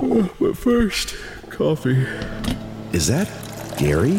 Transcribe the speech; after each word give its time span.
Uh, 0.00 0.28
but 0.40 0.56
first, 0.56 1.14
coffee. 1.50 2.06
Is 2.92 3.06
that 3.08 3.28
Gary? 3.78 4.18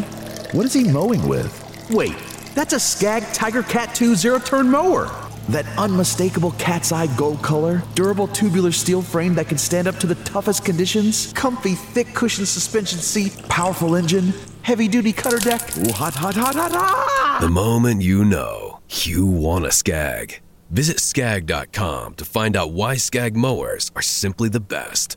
What 0.52 0.66
is 0.66 0.72
he 0.74 0.84
mowing 0.84 1.26
with? 1.26 1.88
Wait, 1.90 2.16
that's 2.54 2.72
a 2.72 2.80
Skag 2.80 3.22
Tiger 3.32 3.62
Cat 3.62 3.94
2 3.94 4.14
zero 4.14 4.38
turn 4.38 4.68
mower. 4.68 5.10
That 5.48 5.66
unmistakable 5.78 6.52
cat's 6.52 6.92
eye 6.92 7.08
gold 7.16 7.42
color, 7.42 7.82
durable 7.94 8.28
tubular 8.28 8.72
steel 8.72 9.02
frame 9.02 9.34
that 9.34 9.48
can 9.48 9.58
stand 9.58 9.88
up 9.88 9.96
to 9.96 10.06
the 10.06 10.14
toughest 10.16 10.64
conditions, 10.64 11.32
comfy 11.32 11.74
thick 11.74 12.14
cushion 12.14 12.46
suspension 12.46 12.98
seat, 12.98 13.36
powerful 13.48 13.96
engine, 13.96 14.32
heavy 14.62 14.86
duty 14.86 15.12
cutter 15.12 15.38
deck. 15.38 15.62
Ooh, 15.78 15.92
hot, 15.92 16.14
hot, 16.14 16.36
hot, 16.36 16.54
hot, 16.54 16.72
hot! 16.72 17.38
The 17.40 17.48
moment 17.48 18.02
you 18.02 18.24
know, 18.24 18.80
you 18.90 19.26
want 19.26 19.66
a 19.66 19.72
Skag. 19.72 20.40
Visit 20.70 21.00
skag.com 21.00 22.14
to 22.14 22.24
find 22.24 22.56
out 22.56 22.72
why 22.72 22.96
Skag 22.96 23.34
mowers 23.34 23.90
are 23.96 24.02
simply 24.02 24.48
the 24.48 24.60
best. 24.60 25.16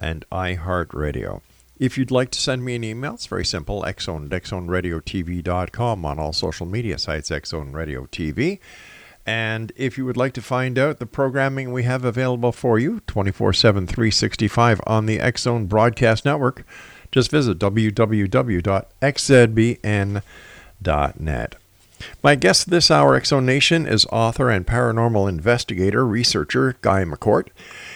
and 0.00 0.24
iHeartRadio. 0.32 1.42
If 1.78 1.96
you'd 1.96 2.10
like 2.10 2.30
to 2.32 2.40
send 2.40 2.64
me 2.64 2.74
an 2.74 2.84
email, 2.84 3.14
it's 3.14 3.26
very 3.26 3.44
simple, 3.44 3.82
xzone 3.82 4.32
at 4.32 4.42
xzoneradiotv.com 4.42 6.04
on 6.04 6.18
all 6.18 6.32
social 6.32 6.66
media 6.66 6.98
sites, 6.98 7.30
Xzone 7.30 7.72
Radio 7.72 8.06
TV. 8.06 8.58
And 9.26 9.72
if 9.76 9.96
you 9.96 10.04
would 10.04 10.16
like 10.16 10.32
to 10.34 10.42
find 10.42 10.78
out 10.78 10.98
the 10.98 11.06
programming 11.06 11.72
we 11.72 11.84
have 11.84 12.04
available 12.04 12.52
for 12.52 12.78
you 12.78 13.00
24 13.06 13.52
7, 13.52 13.86
365 13.86 14.80
on 14.86 15.06
the 15.06 15.18
Xzone 15.18 15.68
Broadcast 15.68 16.24
Network, 16.24 16.66
just 17.12 17.30
visit 17.30 17.58
www.xzbn.net. 17.58 18.34
My 22.22 22.34
guest 22.34 22.70
this 22.70 22.90
hour, 22.90 23.20
Exo 23.20 23.44
Nation, 23.44 23.86
is 23.86 24.06
author 24.06 24.48
and 24.50 24.66
paranormal 24.66 25.28
investigator, 25.28 26.06
researcher 26.06 26.76
Guy 26.80 27.04
McCort. 27.04 27.48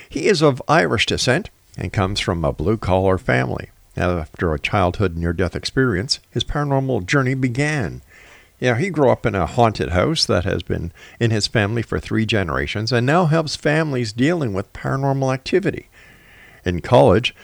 He 0.08 0.26
is 0.26 0.42
of 0.42 0.62
Irish 0.68 1.06
descent 1.06 1.48
and 1.76 1.92
comes 1.92 2.20
from 2.20 2.44
a 2.44 2.52
blue 2.52 2.76
collar 2.76 3.18
family. 3.18 3.70
After 3.96 4.52
a 4.52 4.58
childhood 4.58 5.16
near 5.16 5.32
death 5.32 5.54
experience, 5.54 6.18
his 6.30 6.44
paranormal 6.44 7.06
journey 7.06 7.34
began. 7.34 8.02
Know, 8.60 8.74
he 8.74 8.88
grew 8.88 9.10
up 9.10 9.26
in 9.26 9.34
a 9.34 9.46
haunted 9.46 9.90
house 9.90 10.24
that 10.24 10.44
has 10.44 10.62
been 10.62 10.92
in 11.20 11.30
his 11.30 11.46
family 11.46 11.82
for 11.82 12.00
three 12.00 12.24
generations 12.24 12.92
and 12.92 13.04
now 13.04 13.26
helps 13.26 13.56
families 13.56 14.12
dealing 14.12 14.54
with 14.54 14.72
paranormal 14.72 15.34
activity. 15.34 15.88
In 16.64 16.80
college, 16.80 17.34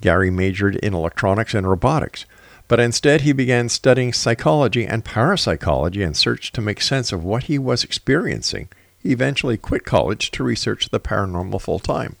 Gary 0.00 0.30
majored 0.30 0.76
in 0.76 0.92
electronics 0.92 1.54
and 1.54 1.68
robotics, 1.68 2.26
but 2.68 2.80
instead 2.80 3.20
he 3.20 3.32
began 3.32 3.68
studying 3.68 4.12
psychology 4.12 4.84
and 4.84 5.04
parapsychology 5.04 6.02
in 6.02 6.14
search 6.14 6.50
to 6.52 6.60
make 6.60 6.80
sense 6.80 7.12
of 7.12 7.22
what 7.22 7.44
he 7.44 7.58
was 7.58 7.84
experiencing. 7.84 8.68
He 8.98 9.12
eventually 9.12 9.56
quit 9.56 9.84
college 9.84 10.32
to 10.32 10.42
research 10.42 10.88
the 10.88 10.98
paranormal 10.98 11.60
full 11.60 11.78
time. 11.78 12.16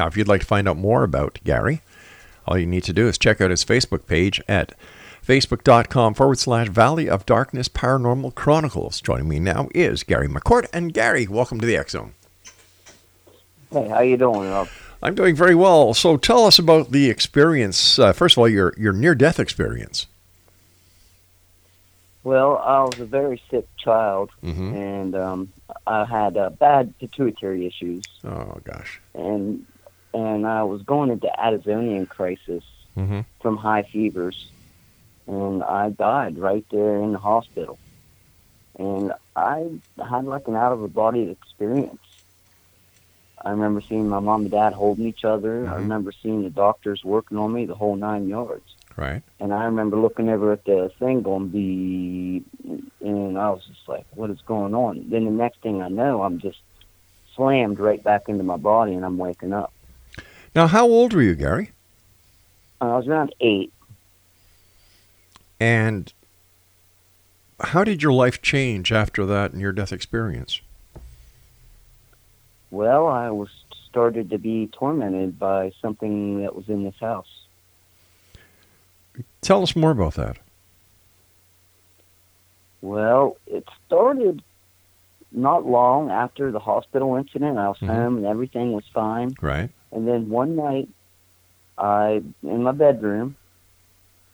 Now, 0.00 0.06
if 0.06 0.16
you'd 0.16 0.28
like 0.28 0.40
to 0.40 0.46
find 0.46 0.66
out 0.66 0.78
more 0.78 1.02
about 1.04 1.40
Gary, 1.44 1.82
all 2.46 2.56
you 2.56 2.64
need 2.64 2.84
to 2.84 2.92
do 2.94 3.06
is 3.06 3.18
check 3.18 3.38
out 3.42 3.50
his 3.50 3.62
Facebook 3.66 4.06
page 4.06 4.40
at 4.48 4.72
facebook.com 5.22 6.14
forward 6.14 6.38
slash 6.38 6.68
Valley 6.70 7.06
of 7.06 7.26
Darkness 7.26 7.68
Paranormal 7.68 8.34
Chronicles. 8.34 9.02
Joining 9.02 9.28
me 9.28 9.38
now 9.40 9.68
is 9.74 10.02
Gary 10.02 10.26
McCort. 10.26 10.68
And 10.72 10.94
Gary, 10.94 11.26
welcome 11.26 11.60
to 11.60 11.66
the 11.66 11.76
X 11.76 11.92
Zone. 11.92 12.14
Hey, 13.70 13.88
how 13.88 14.00
you 14.00 14.16
doing, 14.16 14.48
Rob? 14.48 14.68
I'm 15.02 15.14
doing 15.14 15.36
very 15.36 15.54
well. 15.54 15.92
So 15.92 16.16
tell 16.16 16.46
us 16.46 16.58
about 16.58 16.92
the 16.92 17.10
experience. 17.10 17.98
Uh, 17.98 18.14
first 18.14 18.36
of 18.36 18.38
all, 18.38 18.48
your, 18.48 18.72
your 18.78 18.94
near 18.94 19.14
death 19.14 19.38
experience. 19.38 20.06
Well, 22.24 22.56
I 22.56 22.84
was 22.84 22.98
a 23.00 23.04
very 23.04 23.42
sick 23.50 23.66
child, 23.76 24.30
Mhm. 24.42 24.74
and 24.74 25.14
um, 25.14 25.52
I 25.86 26.06
had 26.06 26.38
uh, 26.38 26.48
bad 26.48 26.94
pituitary 26.98 27.66
issues, 27.66 28.04
Oh, 28.24 28.58
gosh. 28.64 28.98
and 29.14 29.66
and 30.12 30.46
I 30.46 30.62
was 30.64 30.82
going 30.82 31.10
into 31.10 31.28
Addisonian 31.38 32.08
crisis 32.08 32.64
Mm-hmm. 32.98 33.20
from 33.40 33.56
high 33.56 33.84
fevers, 33.92 34.36
and 35.26 35.62
I 35.62 35.90
died 35.90 36.38
right 36.38 36.66
there 36.70 36.96
in 37.00 37.12
the 37.12 37.18
hospital. 37.18 37.78
And 38.78 39.12
I 39.36 39.66
had 39.98 40.24
like 40.24 40.48
an 40.48 40.56
out 40.56 40.72
of 40.72 40.80
the 40.80 40.88
body 40.88 41.30
experience. 41.30 42.00
I 43.42 43.50
remember 43.50 43.80
seeing 43.88 44.08
my 44.08 44.18
mom 44.20 44.42
and 44.42 44.50
dad 44.50 44.72
holding 44.74 45.06
each 45.06 45.24
other. 45.24 45.66
I 45.68 45.72
Mhm. 45.74 45.76
remember 45.76 46.12
seeing 46.12 46.42
the 46.42 46.50
doctors 46.50 47.02
working 47.04 47.38
on 47.38 47.52
me 47.52 47.64
the 47.64 47.74
whole 47.74 47.96
nine 47.96 48.28
yards. 48.28 48.76
Right. 48.96 49.22
And 49.38 49.54
I 49.54 49.64
remember 49.64 49.96
looking 49.96 50.28
over 50.28 50.52
at 50.52 50.64
the 50.64 50.90
thing 50.98 51.22
going 51.22 51.48
be, 51.48 52.44
and 53.00 53.38
I 53.38 53.50
was 53.50 53.64
just 53.66 53.88
like, 53.88 54.04
what 54.10 54.30
is 54.30 54.42
going 54.42 54.74
on? 54.74 55.08
Then 55.08 55.24
the 55.24 55.30
next 55.30 55.62
thing 55.62 55.80
I 55.80 55.88
know, 55.88 56.22
I'm 56.22 56.38
just 56.38 56.58
slammed 57.34 57.78
right 57.78 58.02
back 58.02 58.28
into 58.28 58.44
my 58.44 58.56
body 58.58 58.94
and 58.94 59.04
I'm 59.04 59.16
waking 59.16 59.52
up. 59.54 59.72
Now, 60.54 60.66
how 60.66 60.86
old 60.86 61.12
were 61.12 61.22
you, 61.22 61.34
Gary? 61.34 61.70
Uh, 62.80 62.94
I 62.94 62.96
was 62.96 63.06
around 63.06 63.34
eight. 63.40 63.72
And 65.60 66.12
how 67.60 67.84
did 67.84 68.02
your 68.02 68.12
life 68.12 68.40
change 68.42 68.90
after 68.90 69.26
that 69.26 69.54
near 69.54 69.72
death 69.72 69.92
experience? 69.92 70.60
Well, 72.70 73.06
I 73.06 73.30
was 73.30 73.48
started 73.88 74.30
to 74.30 74.38
be 74.38 74.68
tormented 74.68 75.38
by 75.38 75.72
something 75.82 76.42
that 76.42 76.54
was 76.54 76.68
in 76.68 76.84
this 76.84 76.94
house. 77.00 77.26
Tell 79.42 79.62
us 79.62 79.74
more 79.74 79.90
about 79.90 80.14
that. 80.14 80.38
Well, 82.80 83.36
it 83.46 83.68
started 83.86 84.42
not 85.32 85.66
long 85.66 86.10
after 86.10 86.50
the 86.50 86.58
hospital 86.58 87.16
incident. 87.16 87.58
I 87.58 87.68
was 87.68 87.78
Mhm. 87.78 87.86
home 87.86 88.16
and 88.18 88.26
everything 88.26 88.72
was 88.72 88.84
fine. 88.92 89.34
Right. 89.40 89.70
And 89.92 90.06
then 90.06 90.28
one 90.28 90.56
night, 90.56 90.88
I 91.78 92.22
in 92.42 92.62
my 92.62 92.72
bedroom, 92.72 93.36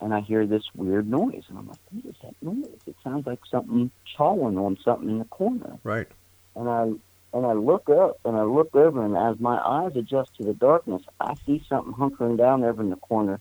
and 0.01 0.13
I 0.13 0.21
hear 0.21 0.47
this 0.47 0.65
weird 0.75 1.09
noise, 1.09 1.45
and 1.49 1.59
I'm 1.59 1.69
like, 1.69 1.79
"What 1.93 2.05
is 2.05 2.21
that 2.23 2.35
noise? 2.43 2.81
It 2.87 2.97
sounds 3.03 3.27
like 3.27 3.45
something 3.47 3.91
chawing 4.05 4.59
on 4.59 4.77
something 4.79 5.09
in 5.09 5.19
the 5.19 5.27
corner." 5.27 5.79
Right. 5.85 6.09
And 6.55 6.69
I 6.69 6.93
and 7.33 7.47
I 7.47 7.53
look 7.53 7.89
up 7.91 8.19
and 8.25 8.37
I 8.37 8.43
look 8.43 8.75
over, 8.75 9.05
and 9.05 9.17
as 9.17 9.39
my 9.39 9.59
eyes 9.59 9.95
adjust 9.97 10.35
to 10.37 10.45
the 10.45 10.55
darkness, 10.55 11.03
I 11.21 11.35
see 11.47 11.63
something 11.69 11.93
hunkering 11.93 12.37
down 12.37 12.65
over 12.65 12.83
in 12.83 12.91
the 12.91 12.97
corner, 12.97 13.41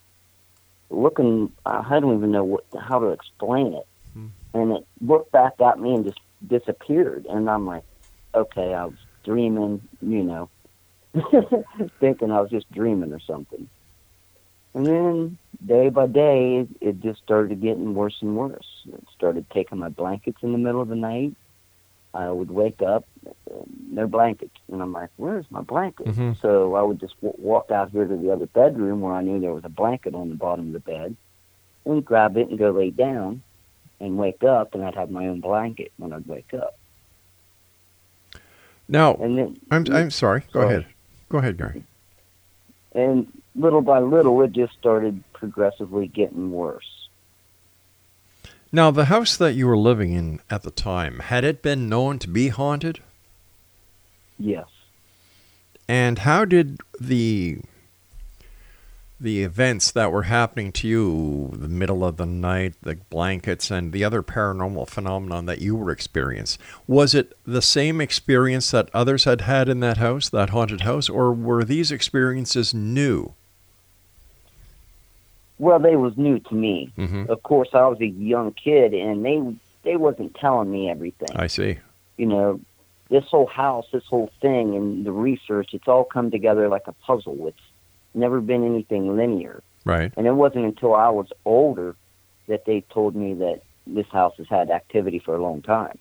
looking. 0.90 1.52
I 1.66 2.00
don't 2.00 2.18
even 2.18 2.31
know 2.31 2.44
what, 2.44 2.66
how 2.78 3.00
to 3.00 3.07
explain 3.07 3.74
it. 3.74 3.88
And 4.54 4.72
it 4.72 4.88
looked 5.02 5.34
back 5.34 5.60
at 5.60 5.80
me 5.80 5.94
and 5.94 6.06
just 6.06 6.19
disappeared. 6.46 7.26
And 7.30 7.50
I'm 7.50 7.66
like, 7.66 7.84
okay, 8.34 8.74
I 8.74 8.86
was 8.86 8.98
dreaming, 9.24 9.82
you 10.02 10.24
know, 10.24 10.50
thinking 12.00 12.32
I 12.32 12.42
was 12.42 12.50
just 12.50 12.72
dreaming 12.72 13.14
or 13.14 13.20
something. 13.20 13.70
And 14.74 14.86
then 14.86 15.38
day 15.66 15.90
by 15.90 16.08
day, 16.08 16.68
it, 16.82 17.00
just 17.00 17.22
started 17.22 17.62
getting 17.62 17.94
worse 17.94 18.18
and 18.22 18.36
worse. 18.36 18.68
It 18.88 19.04
started 19.16 19.46
taking 19.54 19.78
my 19.80 19.90
blankets 19.90 20.40
in 20.44 20.52
the 20.52 20.58
middle 20.58 20.82
of 20.82 20.90
the 20.90 20.96
night. 20.96 21.34
I 22.14 22.30
would 22.30 22.52
wake 22.52 22.81
up, 22.81 23.06
no 23.92 24.08
blankets, 24.08 24.56
and 24.72 24.81
I'm 24.81 24.94
like, 24.94 25.10
"Where's 25.18 25.46
my 25.50 25.62
blanket?" 25.62 26.08
Mhm. 26.08 26.38
So 26.42 26.76
I 26.76 26.81
would 26.81 27.00
just 27.00 27.20
w- 27.22 27.36
walk 27.46 27.72
out 27.72 27.92
here 27.92 28.06
to 28.08 28.16
the 28.16 28.31
other 28.31 28.46
bedroom 28.48 29.02
where 29.02 29.14
I 29.14 29.22
knew 29.22 29.40
there 29.40 29.54
was 29.54 29.66
a 29.66 29.70
blanket 29.70 30.16
on 30.16 30.30
the 30.30 30.36
bottom 30.36 30.68
of 30.68 30.74
the 30.74 30.80
bed, 30.80 31.18
and 31.86 32.06
grab 32.06 32.38
it 32.38 32.48
and 32.50 32.58
go 32.58 32.72
lay 32.72 32.90
down, 32.90 33.44
and 34.00 34.18
wake 34.18 34.44
up, 34.44 34.74
and 34.75 34.83
I'd 34.83 34.95
have 34.95 35.09
my 35.12 35.27
own 35.27 35.39
blanket 35.42 35.92
when 35.97 36.12
I'd 36.13 36.27
wake 36.27 36.53
up. 36.53 36.77
Now, 38.88 39.15
And 39.15 39.38
then 39.38 39.59
I'm 39.71 39.86
I'm 39.92 40.12
sorry. 40.12 40.42
Go 40.53 40.62
Sorry. 40.62 40.68
ahead. 40.75 40.86
Go 41.30 41.38
ahead, 41.39 41.57
Gary. 41.57 41.83
and 42.94 43.27
little 43.56 43.81
by 43.81 44.00
little, 44.00 44.42
it 44.44 44.51
just 44.51 44.74
started 44.74 45.24
progressively 45.33 46.07
getting 46.07 46.51
worse. 46.51 47.07
Now, 48.71 48.92
the 48.92 49.06
house 49.06 49.38
that 49.38 49.53
you 49.53 49.65
were 49.68 49.77
living 49.77 50.12
in 50.13 50.39
at 50.50 50.63
the 50.63 50.71
time 50.71 51.19
had 51.19 51.44
it 51.45 51.62
been 51.62 51.88
known 51.89 52.19
to 52.19 52.27
be 52.27 52.50
haunted? 52.50 53.00
Yes. 54.38 54.68
And 55.88 56.19
how 56.19 56.44
did 56.45 56.80
the 57.00 57.59
the 59.20 59.44
events 59.44 59.92
that 59.92 60.12
were 60.12 60.24
happening 60.24 60.72
to 60.74 60.88
you, 60.88 61.50
the 61.54 61.70
middle 61.70 62.04
of 62.04 62.18
the 62.18 62.26
night, 62.26 62.74
the 62.82 62.96
blankets, 63.10 63.72
and 63.72 63.94
the 63.94 64.04
other 64.04 64.22
paranormal 64.22 64.88
phenomenon 64.90 65.46
that 65.46 65.62
you 65.62 65.76
were 65.76 65.90
experiencing, 65.92 66.62
was 66.86 67.16
it 67.16 67.32
the 67.46 67.62
same 67.62 68.02
experience 68.02 68.72
that 68.72 68.90
others 68.94 69.24
had 69.24 69.42
had 69.42 69.70
in 69.70 69.80
that 69.80 69.98
house, 69.98 70.28
that 70.30 70.50
haunted 70.50 70.82
house, 70.82 71.08
or 71.08 71.32
were 71.32 71.64
these 71.64 71.92
experiences 71.92 72.74
new? 72.74 73.34
Well, 75.58 75.80
they 75.80 75.96
was 75.96 76.18
new 76.18 76.40
to 76.40 76.54
me. 76.54 76.92
Mhm. 76.98 77.28
Of 77.30 77.42
course, 77.44 77.70
I 77.74 77.88
was 77.88 78.02
a 78.02 78.08
young 78.08 78.52
kid, 78.52 78.94
and 78.94 79.24
they 79.24 79.42
they 79.84 79.96
wasn't 79.96 80.36
telling 80.36 80.72
me 80.72 80.90
everything. 80.90 81.30
I 81.36 81.48
see. 81.48 81.78
you 82.18 82.26
know, 82.26 82.60
this 83.10 83.26
whole 83.26 83.46
house, 83.46 83.86
this 83.92 84.06
whole 84.06 84.32
thing, 84.42 84.74
and 84.76 85.06
the 85.06 85.12
research, 85.12 85.74
it's 85.74 85.88
all 85.88 86.04
come 86.06 86.32
together 86.32 86.70
like 86.70 86.88
a 86.88 86.94
puzzle. 86.94 87.48
It's 87.48 87.60
never 88.16 88.42
been 88.42 88.66
anything 88.66 89.16
linear. 89.16 89.62
Right. 89.86 90.12
And 90.18 90.26
it 90.28 90.34
wasn't 90.34 90.66
until 90.66 90.96
I 90.96 91.10
was 91.10 91.28
older 91.46 91.96
that 92.48 92.66
they 92.66 92.82
told 92.92 93.16
me 93.16 93.34
that 93.36 93.62
this 93.88 94.08
house 94.08 94.34
has 94.38 94.48
had 94.48 94.70
activity 94.70 95.20
for 95.20 95.36
a 95.36 95.42
long 95.42 95.62
time. 95.62 95.98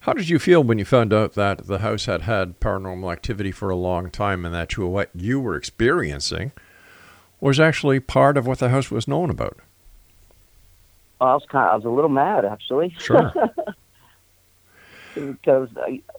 How 0.00 0.14
did 0.14 0.28
you 0.28 0.38
feel 0.38 0.62
when 0.62 0.78
you 0.78 0.84
found 0.84 1.12
out 1.12 1.34
that 1.34 1.66
the 1.66 1.78
house 1.78 2.06
had 2.06 2.22
had 2.22 2.58
paranormal 2.58 3.12
activity 3.12 3.52
for 3.52 3.68
a 3.68 3.76
long 3.76 4.10
time 4.10 4.46
and 4.46 4.54
that 4.54 4.76
you, 4.76 4.86
what 4.86 5.10
you 5.14 5.40
were 5.40 5.56
experiencing 5.56 6.52
was 7.38 7.60
actually 7.60 8.00
part 8.00 8.36
of 8.36 8.46
what 8.46 8.58
the 8.58 8.70
house 8.70 8.90
was 8.90 9.06
known 9.06 9.28
about? 9.28 9.58
I 11.20 11.34
was 11.34 11.44
kind 11.50 11.66
of, 11.66 11.72
I 11.72 11.76
was 11.76 11.84
a 11.84 11.90
little 11.90 12.10
mad 12.10 12.46
actually. 12.46 12.94
Sure. 12.98 13.32
because 15.14 15.68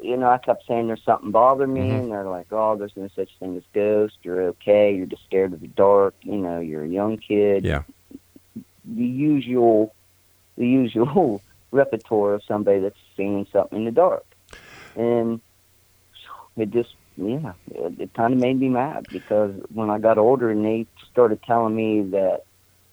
you 0.01 0.17
know 0.17 0.29
I 0.29 0.37
kept 0.37 0.63
saying 0.67 0.87
there's 0.87 1.03
something 1.03 1.31
bothering 1.31 1.73
me, 1.73 1.81
Mhm. 1.81 1.99
and 2.03 2.11
they're 2.11 2.29
like, 2.29 2.47
"Oh, 2.51 2.75
there's 2.75 2.95
no 2.95 3.07
such 3.09 3.29
thing 3.39 3.55
as 3.57 3.63
ghosts. 3.73 4.17
You're 4.23 4.41
okay. 4.49 4.93
You're 4.93 5.05
just 5.05 5.23
scared 5.25 5.53
of 5.53 5.61
the 5.61 5.67
dark. 5.67 6.15
You 6.23 6.37
know, 6.37 6.59
you're 6.59 6.83
a 6.83 6.87
young 6.87 7.17
kid. 7.17 7.65
Yeah. 7.65 7.83
The 8.83 9.05
usual, 9.05 9.95
the 10.57 10.67
usual 10.67 11.43
repertoire 11.71 12.33
of 12.35 12.43
somebody 12.43 12.79
that's 12.79 12.99
seeing 13.15 13.45
something 13.51 13.79
in 13.79 13.85
the 13.85 13.91
dark, 13.91 14.25
and 14.95 15.41
it 16.57 16.69
just 16.71 16.95
yeah, 17.17 17.53
it, 17.71 17.99
it 17.99 18.13
kind 18.13 18.33
of 18.33 18.39
made 18.39 18.59
me 18.59 18.69
mad 18.69 19.05
because 19.11 19.53
when 19.69 19.89
I 19.89 19.99
got 19.99 20.17
older 20.17 20.49
and 20.49 20.63
they 20.65 20.87
started 21.09 21.41
telling 21.43 21.75
me 21.75 22.01
that 22.11 22.41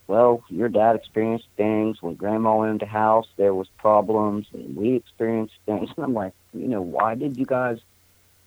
well, 0.08 0.42
your 0.48 0.68
dad 0.70 0.96
experienced 0.96 1.46
things 1.56 2.02
when 2.02 2.14
grandma 2.14 2.56
went 2.56 2.72
into 2.72 2.86
the 2.86 2.90
house, 2.90 3.28
there 3.36 3.54
was 3.54 3.68
problems, 3.78 4.46
and 4.52 4.74
we 4.74 4.94
experienced 4.96 5.54
things. 5.66 5.90
And 5.96 6.04
I'm 6.04 6.14
like, 6.14 6.32
you 6.52 6.66
know, 6.66 6.80
why 6.82 7.14
did 7.14 7.36
you 7.36 7.46
guys 7.46 7.78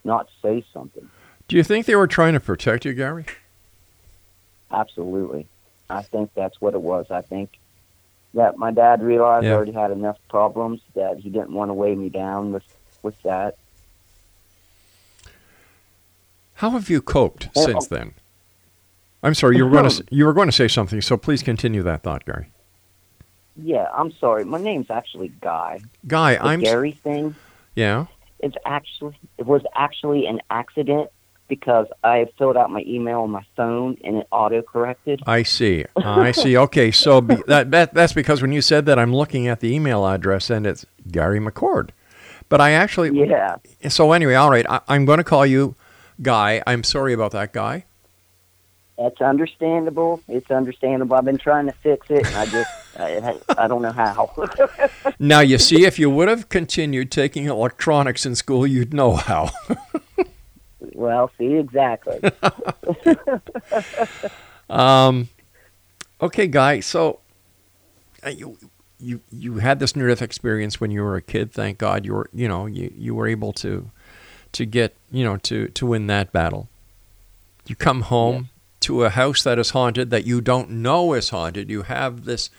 not 0.04 0.28
say 0.42 0.64
something? 0.72 1.08
Do 1.48 1.56
you 1.56 1.62
think 1.62 1.86
they 1.86 1.94
were 1.96 2.06
trying 2.08 2.34
to 2.34 2.40
protect 2.40 2.84
you, 2.84 2.92
Gary? 2.92 3.24
Absolutely. 4.72 5.46
I 5.88 6.02
think 6.02 6.30
that's 6.34 6.60
what 6.60 6.74
it 6.74 6.80
was. 6.82 7.10
I 7.10 7.20
think 7.20 7.50
that 8.34 8.56
my 8.56 8.72
dad 8.72 9.02
realized 9.02 9.44
Yeah. 9.44 9.52
I 9.52 9.54
already 9.54 9.72
had 9.72 9.90
enough 9.90 10.18
problems 10.28 10.80
that 10.94 11.18
he 11.18 11.30
didn't 11.30 11.52
want 11.52 11.68
to 11.68 11.74
weigh 11.74 11.94
me 11.94 12.08
down 12.08 12.52
with, 12.52 12.64
with 13.02 13.20
that. 13.22 13.56
How 16.54 16.70
have 16.70 16.88
you 16.88 17.02
coped 17.02 17.48
Well, 17.54 17.66
since 17.66 17.86
then? 17.86 18.14
I'm 19.22 19.34
sorry, 19.34 19.56
you 19.56 19.64
were 19.64 19.70
going 19.70 19.88
to 19.88 20.04
you 20.10 20.24
were 20.26 20.32
going 20.32 20.48
to 20.48 20.52
say 20.52 20.68
something, 20.68 21.00
so 21.00 21.16
please 21.16 21.42
continue 21.42 21.82
that 21.82 22.02
thought, 22.02 22.24
Gary. 22.24 22.50
Yeah, 23.56 23.86
I'm 23.94 24.12
sorry. 24.12 24.44
My 24.44 24.58
name's 24.60 24.90
actually 24.90 25.28
Guy. 25.40 25.80
Guy, 26.06 26.34
The 26.34 26.44
I'm 26.44 26.60
Gary 26.60 26.92
thing. 26.92 27.34
Yeah. 27.74 28.06
It's 28.40 28.56
actually 28.64 29.16
it 29.38 29.46
was 29.46 29.62
actually 29.74 30.26
an 30.26 30.40
accident 30.50 31.10
because 31.48 31.86
I 32.02 32.26
filled 32.38 32.56
out 32.56 32.70
my 32.70 32.82
email 32.86 33.20
on 33.20 33.30
my 33.30 33.44
phone 33.56 33.98
and 34.02 34.16
it 34.16 34.26
auto 34.32 34.62
corrected. 34.62 35.20
I 35.26 35.42
see. 35.42 35.84
I 35.96 36.32
see. 36.32 36.56
Okay, 36.56 36.90
so 36.90 37.20
be, 37.20 37.36
that, 37.46 37.70
that 37.70 37.94
that's 37.94 38.14
because 38.14 38.40
when 38.42 38.52
you 38.52 38.62
said 38.62 38.86
that, 38.86 38.98
I'm 38.98 39.14
looking 39.14 39.46
at 39.48 39.60
the 39.60 39.72
email 39.72 40.06
address 40.06 40.50
and 40.50 40.66
it's 40.66 40.86
Gary 41.10 41.38
McCord. 41.38 41.90
But 42.48 42.60
I 42.60 42.72
actually 42.72 43.16
Yeah. 43.28 43.56
So 43.88 44.12
anyway, 44.12 44.34
all 44.34 44.50
right, 44.50 44.66
I, 44.68 44.80
I'm 44.88 45.04
going 45.04 45.18
to 45.18 45.24
call 45.24 45.46
you 45.46 45.76
Guy. 46.22 46.62
I'm 46.66 46.82
sorry 46.82 47.12
about 47.12 47.32
that, 47.32 47.52
Guy. 47.52 47.84
That's 48.98 49.20
understandable. 49.20 50.22
It's 50.28 50.50
understandable. 50.50 51.16
I've 51.16 51.24
been 51.24 51.38
trying 51.38 51.66
to 51.66 51.72
fix 51.72 52.10
it, 52.10 52.26
and 52.26 52.36
I 52.36 52.46
just 52.46 52.70
I, 52.98 53.38
I 53.56 53.66
don't 53.66 53.82
know 53.82 53.92
how. 53.92 54.32
Now 55.18 55.40
you 55.40 55.58
see, 55.58 55.84
if 55.84 55.98
you 55.98 56.10
would 56.10 56.28
have 56.28 56.48
continued 56.48 57.10
taking 57.10 57.46
electronics 57.46 58.26
in 58.26 58.34
school, 58.34 58.66
you'd 58.66 58.92
know 58.92 59.14
how. 59.14 59.50
well, 60.80 61.30
see 61.38 61.54
exactly. 61.54 62.20
Um, 64.72 65.28
okay, 66.20 66.46
Guy. 66.46 66.80
So 66.80 67.20
uh, 68.24 68.30
you 68.30 68.56
you 68.98 69.20
you 69.30 69.58
had 69.58 69.78
this 69.78 69.94
near 69.94 70.08
death 70.08 70.22
experience 70.22 70.80
when 70.80 70.90
you 70.90 71.02
were 71.02 71.14
a 71.14 71.22
kid. 71.22 71.52
Thank 71.52 71.78
God 71.78 72.06
you 72.06 72.14
were 72.14 72.30
you 72.32 72.48
know 72.48 72.66
you, 72.66 72.92
you 72.96 73.14
were 73.14 73.28
able 73.28 73.52
to 73.54 73.90
to 74.52 74.64
get 74.64 74.96
you 75.10 75.24
know 75.24 75.36
to 75.38 75.68
to 75.68 75.86
win 75.86 76.06
that 76.06 76.32
battle. 76.32 76.68
You 77.66 77.76
come 77.76 78.02
home 78.02 78.48
to 78.82 79.04
a 79.04 79.10
house 79.10 79.42
that 79.42 79.58
is 79.58 79.70
haunted 79.70 80.10
that 80.10 80.26
you 80.26 80.40
don't 80.40 80.70
know 80.70 81.12
is 81.14 81.30
haunted. 81.30 81.70
You 81.70 81.82
have 81.82 82.24
this 82.24 82.50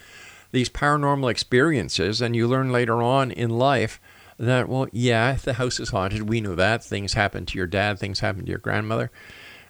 these 0.51 0.69
paranormal 0.69 1.31
experiences, 1.31 2.21
and 2.21 2.35
you 2.35 2.47
learn 2.47 2.71
later 2.71 3.01
on 3.01 3.31
in 3.31 3.49
life 3.49 3.99
that 4.37 4.69
well, 4.69 4.87
yeah, 4.91 5.33
the 5.33 5.53
house 5.53 5.79
is 5.79 5.89
haunted. 5.89 6.29
We 6.29 6.41
knew 6.41 6.55
that 6.55 6.83
things 6.83 7.13
happened 7.13 7.47
to 7.49 7.57
your 7.57 7.67
dad, 7.67 7.99
things 7.99 8.19
happened 8.19 8.45
to 8.45 8.51
your 8.51 8.59
grandmother. 8.59 9.11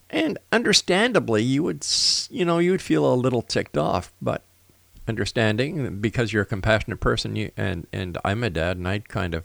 And 0.10 0.38
understandably, 0.52 1.42
you 1.42 1.64
would, 1.64 1.86
you 2.30 2.46
know, 2.46 2.60
you 2.60 2.72
would 2.72 2.82
feel 2.82 3.12
a 3.12 3.16
little 3.16 3.42
ticked 3.42 3.78
off, 3.78 4.14
but 4.22 4.44
understanding 5.08 6.00
because 6.00 6.32
you're 6.32 6.44
a 6.44 6.46
compassionate 6.46 7.00
person, 7.00 7.36
you 7.36 7.52
and 7.58 7.88
and 7.92 8.18
I'm 8.24 8.44
a 8.44 8.50
dad, 8.50 8.78
and 8.78 8.88
I 8.88 9.00
kind 9.00 9.34
of, 9.34 9.44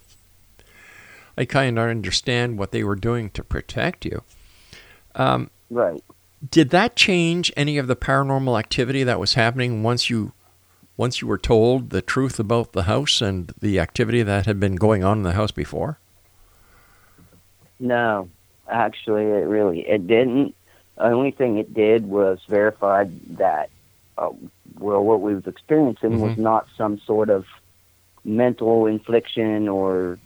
I 1.36 1.44
kind 1.44 1.78
of 1.78 1.88
understand 1.88 2.58
what 2.58 2.72
they 2.72 2.84
were 2.84 2.96
doing 2.96 3.30
to 3.30 3.42
protect 3.42 4.04
you. 4.04 4.22
Um, 5.14 5.50
right. 5.70 6.02
Did 6.50 6.70
that 6.70 6.96
change 6.96 7.52
any 7.56 7.78
of 7.78 7.86
the 7.86 7.96
paranormal 7.96 8.58
activity 8.58 9.02
that 9.04 9.18
was 9.18 9.34
happening 9.34 9.82
once 9.82 10.08
you, 10.08 10.32
once 10.96 11.20
you 11.20 11.28
were 11.28 11.38
told 11.38 11.90
the 11.90 12.02
truth 12.02 12.38
about 12.38 12.72
the 12.72 12.84
house 12.84 13.20
and 13.20 13.52
the 13.60 13.80
activity 13.80 14.22
that 14.22 14.46
had 14.46 14.60
been 14.60 14.76
going 14.76 15.02
on 15.02 15.18
in 15.18 15.22
the 15.24 15.32
house 15.32 15.50
before? 15.50 15.98
No, 17.80 18.28
actually, 18.68 19.24
it 19.24 19.46
really 19.46 19.80
it 19.80 20.06
didn't. 20.06 20.54
The 20.96 21.04
only 21.04 21.30
thing 21.30 21.58
it 21.58 21.72
did 21.72 22.06
was 22.06 22.40
verified 22.48 23.10
that 23.38 23.70
uh, 24.16 24.30
well, 24.78 25.04
what 25.04 25.20
we 25.20 25.34
was 25.34 25.46
experiencing 25.46 26.20
was 26.20 26.32
Mhm. 26.32 26.38
not 26.38 26.66
some 26.76 26.98
sort 26.98 27.30
of 27.30 27.46
mental 28.24 28.86
infliction 28.86 29.68
or 29.68 30.18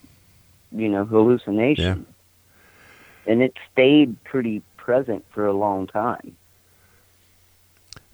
you 0.70 0.88
know 0.88 1.04
hallucination, 1.04 2.06
and 3.26 3.42
it 3.42 3.54
stayed 3.70 4.16
pretty 4.24 4.62
present 4.86 5.24
for 5.30 5.46
a 5.46 5.52
long 5.52 5.86
time. 5.86 6.36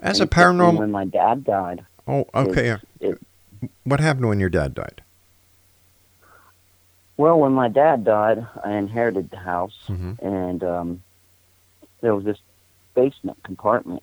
As 0.00 0.20
a 0.20 0.22
And 0.22 0.30
especially 0.30 0.58
paranormal. 0.58 0.78
when 0.78 0.90
my 0.92 1.04
dad 1.06 1.44
died. 1.44 1.84
Oh, 2.06 2.26
okay. 2.34 2.68
it- 2.68 2.80
it- 3.00 3.70
What 3.84 4.00
happened 4.00 4.28
when 4.28 4.38
your 4.38 4.50
dad 4.50 4.74
died? 4.74 5.02
Well, 7.16 7.40
when 7.40 7.52
my 7.52 7.68
dad 7.68 8.04
died, 8.04 8.46
I 8.62 8.72
inherited 8.74 9.30
the 9.30 9.38
house, 9.38 9.76
Mhm. 9.88 10.18
and 10.22 10.62
um, 10.62 11.02
there 12.00 12.14
was 12.14 12.24
this 12.24 12.38
basement 12.94 13.42
compartment, 13.42 14.02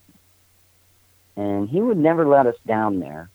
and 1.37 1.69
he 1.69 1.81
would 1.81 1.97
never 1.97 2.25
let 2.27 2.45
us 2.45 2.57
down 2.65 2.99
there. 2.99 3.29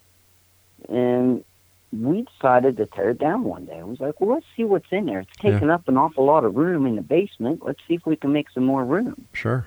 And 0.89 1.45
we 1.93 2.23
decided 2.23 2.77
to 2.77 2.87
tear 2.87 3.11
it 3.11 3.19
down 3.19 3.45
one 3.45 3.65
day. 3.67 3.79
I 3.81 3.85
was 3.85 4.01
like, 4.01 4.21
"Well, 4.21 4.35
let's 4.35 4.47
see 4.57 4.65
what's 4.65 4.91
in 4.93 5.07
there. 5.07 5.21
It's 5.21 5.31
Yeah. 5.43 5.53
taking 5.53 5.71
up 5.71 5.89
an 5.89 5.97
awful 5.97 6.25
lot 6.25 6.45
of 6.45 6.57
room 6.57 6.87
in 6.87 6.97
the 6.97 7.03
basement. 7.03 7.65
Let's 7.65 7.81
see 7.89 7.95
if 7.95 8.07
we 8.07 8.17
can 8.17 8.33
make 8.33 8.51
some 8.51 8.65
more 8.65 8.85
room." 8.85 9.27
Sure. 9.33 9.67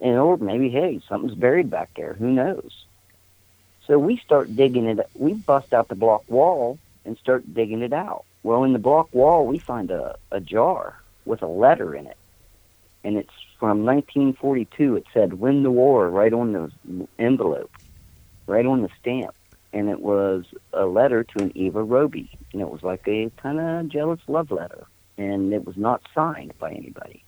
And 0.00 0.16
or 0.18 0.36
maybe, 0.38 0.70
hey, 0.70 1.00
something's 1.08 1.34
buried 1.34 1.70
back 1.70 1.90
there. 1.96 2.14
Who 2.14 2.30
knows? 2.30 2.84
So 3.86 3.98
we 3.98 4.16
start 4.16 4.56
digging 4.56 4.86
it. 4.86 4.98
We 5.14 5.34
bust 5.34 5.72
out 5.74 5.88
the 5.88 5.94
block 5.94 6.24
wall 6.28 6.78
and 7.04 7.18
start 7.18 7.52
digging 7.52 7.82
it 7.82 7.92
out. 7.92 8.24
Well, 8.42 8.64
in 8.64 8.72
the 8.72 8.78
block 8.78 9.12
wall, 9.14 9.46
we 9.46 9.58
find 9.58 9.90
a, 9.90 10.16
a 10.30 10.40
jar 10.40 11.00
with 11.26 11.42
a 11.42 11.46
letter 11.46 11.94
in 11.94 12.06
it. 12.06 12.16
And 13.04 13.16
it's 13.18 13.32
from 13.58 13.84
1942. 13.84 14.96
It 14.96 15.04
said, 15.12 15.34
win 15.34 15.62
the 15.62 15.70
war, 15.70 16.08
right 16.08 16.32
on 16.32 16.52
the 16.52 17.06
envelope, 17.18 17.70
right 18.46 18.64
on 18.64 18.82
the 18.82 18.88
stamp. 19.00 19.34
And 19.74 19.88
it 19.90 20.00
was 20.00 20.44
a 20.72 20.86
letter 20.86 21.24
to 21.24 21.42
an 21.42 21.52
Eva 21.54 21.82
Roby. 21.82 22.30
And 22.52 22.62
it 22.62 22.70
was 22.70 22.82
like 22.82 23.06
a 23.06 23.30
kind 23.42 23.60
of 23.60 23.88
jealous 23.88 24.20
love 24.28 24.50
letter. 24.50 24.86
And 25.18 25.52
it 25.52 25.66
was 25.66 25.76
not 25.76 26.00
signed 26.14 26.54
by 26.58 26.70
anybody 26.70 27.22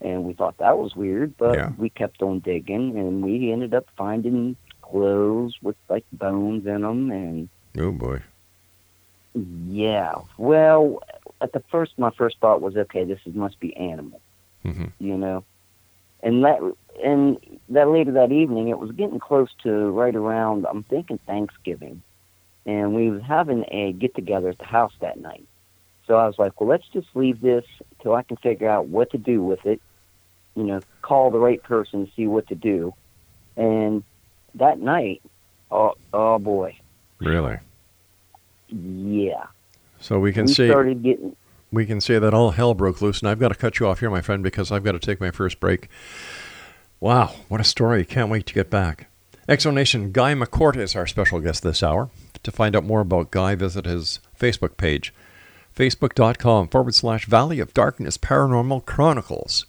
and 0.00 0.24
we 0.24 0.32
thought 0.32 0.56
that 0.58 0.78
was 0.78 0.94
weird, 0.94 1.36
but 1.38 1.56
Yeah. 1.56 1.72
we 1.76 1.90
kept 1.90 2.22
on 2.22 2.38
digging, 2.38 2.96
and 2.96 3.20
we 3.22 3.50
ended 3.50 3.74
up 3.74 3.86
finding 3.96 4.56
clothes 4.80 5.56
with 5.60 5.76
like 5.88 6.04
bones 6.12 6.66
in 6.66 6.82
them, 6.82 7.10
and 7.10 7.48
Oh 7.76 7.92
boy. 7.92 8.20
yeah. 9.66 10.14
Well, 10.36 11.02
at 11.40 11.52
the 11.52 11.60
first, 11.70 11.98
my 11.98 12.10
first 12.10 12.38
thought 12.40 12.60
was, 12.60 12.76
okay, 12.76 13.04
this 13.04 13.20
is, 13.26 13.34
must 13.34 13.58
be 13.60 13.76
animal, 13.76 14.20
hmm 14.62 14.86
you 14.98 15.16
know, 15.16 15.44
and 16.22 16.44
that 16.44 16.60
and 17.02 17.38
that 17.68 17.88
later 17.88 18.12
that 18.12 18.32
evening, 18.32 18.68
it 18.68 18.78
was 18.78 18.90
getting 18.92 19.20
close 19.20 19.50
to 19.62 19.90
right 19.90 20.14
around, 20.14 20.66
I'm 20.66 20.82
thinking 20.84 21.18
Thanksgiving, 21.26 22.02
and 22.66 22.94
we 22.94 23.10
was 23.10 23.22
having 23.22 23.64
a 23.70 23.92
get 23.92 24.14
together 24.14 24.48
at 24.48 24.58
the 24.58 24.64
house 24.64 24.92
that 25.00 25.20
night. 25.20 25.46
So 26.06 26.14
I 26.16 26.26
was 26.26 26.38
like, 26.38 26.60
well, 26.60 26.70
let's 26.70 26.88
just 26.88 27.08
leave 27.14 27.40
this 27.40 27.64
till 28.02 28.14
I 28.14 28.22
can 28.22 28.36
figure 28.38 28.68
out 28.68 28.88
what 28.88 29.10
to 29.10 29.18
do 29.18 29.42
with 29.42 29.64
it. 29.66 29.80
You 30.56 30.64
know, 30.64 30.80
call 31.02 31.30
the 31.30 31.38
right 31.38 31.62
person, 31.62 32.10
see 32.16 32.26
what 32.26 32.48
to 32.48 32.54
do. 32.54 32.94
And 33.56 34.02
that 34.54 34.80
night, 34.80 35.22
oh, 35.70 35.94
oh 36.12 36.38
boy, 36.38 36.76
Really? 37.18 37.58
yeah, 38.68 39.46
So 40.00 40.18
we 40.18 40.32
can 40.32 40.46
we 40.46 40.54
see 40.54 40.68
started 40.68 41.02
getting. 41.02 41.36
We 41.70 41.86
can 41.86 42.00
say 42.00 42.18
that 42.18 42.32
all 42.32 42.52
hell 42.52 42.74
broke 42.74 43.02
loose, 43.02 43.20
and 43.20 43.28
I've 43.28 43.40
got 43.40 43.48
to 43.48 43.54
cut 43.54 43.78
you 43.78 43.86
off 43.86 44.00
here, 44.00 44.10
my 44.10 44.22
friend, 44.22 44.42
because 44.42 44.72
I've 44.72 44.84
got 44.84 44.92
to 44.92 44.98
take 44.98 45.20
my 45.20 45.30
first 45.30 45.60
break. 45.60 45.88
Wow, 47.00 47.34
what 47.48 47.60
a 47.60 47.64
story! 47.64 48.04
Can't 48.04 48.30
wait 48.30 48.46
to 48.46 48.54
get 48.54 48.70
back. 48.70 49.08
Exonation 49.48 50.12
Guy 50.12 50.34
McCort 50.34 50.76
is 50.76 50.96
our 50.96 51.06
special 51.06 51.40
guest 51.40 51.62
this 51.62 51.82
hour. 51.82 52.10
To 52.42 52.50
find 52.50 52.74
out 52.74 52.84
more 52.84 53.00
about 53.00 53.30
Guy, 53.30 53.54
visit 53.54 53.84
his 53.84 54.20
Facebook 54.38 54.76
page, 54.76 55.12
facebook.com 55.76 56.68
forward 56.68 56.94
slash 56.94 57.26
Valley 57.26 57.60
of 57.60 57.74
Darkness 57.74 58.18
Paranormal 58.18 58.84
Chronicles. 58.84 59.66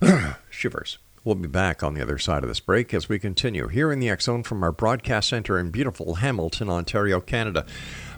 Shivers. 0.50 0.98
We'll 1.24 1.36
be 1.36 1.48
back 1.48 1.82
on 1.82 1.94
the 1.94 2.02
other 2.02 2.18
side 2.18 2.42
of 2.42 2.50
this 2.50 2.60
break 2.60 2.92
as 2.92 3.08
we 3.08 3.18
continue 3.18 3.68
here 3.68 3.90
in 3.90 3.98
the 3.98 4.14
Zone 4.20 4.42
from 4.42 4.62
our 4.62 4.72
broadcast 4.72 5.30
center 5.30 5.58
in 5.58 5.70
beautiful 5.70 6.16
Hamilton, 6.16 6.68
Ontario, 6.68 7.18
Canada. 7.18 7.64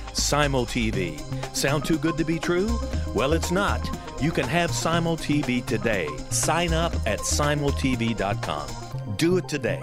Simul 0.13 0.65
TV. 0.65 1.19
Sound 1.55 1.85
too 1.85 1.97
good 1.97 2.17
to 2.17 2.23
be 2.23 2.39
true? 2.39 2.79
Well, 3.13 3.33
it's 3.33 3.51
not. 3.51 3.87
You 4.21 4.31
can 4.31 4.47
have 4.47 4.71
Simul 4.71 5.17
TV 5.17 5.65
today. 5.65 6.07
Sign 6.29 6.73
up 6.73 6.93
at 7.05 7.19
simultv.com. 7.19 8.67
Do 9.17 9.37
it 9.37 9.47
today. 9.47 9.81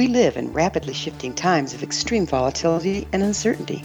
We 0.00 0.08
live 0.08 0.38
in 0.38 0.54
rapidly 0.54 0.94
shifting 0.94 1.34
times 1.34 1.74
of 1.74 1.82
extreme 1.82 2.26
volatility 2.26 3.06
and 3.12 3.22
uncertainty. 3.22 3.84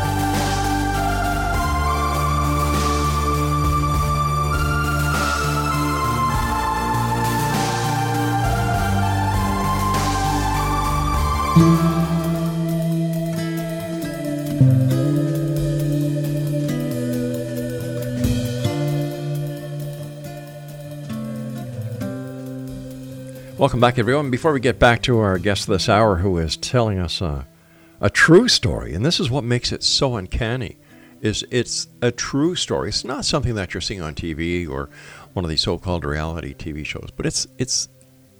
Welcome 23.71 23.79
back, 23.79 23.99
everyone. 23.99 24.29
Before 24.29 24.51
we 24.51 24.59
get 24.59 24.79
back 24.79 25.01
to 25.03 25.19
our 25.19 25.37
guest 25.37 25.65
this 25.65 25.87
hour, 25.87 26.17
who 26.17 26.37
is 26.39 26.57
telling 26.57 26.99
us 26.99 27.21
a, 27.21 27.47
a 28.01 28.09
true 28.09 28.49
story, 28.49 28.93
and 28.93 29.05
this 29.05 29.17
is 29.17 29.31
what 29.31 29.45
makes 29.45 29.71
it 29.71 29.81
so 29.81 30.17
uncanny, 30.17 30.77
is 31.21 31.45
it's 31.49 31.87
a 32.01 32.11
true 32.11 32.53
story. 32.53 32.89
It's 32.89 33.05
not 33.05 33.23
something 33.23 33.55
that 33.55 33.73
you're 33.73 33.79
seeing 33.79 34.01
on 34.01 34.13
TV 34.13 34.69
or 34.69 34.89
one 35.31 35.45
of 35.45 35.49
these 35.49 35.61
so-called 35.61 36.03
reality 36.03 36.53
TV 36.53 36.85
shows, 36.85 37.11
but 37.15 37.25
it's 37.25 37.47
it's 37.57 37.87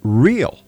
real. 0.04 0.60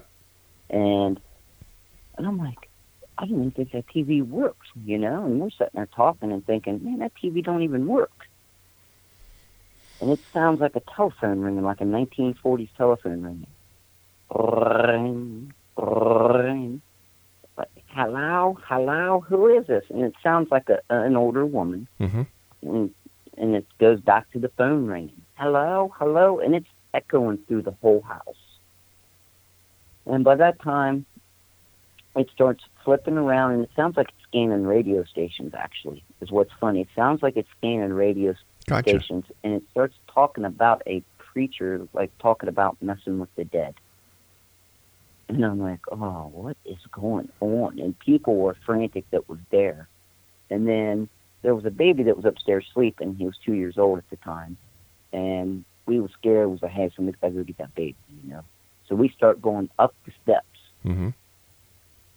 And 0.70 1.20
and 2.18 2.28
I'm 2.28 2.38
like, 2.38 2.70
I 3.22 3.26
don't 3.26 3.40
even 3.40 3.52
think 3.52 3.72
that 3.74 3.86
TV 3.88 4.28
works, 4.28 4.68
you 4.84 4.98
know. 4.98 5.26
And 5.26 5.40
we're 5.40 5.52
sitting 5.52 5.70
there 5.76 5.88
talking 5.96 6.32
and 6.32 6.44
thinking, 6.44 6.84
man, 6.84 7.00
that 7.00 7.12
TV 7.24 7.44
don't 7.44 7.62
even 7.62 7.86
work. 7.86 8.10
And 10.02 10.10
it 10.10 10.20
sounds 10.34 10.60
like 10.60 10.76
a 10.76 10.82
telephone 10.96 11.40
ringing, 11.42 11.64
like 11.64 11.82
a 11.82 11.84
1940s 11.84 12.70
telephone 12.76 13.22
ringing. 13.22 13.46
Ring, 14.36 15.54
ring. 15.78 16.82
Like, 17.56 17.70
hello, 17.90 18.58
hello, 18.68 19.24
who 19.28 19.56
is 19.56 19.68
this? 19.68 19.84
And 19.92 20.04
it 20.04 20.16
sounds 20.24 20.48
like 20.50 20.68
a, 20.70 20.80
an 20.90 21.16
older 21.16 21.46
woman 21.46 21.88
Mm-hmm. 22.00 22.24
and, 22.64 22.92
and 23.38 23.56
it 23.56 23.68
goes 23.80 24.00
back 24.00 24.32
to 24.32 24.40
the 24.40 24.50
phone 24.58 24.88
ringing. 24.88 25.22
Hello, 25.36 25.94
hello, 26.00 26.40
and 26.40 26.56
it's 26.56 26.68
echoing 26.96 27.38
through 27.48 27.62
the 27.62 27.76
whole 27.82 28.02
house. 28.02 28.42
And 30.08 30.24
by 30.24 30.36
that 30.36 30.60
time, 30.62 31.06
it 32.16 32.30
starts 32.34 32.64
flipping 32.84 33.18
around, 33.18 33.54
and 33.54 33.64
it 33.64 33.72
sounds 33.76 33.98
like 33.98 34.10
it's 34.10 34.28
scanning 34.28 34.66
radio 34.66 35.04
stations. 35.06 35.54
Actually, 35.56 36.04
is 36.22 36.32
what's 36.32 36.52
funny. 36.60 36.82
It 36.82 36.90
sounds 36.96 37.24
like 37.24 37.38
it's 37.38 37.50
scanning 37.58 37.94
radio 37.94 38.36
Gotcha. 38.68 38.90
stations, 38.90 39.26
and 39.44 39.54
it 39.54 39.64
starts 39.72 39.96
talking 40.14 40.46
about 40.46 40.82
a 40.88 41.04
preacher, 41.18 41.88
like 41.94 42.12
talking 42.20 42.50
about 42.50 42.78
messing 42.82 43.20
with 43.20 43.34
the 43.36 43.46
dead. 43.46 43.76
And 45.30 45.46
I'm 45.46 45.62
like, 45.62 45.80
oh, 45.92 46.30
what 46.34 46.58
is 46.66 46.78
going 46.92 47.30
on? 47.40 47.80
And 47.80 47.98
people 47.98 48.36
were 48.36 48.56
frantic 48.66 49.10
that 49.12 49.30
was 49.30 49.40
there. 49.50 49.88
And 50.50 50.68
then 50.68 51.08
there 51.42 51.56
was 51.56 51.64
a 51.64 51.72
baby 51.72 52.04
that 52.04 52.18
was 52.18 52.26
upstairs 52.26 52.66
sleeping. 52.74 53.16
He 53.16 53.26
was 53.26 53.36
two 53.46 53.54
years 53.54 53.78
old 53.78 54.00
at 54.00 54.10
the 54.10 54.18
time. 54.18 54.58
And 55.14 55.64
we 55.86 56.02
were 56.02 56.10
scared. 56.20 56.48
We 56.48 56.54
was 56.54 56.62
like, 56.62 56.72
hey, 56.72 56.92
somebody's 56.96 57.20
got 57.22 57.30
to 57.30 57.34
go 57.34 57.44
get 57.44 57.58
that 57.60 57.74
baby, 57.76 57.96
you 58.24 58.30
know. 58.30 58.44
So 58.90 58.96
we 58.96 59.08
start 59.08 59.42
going 59.42 59.70
up 59.80 59.96
the 60.06 60.12
steps. 60.22 60.46
Mm-hmm. 60.86 61.10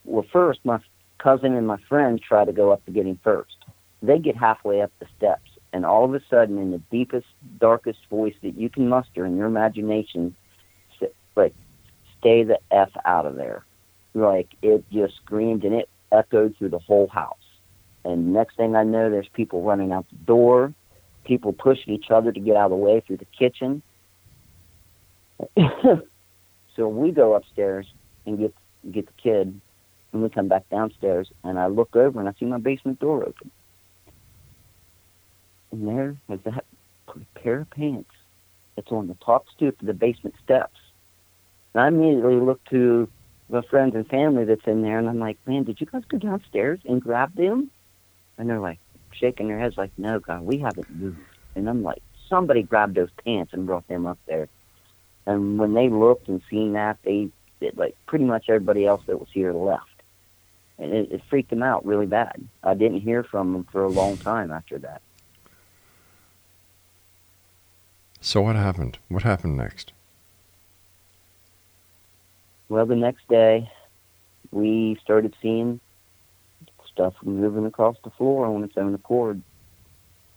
Well, 0.05 0.25
first, 0.33 0.61
my 0.65 0.81
cousin 1.19 1.55
and 1.55 1.67
my 1.67 1.79
friend 1.89 2.21
try 2.21 2.45
to 2.45 2.53
go 2.53 2.71
up 2.71 2.85
to 2.85 2.91
get 2.91 3.07
him 3.07 3.19
first. 3.23 3.57
They 4.03 4.19
get 4.19 4.37
halfway 4.37 4.83
up 4.83 4.93
the 4.99 5.07
steps, 5.17 5.51
and 5.73 5.87
all 5.87 6.05
of 6.05 6.15
a 6.15 6.21
sudden, 6.29 6.59
in 6.59 6.71
the 6.71 6.83
deepest, 6.91 7.27
darkest 7.59 8.01
voice 8.11 8.35
that 8.43 8.59
you 8.59 8.69
can 8.69 8.89
muster 8.89 9.25
in 9.25 9.37
your 9.37 9.47
imagination, 9.47 10.37
like, 11.37 11.55
stay 12.19 12.45
the 12.45 12.59
F 12.71 12.91
out 13.05 13.27
of 13.27 13.37
there. 13.37 13.65
Like, 14.13 14.49
it 14.63 14.85
just 14.93 15.17
screamed, 15.17 15.65
and 15.65 15.75
it 15.75 15.89
echoed 16.13 16.57
through 16.57 16.69
the 16.71 16.79
whole 16.79 17.09
house. 17.09 17.37
And 18.05 18.33
next 18.35 18.57
thing 18.57 18.77
I 18.77 18.85
know, 18.85 19.11
there's 19.11 19.29
people 19.29 19.63
running 19.63 19.93
out 19.93 20.07
the 20.11 20.19
door, 20.19 20.75
people 21.25 21.53
pushing 21.53 21.95
each 21.95 22.11
other 22.11 22.31
to 22.31 22.41
get 22.41 22.57
out 22.57 22.67
of 22.67 22.71
the 22.71 22.77
way 22.77 23.01
through 23.01 23.17
the 23.17 23.27
kitchen. 23.27 23.83
so 26.77 26.89
we 26.89 27.11
go 27.11 27.35
upstairs 27.35 27.87
and 28.27 28.39
get 28.39 28.55
get 28.93 29.07
the 29.07 29.13
kid, 29.15 29.61
and 30.15 30.23
we 30.23 30.31
come 30.31 30.49
back 30.49 30.67
downstairs, 30.71 31.29
and 31.43 31.59
I 31.59 31.67
look 31.67 31.95
over 31.95 32.19
and 32.19 32.29
I 32.29 32.33
see 32.39 32.47
my 32.47 32.59
basement 32.59 33.01
door 33.01 33.23
open, 33.23 33.51
and 35.73 35.87
there 35.87 36.17
is 36.31 36.41
that 36.45 36.65
pair 37.35 37.61
of 37.61 37.71
pants 37.71 38.11
that's 38.77 38.91
on 38.91 39.09
the 39.09 39.15
top 39.15 39.47
stoop 39.55 39.79
of 39.81 39.87
the 39.87 39.93
basement 39.93 40.35
steps. 40.43 40.79
And 41.75 41.83
I 41.83 41.89
immediately 41.89 42.37
look 42.37 42.65
to 42.71 43.09
the 43.51 43.63
friends 43.63 43.95
and 43.95 44.09
family 44.09 44.45
that's 44.45 44.67
in 44.67 44.83
there, 44.83 44.99
and 44.99 45.09
I'm 45.09 45.19
like, 45.19 45.37
man, 45.47 45.65
did 45.65 45.81
you 45.81 45.87
guys 45.87 46.05
go 46.09 46.19
downstairs 46.19 46.81
and 46.85 47.03
grab 47.03 47.35
them? 47.35 47.71
And 48.39 48.49
they're 48.49 48.61
like 48.61 48.79
shaking 49.13 49.49
their 49.49 49.59
heads, 49.59 49.77
like, 49.77 49.93
no, 49.99 50.19
God, 50.21 50.43
we 50.43 50.59
haven't 50.59 50.89
moved. 50.95 51.19
And 51.55 51.69
I'm 51.69 51.83
like, 51.83 52.03
somebody 52.29 52.63
grabbed 52.63 52.95
those 52.95 53.11
pants 53.25 53.53
and 53.53 53.67
brought 53.67 53.87
them 53.89 54.07
up 54.07 54.19
there. 54.27 54.49
And 55.27 55.59
when 55.59 55.75
they 55.75 55.89
looked 55.89 56.29
and 56.29 56.41
seen 56.49 56.73
that, 56.73 56.99
they. 57.03 57.31
Like 57.77 57.97
pretty 58.05 58.27
much 58.27 58.51
everybody 58.51 58.85
else 58.85 59.01
that 59.07 59.19
was 59.19 59.31
here 59.33 59.55
left, 59.55 59.94
and 60.79 60.93
it, 60.93 61.13
it 61.13 61.23
freaked 61.29 61.51
them 61.51 61.63
out 61.63 61.85
really 61.85 62.07
bad. 62.07 62.47
I 62.63 62.75
didn't 62.75 63.01
hear 63.01 63.23
from 63.23 63.53
them 63.53 63.65
for 63.65 63.85
a 63.85 63.89
long 63.89 64.17
time 64.17 64.51
after 64.51 64.79
that. 64.79 65.03
So 68.21 68.41
what 68.41 68.57
happened? 68.57 68.99
What 69.09 69.23
happened 69.23 69.57
next? 69.57 69.93
Well, 72.69 72.87
the 72.87 72.97
next 72.97 73.29
day, 73.29 73.71
we 74.51 74.99
started 75.03 75.37
seeing 75.43 75.81
stuff 76.91 77.15
moving 77.23 77.67
across 77.67 77.97
the 78.03 78.11
floor 78.11 78.47
on 78.47 78.65
its 78.65 78.77
own 78.77 78.95
accord, 78.95 79.43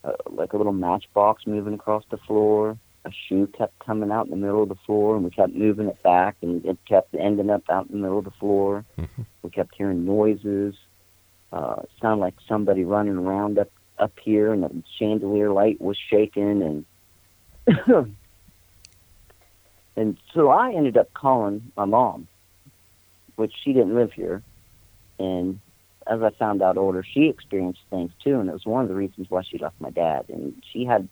uh, 0.04 0.14
like 0.30 0.54
a 0.54 0.58
little 0.58 0.74
matchbox 0.74 1.48
moving 1.48 1.74
across 1.74 2.04
the 2.10 2.18
floor. 2.18 2.78
A 3.08 3.12
shoe 3.30 3.48
kept 3.48 3.80
coming 3.80 4.12
out 4.12 4.26
in 4.26 4.32
the 4.32 4.38
middle 4.38 4.64
of 4.64 4.68
the 4.68 4.76
floor, 4.76 5.16
and 5.16 5.24
we 5.24 5.32
kept 5.32 5.56
moving 5.56 5.88
it 5.88 6.04
back, 6.04 6.36
and 6.42 6.66
it 6.66 6.78
kept 6.86 7.16
ending 7.16 7.50
up 7.50 7.64
out 7.70 7.88
in 7.88 7.94
the 7.94 8.02
middle 8.02 8.20
of 8.20 8.26
the 8.26 8.32
floor. 8.32 8.84
Mm-hmm. 8.98 9.22
We 9.44 9.50
kept 9.50 9.76
hearing 9.76 10.06
noises. 10.06 10.76
Uh, 11.54 11.78
it 11.84 11.90
sounded 12.02 12.20
like 12.22 12.34
somebody 12.50 12.84
running 12.84 13.16
around 13.16 13.60
up 13.60 13.72
up 13.98 14.12
here, 14.22 14.52
and 14.52 14.62
the 14.62 14.84
chandelier 15.00 15.52
light 15.52 15.80
was 15.80 15.98
shaking, 15.98 16.86
and 17.66 17.78
and 19.96 20.18
so 20.34 20.50
I 20.50 20.74
ended 20.74 20.98
up 20.98 21.14
calling 21.14 21.72
my 21.78 21.86
mom, 21.86 22.28
which 23.38 23.54
she 23.64 23.72
didn't 23.72 23.96
live 23.96 24.12
here, 24.12 24.44
and 25.18 25.62
as 26.06 26.22
I 26.22 26.32
found 26.32 26.62
out 26.62 26.76
older, 26.78 27.04
she 27.04 27.30
experienced 27.30 27.80
things 27.90 28.12
too, 28.22 28.38
and 28.38 28.50
it 28.50 28.54
was 28.54 28.66
one 28.66 28.84
of 28.84 28.90
the 28.90 28.96
reasons 28.96 29.30
why 29.30 29.44
she 29.44 29.58
left 29.58 29.80
my 29.80 29.92
dad. 29.92 30.26
And 30.28 30.62
she 30.72 30.84
had, 30.84 31.08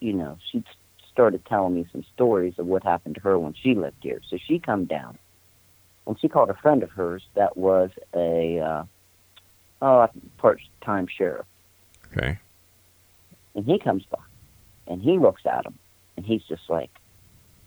you 0.00 0.12
know, 0.12 0.38
she 0.50 0.64
started 1.18 1.44
telling 1.46 1.74
me 1.74 1.84
some 1.90 2.04
stories 2.14 2.54
of 2.58 2.66
what 2.66 2.84
happened 2.84 3.16
to 3.16 3.20
her 3.20 3.36
when 3.36 3.52
she 3.52 3.74
lived 3.74 3.96
here. 4.02 4.20
So 4.30 4.38
she 4.46 4.60
come 4.60 4.84
down, 4.84 5.18
and 6.06 6.16
she 6.20 6.28
called 6.28 6.48
a 6.48 6.54
friend 6.54 6.84
of 6.84 6.90
hers 6.90 7.24
that 7.34 7.56
was 7.56 7.90
a 8.14 8.60
uh, 8.60 8.84
oh 9.82 10.06
part-time 10.36 11.08
sheriff, 11.08 11.44
Okay. 12.12 12.38
and 13.56 13.64
he 13.64 13.80
comes 13.80 14.04
by, 14.08 14.20
and 14.86 15.02
he 15.02 15.18
looks 15.18 15.42
at 15.44 15.66
him, 15.66 15.76
and 16.16 16.24
he's 16.24 16.44
just 16.48 16.62
like, 16.68 16.90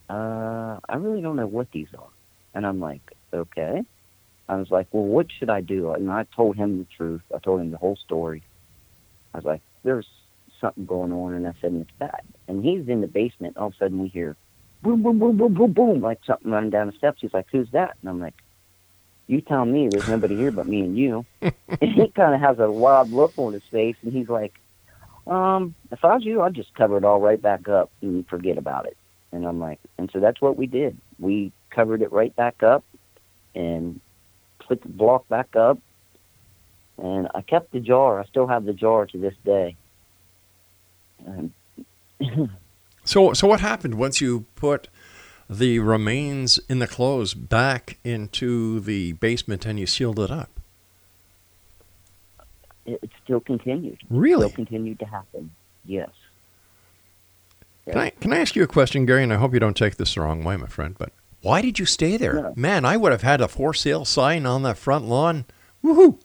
uh, 0.10 0.80
I 0.88 0.96
really 0.96 1.22
don't 1.22 1.36
know 1.36 1.46
what 1.46 1.70
these 1.74 1.90
are, 1.98 2.14
and 2.54 2.66
I'm 2.66 2.80
like, 2.80 3.02
okay. 3.34 3.84
I 4.48 4.56
was 4.56 4.72
like, 4.72 4.88
well, 4.94 5.04
what 5.04 5.28
should 5.38 5.50
I 5.50 5.60
do? 5.60 5.92
And 5.92 6.10
I 6.10 6.26
told 6.36 6.56
him 6.56 6.78
the 6.78 6.88
truth. 6.96 7.22
I 7.36 7.40
told 7.40 7.60
him 7.60 7.72
the 7.72 7.78
whole 7.78 7.98
story. 7.98 8.44
I 9.34 9.38
was 9.40 9.46
like, 9.46 9.62
there's 9.84 10.08
something 10.62 10.86
going 10.86 11.12
on, 11.12 11.34
and 11.34 11.48
I 11.48 11.54
said, 11.60 11.72
and 11.72 11.82
it's 11.82 11.98
bad. 12.00 12.22
And 12.48 12.64
he's 12.64 12.88
in 12.88 13.02
the 13.02 13.08
basement. 13.08 13.58
All 13.58 13.68
of 13.68 13.74
a 13.74 13.78
sudden, 13.78 14.00
we 14.00 14.08
hear 14.08 14.38
boom, 14.82 15.04
boom, 15.04 15.20
boom, 15.20 15.38
boom, 15.38 15.54
boom, 15.54 15.74
boom, 15.74 16.02
like 16.02 16.20
something 16.26 16.52
running 16.52 16.70
down 16.70 16.88
the 16.88 16.94
steps. 16.94 17.20
He's 17.22 17.34
like, 17.34 17.48
who's 17.52 17.70
that? 17.72 17.98
And 18.02 18.10
I'm 18.10 18.20
like, 18.20 18.36
you 19.28 19.42
tell 19.42 19.66
me. 19.66 19.90
There's 19.90 20.08
nobody 20.08 20.36
here 20.36 20.52
but 20.52 20.68
me 20.68 20.82
and 20.82 20.98
you. 20.98 21.26
and 21.42 21.56
he 21.80 22.12
kind 22.16 22.36
of 22.36 22.42
has 22.42 22.60
a 22.60 22.72
wild 22.72 23.12
look 23.12 23.34
on 23.38 23.54
his 23.54 23.64
face, 23.72 23.96
and 24.04 24.14
he's 24.14 24.30
like, 24.30 24.54
um, 25.28 25.76
if 25.92 26.04
I 26.04 26.16
was 26.16 26.26
you, 26.26 26.42
I'd 26.42 26.54
just 26.54 26.74
cover 26.74 26.98
it 26.98 27.06
all 27.06 27.20
right 27.20 27.42
back 27.42 27.68
up 27.70 27.92
and 28.02 28.28
forget 28.28 28.58
about 28.58 28.88
it. 28.88 28.98
And 29.32 29.46
I'm 29.46 29.60
like, 29.60 29.80
and 29.98 30.10
so 30.12 30.20
that's 30.20 30.42
what 30.42 30.58
we 30.58 30.68
did. 30.68 30.98
We 31.20 31.54
covered 31.74 32.02
it 32.02 32.12
right 32.12 32.36
back 32.36 32.64
up 32.64 32.84
and 33.56 34.02
put 34.68 34.82
the 34.82 34.90
block 34.90 35.28
back 35.30 35.56
up. 35.56 35.80
And 36.98 37.28
I 37.34 37.42
kept 37.42 37.72
the 37.72 37.80
jar. 37.80 38.20
I 38.20 38.26
still 38.26 38.48
have 38.48 38.66
the 38.66 38.74
jar 38.74 39.06
to 39.06 39.18
this 39.18 39.34
day. 39.46 39.78
Um, 41.28 41.54
and 42.20 42.50
So 43.04 43.34
so 43.34 43.48
what 43.48 43.60
happened 43.62 43.96
once 43.96 44.22
you 44.22 44.46
put 44.56 44.88
the 45.50 45.80
remains 45.80 46.60
in 46.70 46.80
the 46.80 46.88
clothes 46.88 47.34
back 47.34 47.98
into 48.04 48.80
the 48.80 49.14
basement 49.14 49.66
and 49.66 49.80
you 49.80 49.88
sealed 49.88 50.20
it 50.20 50.30
up? 50.30 50.50
it, 52.86 53.10
still 53.24 53.40
continued. 53.40 54.00
Really? 54.10 54.48
Still 54.48 54.56
continued 54.56 55.00
to 55.00 55.06
happen. 55.06 55.52
Yes. 55.86 56.10
Can 57.86 57.98
I 57.98 58.10
can 58.12 58.34
I 58.34 58.38
ask 58.38 58.56
you 58.56 58.64
a 58.64 58.68
question, 58.68 59.06
Gary? 59.06 59.24
And 59.24 59.34
I 59.34 59.38
hope 59.38 59.54
you 59.54 59.60
don't 59.60 59.76
take 59.76 59.98
this 59.98 60.14
the 60.14 60.22
wrong 60.22 60.44
way, 60.44 60.56
my 60.56 60.68
friend. 60.68 60.96
But 60.98 61.12
why 61.42 61.62
did 61.62 61.80
you 61.80 61.86
stay 61.86 62.16
there? 62.18 62.34
No. 62.34 62.54
Man, 62.56 62.86
I 62.86 62.96
would 62.96 63.12
have 63.12 63.24
had 63.24 63.42
a 63.42 63.48
for 63.48 63.74
sale 63.74 64.06
sign 64.06 64.46
on 64.46 64.64
that 64.64 64.78
front 64.78 65.06
lawn. 65.06 65.46
Woohoo! 65.84 66.18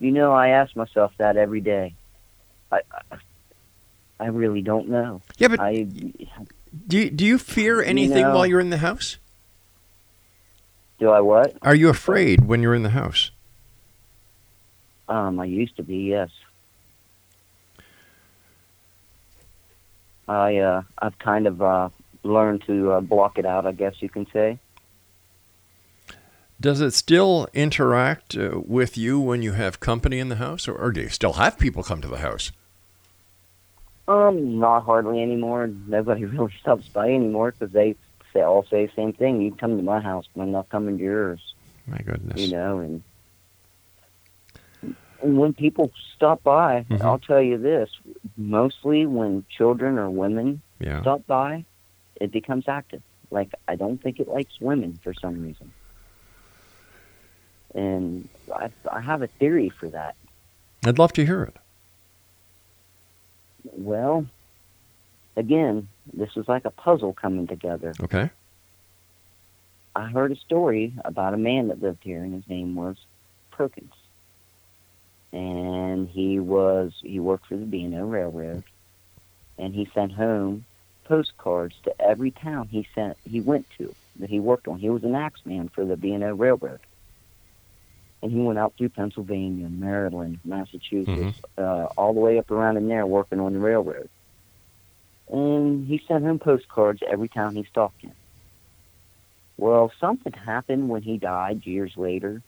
You 0.00 0.10
know, 0.10 0.32
I 0.32 0.48
ask 0.48 0.74
myself 0.74 1.12
that 1.18 1.36
every 1.36 1.60
day. 1.60 1.94
I, 3.10 3.16
I, 4.20 4.26
really 4.26 4.62
don't 4.62 4.88
know. 4.88 5.22
Yeah, 5.38 5.48
but 5.48 5.60
I, 5.60 5.82
do 6.86 6.98
you, 6.98 7.10
do 7.10 7.24
you 7.24 7.38
fear 7.38 7.82
anything 7.82 8.22
know- 8.22 8.34
while 8.34 8.46
you're 8.46 8.60
in 8.60 8.70
the 8.70 8.78
house? 8.78 9.18
do 10.98 11.10
I 11.10 11.20
what? 11.20 11.56
Are 11.62 11.74
you 11.74 11.88
afraid 11.88 12.44
when 12.44 12.62
you're 12.62 12.74
in 12.74 12.82
the 12.82 12.90
house? 12.90 13.30
Um, 15.08 15.38
I 15.38 15.44
used 15.44 15.76
to 15.76 15.82
be, 15.82 15.98
yes. 15.98 16.30
I 20.28 20.56
uh, 20.56 20.82
I've 20.98 21.18
kind 21.20 21.46
of 21.46 21.62
uh, 21.62 21.90
learned 22.24 22.64
to 22.66 22.92
uh, 22.92 23.00
block 23.00 23.38
it 23.38 23.46
out, 23.46 23.64
I 23.66 23.72
guess 23.72 23.94
you 24.00 24.08
can 24.08 24.26
say. 24.32 24.58
Does 26.60 26.80
it 26.80 26.92
still 26.92 27.46
interact 27.52 28.36
uh, 28.36 28.60
with 28.64 28.98
you 28.98 29.20
when 29.20 29.42
you 29.42 29.52
have 29.52 29.78
company 29.78 30.18
in 30.18 30.28
the 30.28 30.36
house, 30.36 30.66
or, 30.66 30.74
or 30.74 30.90
do 30.90 31.02
you 31.02 31.10
still 31.10 31.34
have 31.34 31.58
people 31.58 31.84
come 31.84 32.00
to 32.00 32.08
the 32.08 32.18
house? 32.18 32.50
Um, 34.08 34.58
not 34.60 34.84
hardly 34.84 35.20
anymore. 35.22 35.66
Nobody 35.86 36.24
really 36.26 36.52
stops 36.60 36.88
by 36.92 37.08
anymore 37.08 37.52
because 37.52 37.72
they 37.72 37.96
say 38.32 38.42
all 38.42 38.64
say 38.70 38.86
the 38.86 38.92
same 38.94 39.12
thing. 39.12 39.40
You 39.40 39.54
come 39.54 39.76
to 39.76 39.82
my 39.82 40.00
house, 40.00 40.26
but 40.34 40.42
I'm 40.42 40.52
not 40.52 40.68
coming 40.68 40.98
to 40.98 41.04
yours. 41.04 41.40
My 41.86 41.98
goodness. 41.98 42.38
You 42.38 42.48
know, 42.48 42.78
and 42.78 43.02
and 45.22 45.38
when 45.38 45.54
people 45.54 45.90
stop 46.14 46.42
by, 46.42 46.84
Mhm. 46.88 47.02
I'll 47.02 47.18
tell 47.18 47.42
you 47.42 47.58
this: 47.58 47.90
mostly 48.36 49.06
when 49.06 49.44
children 49.48 49.98
or 49.98 50.10
women 50.10 50.62
Yeah. 50.78 51.00
stop 51.00 51.26
by, 51.26 51.64
it 52.20 52.30
becomes 52.30 52.68
active. 52.68 53.02
Like 53.30 53.52
I 53.66 53.74
don't 53.76 54.00
think 54.00 54.20
it 54.20 54.28
likes 54.28 54.60
women 54.60 55.00
for 55.02 55.12
some 55.14 55.42
reason, 55.42 55.72
and 57.74 58.28
I 58.54 58.70
I 58.90 59.00
have 59.00 59.22
a 59.22 59.26
theory 59.26 59.70
for 59.70 59.88
that. 59.88 60.14
I'd 60.84 60.98
love 60.98 61.12
to 61.14 61.26
hear 61.26 61.42
it. 61.42 61.56
Well, 63.72 64.26
again, 65.36 65.88
this 66.12 66.34
was 66.34 66.48
like 66.48 66.64
a 66.64 66.70
puzzle 66.70 67.12
coming 67.12 67.46
together. 67.46 67.94
Okay. 68.00 68.30
I 69.94 70.08
heard 70.08 70.32
a 70.32 70.36
story 70.36 70.92
about 71.04 71.34
a 71.34 71.38
man 71.38 71.68
that 71.68 71.82
lived 71.82 72.04
here, 72.04 72.22
and 72.22 72.34
his 72.34 72.48
name 72.48 72.74
was 72.74 72.96
Perkins. 73.50 73.94
And 75.32 76.08
he 76.08 76.38
was 76.38 76.92
he 77.02 77.18
worked 77.18 77.46
for 77.46 77.56
the 77.56 77.64
B&O 77.64 78.06
Railroad, 78.06 78.62
and 79.58 79.74
he 79.74 79.88
sent 79.94 80.12
home 80.12 80.64
postcards 81.04 81.74
to 81.84 82.00
every 82.00 82.30
town 82.30 82.68
he 82.68 82.86
sent 82.94 83.16
he 83.24 83.40
went 83.40 83.66
to 83.78 83.94
that 84.18 84.30
he 84.30 84.40
worked 84.40 84.68
on. 84.68 84.78
He 84.78 84.90
was 84.90 85.04
an 85.04 85.14
axeman 85.14 85.68
for 85.68 85.84
the 85.84 85.96
B&O 85.96 86.34
Railroad, 86.34 86.80
and 88.26 88.34
he 88.34 88.40
went 88.40 88.58
out 88.58 88.74
through 88.76 88.88
Pennsylvania, 88.88 89.68
Maryland, 89.68 90.40
Massachusetts, 90.44 91.38
uh, 91.56 91.84
all 91.96 92.12
the 92.12 92.18
way 92.18 92.38
up 92.38 92.50
around 92.50 92.76
in 92.76 92.88
there 92.88 93.06
working 93.06 93.38
on 93.38 93.52
the 93.52 93.60
railroad. 93.60 94.08
And 95.30 95.86
he 95.86 96.02
sent 96.08 96.24
home 96.24 96.40
postcards 96.40 97.02
every 97.08 97.28
time 97.28 97.54
he 97.54 97.62
stopped 97.64 98.02
in. 98.02 98.10
Well, 99.56 99.92
something 100.00 100.32
happened 100.32 100.88
when 100.88 101.02
he 101.02 101.18
died 101.18 101.64
years 101.66 101.96
later. 101.96 102.42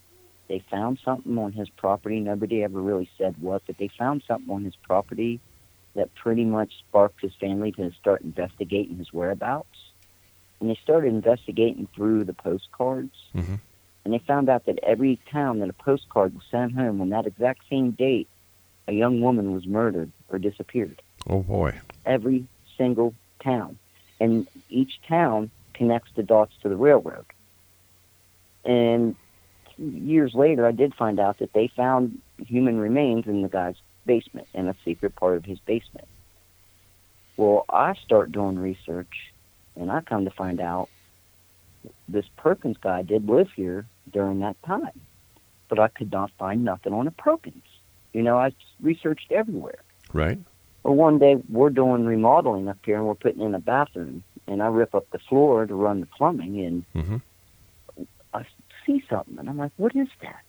They 0.49 0.59
found 0.59 0.99
something 1.05 1.38
on 1.38 1.53
his 1.53 1.69
property. 1.69 2.19
Nobody 2.19 2.64
ever 2.64 2.81
really 2.81 3.09
said 3.17 3.37
what, 3.41 3.62
but 3.67 3.79
they 3.79 3.88
found 3.88 4.25
something 4.27 4.53
on 4.53 4.64
his 4.64 4.75
property 4.75 5.38
that 5.95 6.12
pretty 6.17 6.45
much 6.45 6.77
sparked 6.79 7.21
his 7.21 7.35
family 7.35 7.71
to 7.73 7.93
start 7.93 8.23
investigating 8.23 8.97
his 8.97 9.12
whereabouts. 9.12 9.79
And 10.61 10.71
they 10.71 10.79
started 10.83 11.09
investigating 11.09 11.87
through 11.95 12.25
the 12.25 12.35
postcards. 12.35 13.14
Mm-hmm. 13.33 13.55
And 14.09 14.14
they 14.14 14.25
found 14.25 14.49
out 14.49 14.64
that 14.64 14.79
every 14.83 15.21
town 15.31 15.59
that 15.59 15.68
a 15.68 15.75
postcard 15.75 16.33
was 16.33 16.42
sent 16.51 16.73
home 16.73 17.03
on 17.03 17.11
that 17.11 17.27
exact 17.27 17.61
same 17.68 17.90
date, 17.90 18.27
a 18.87 18.92
young 18.92 19.21
woman 19.21 19.53
was 19.53 19.66
murdered 19.66 20.11
or 20.31 20.38
disappeared 20.38 21.03
Oh 21.29 21.42
boy. 21.42 21.79
every 22.07 22.47
single 22.79 23.12
town. 23.44 23.79
And 24.18 24.49
each 24.71 24.99
town 25.07 25.51
connects 25.75 26.11
the 26.16 26.23
dots 26.23 26.55
to 26.62 26.71
the 26.71 26.77
railroad. 26.77 27.27
And 28.64 29.14
years 29.77 30.33
later, 30.33 30.64
I 30.64 30.73
did 30.73 30.94
find 30.94 31.21
out 31.21 31.37
that 31.40 31.53
they 31.53 31.68
found 31.68 32.18
human 32.38 32.79
remains 32.81 33.27
in 33.27 33.42
the 33.42 33.49
guy's 33.51 33.77
basement, 34.07 34.49
in 34.55 34.68
a 34.68 34.75
secret 34.87 35.16
part 35.16 35.37
of 35.37 35.44
his 35.44 35.59
basement. 35.59 36.09
Well, 37.37 37.66
I 37.68 37.92
start 38.07 38.33
doing 38.33 38.59
research, 38.59 39.35
and 39.77 39.92
I 39.92 40.01
come 40.01 40.25
to 40.25 40.31
find 40.31 40.61
out 40.62 40.88
this 42.09 42.27
Perkins 42.37 42.77
guy 42.79 43.03
did 43.03 43.29
live 43.29 43.51
here 43.53 43.87
during 44.12 44.41
that 44.41 44.61
time. 44.62 45.01
But 45.69 45.79
I 45.79 45.88
could 45.88 46.11
not 46.11 46.31
find 46.38 46.64
nothing 46.64 46.93
on 46.93 47.07
a 47.07 47.11
Perkins. 47.11 47.64
You 48.12 48.23
know, 48.23 48.38
I 48.38 48.53
researched 48.81 49.31
everywhere. 49.33 49.83
Right. 50.12 50.38
Well, 50.83 50.95
one 50.95 51.19
day 51.19 51.37
we're 51.51 51.71
doing 51.71 52.07
remodeling 52.07 52.69
up 52.69 52.79
here, 52.85 52.97
and 52.97 53.07
we're 53.07 53.14
putting 53.14 53.43
in 53.43 53.55
a 53.55 53.61
bathroom, 53.61 54.23
and 54.47 54.62
I 54.62 54.69
rip 54.69 54.95
up 54.95 55.11
the 55.11 55.19
floor 55.19 55.67
to 55.67 55.75
run 55.75 56.01
the 56.01 56.07
plumbing, 56.07 56.61
and 56.61 56.85
Mm-hmm. 56.95 57.17
I 58.33 58.45
see 58.87 59.03
something, 59.09 59.38
and 59.38 59.49
I'm 59.49 59.59
like, 59.59 59.73
what 59.77 59.95
is 59.97 60.09
that? 60.23 60.41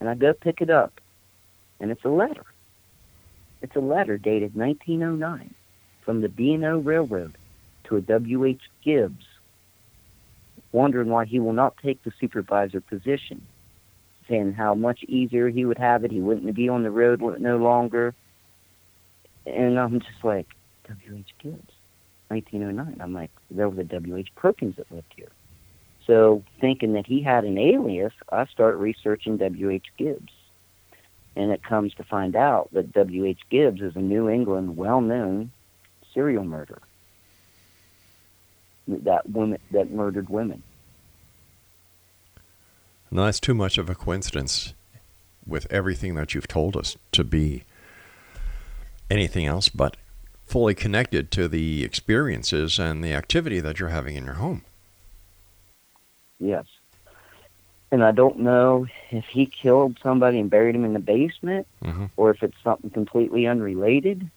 And 0.00 0.08
I 0.08 0.14
go 0.14 0.32
pick 0.32 0.60
it 0.60 0.70
up, 0.70 1.00
and 1.80 1.90
it's 1.90 2.04
a 2.04 2.08
letter. 2.08 2.44
It's 3.62 3.74
a 3.76 3.80
letter 3.80 4.18
dated 4.18 4.54
1909 4.54 5.54
from 6.02 6.20
the 6.20 6.28
B&O 6.28 6.78
Railroad 6.78 7.34
to 7.84 7.96
a 7.96 8.00
W.H. 8.00 8.62
Gibbs, 8.84 9.24
wondering 10.72 11.08
why 11.08 11.24
he 11.24 11.40
will 11.40 11.52
not 11.52 11.76
take 11.78 12.02
the 12.02 12.12
supervisor 12.20 12.80
position, 12.80 13.42
saying 14.28 14.52
how 14.52 14.74
much 14.74 15.02
easier 15.04 15.48
he 15.48 15.64
would 15.64 15.78
have 15.78 16.04
it. 16.04 16.10
He 16.10 16.20
wouldn't 16.20 16.54
be 16.54 16.68
on 16.68 16.82
the 16.82 16.90
road 16.90 17.20
no 17.40 17.56
longer. 17.56 18.14
And 19.46 19.78
I'm 19.78 20.00
just 20.00 20.22
like, 20.22 20.46
W.H. 20.88 21.34
Gibbs, 21.38 21.72
1909. 22.28 23.00
I'm 23.00 23.12
like, 23.12 23.30
there 23.50 23.68
was 23.68 23.78
a 23.78 23.84
W.H. 23.84 24.28
Perkins 24.34 24.76
that 24.76 24.90
lived 24.90 25.12
here. 25.16 25.30
So, 26.06 26.42
thinking 26.60 26.94
that 26.94 27.06
he 27.06 27.22
had 27.22 27.44
an 27.44 27.58
alias, 27.58 28.14
I 28.32 28.46
start 28.46 28.76
researching 28.76 29.36
W.H. 29.36 29.86
Gibbs. 29.98 30.32
And 31.36 31.52
it 31.52 31.62
comes 31.62 31.94
to 31.94 32.04
find 32.04 32.34
out 32.34 32.70
that 32.72 32.92
W.H. 32.92 33.40
Gibbs 33.50 33.80
is 33.80 33.94
a 33.94 34.00
New 34.00 34.28
England 34.28 34.76
well 34.76 35.00
known 35.00 35.50
serial 36.14 36.44
murderer 36.44 36.82
that 38.88 39.28
women 39.30 39.58
that 39.70 39.90
murdered 39.90 40.28
women. 40.28 40.62
No, 43.10 43.24
that's 43.24 43.40
too 43.40 43.54
much 43.54 43.78
of 43.78 43.88
a 43.88 43.94
coincidence 43.94 44.74
with 45.46 45.66
everything 45.70 46.14
that 46.14 46.34
you've 46.34 46.48
told 46.48 46.76
us 46.76 46.96
to 47.12 47.24
be 47.24 47.64
anything 49.10 49.46
else 49.46 49.68
but 49.68 49.96
fully 50.44 50.74
connected 50.74 51.30
to 51.30 51.48
the 51.48 51.84
experiences 51.84 52.78
and 52.78 53.02
the 53.02 53.12
activity 53.12 53.60
that 53.60 53.78
you're 53.78 53.88
having 53.88 54.16
in 54.16 54.24
your 54.24 54.34
home. 54.34 54.62
Yes. 56.38 56.64
And 57.90 58.04
I 58.04 58.12
don't 58.12 58.40
know 58.40 58.86
if 59.10 59.24
he 59.26 59.46
killed 59.46 59.98
somebody 60.02 60.38
and 60.38 60.50
buried 60.50 60.74
him 60.74 60.84
in 60.84 60.92
the 60.92 60.98
basement 60.98 61.66
mm-hmm. 61.82 62.06
or 62.16 62.30
if 62.30 62.42
it's 62.42 62.56
something 62.62 62.90
completely 62.90 63.46
unrelated. 63.46 64.30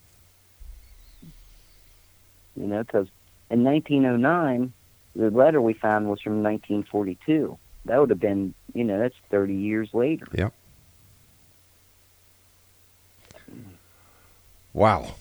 You 2.56 2.68
know, 2.68 2.84
because 2.84 3.08
in 3.52 3.66
1909, 3.66 4.72
the 5.14 5.30
letter 5.30 5.62
we 5.62 5.74
found 5.74 6.10
was 6.10 6.22
from 6.22 6.42
1942. 6.42 7.58
That 7.86 8.00
would 8.00 8.10
have 8.10 8.20
been, 8.20 8.54
you 8.74 8.86
know, 8.86 8.98
that's 8.98 9.16
30 9.30 9.54
years 9.54 9.90
later. 9.94 10.26
Yep. 10.34 10.54
Wow. 14.74 15.16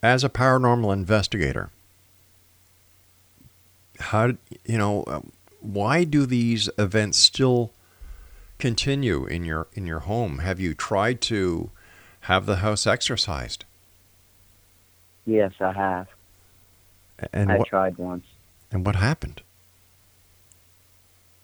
As 0.00 0.22
a 0.22 0.28
paranormal 0.28 0.92
investigator, 0.92 1.70
how 3.98 4.34
you 4.64 4.78
know 4.78 5.02
uh, 5.04 5.20
why 5.60 6.04
do 6.04 6.26
these 6.26 6.68
events 6.78 7.18
still 7.18 7.72
continue 8.58 9.24
in 9.24 9.44
your 9.44 9.66
in 9.72 9.86
your 9.86 10.00
home? 10.00 10.38
Have 10.38 10.60
you 10.60 10.74
tried 10.74 11.20
to 11.22 11.70
have 12.20 12.46
the 12.46 12.56
house 12.56 12.86
exorcised? 12.86 13.64
Yes, 15.26 15.52
I 15.60 15.72
have. 15.72 16.06
And 17.32 17.50
I 17.50 17.58
what, 17.58 17.68
tried 17.68 17.98
once. 17.98 18.24
And 18.70 18.86
what 18.86 18.96
happened? 18.96 19.42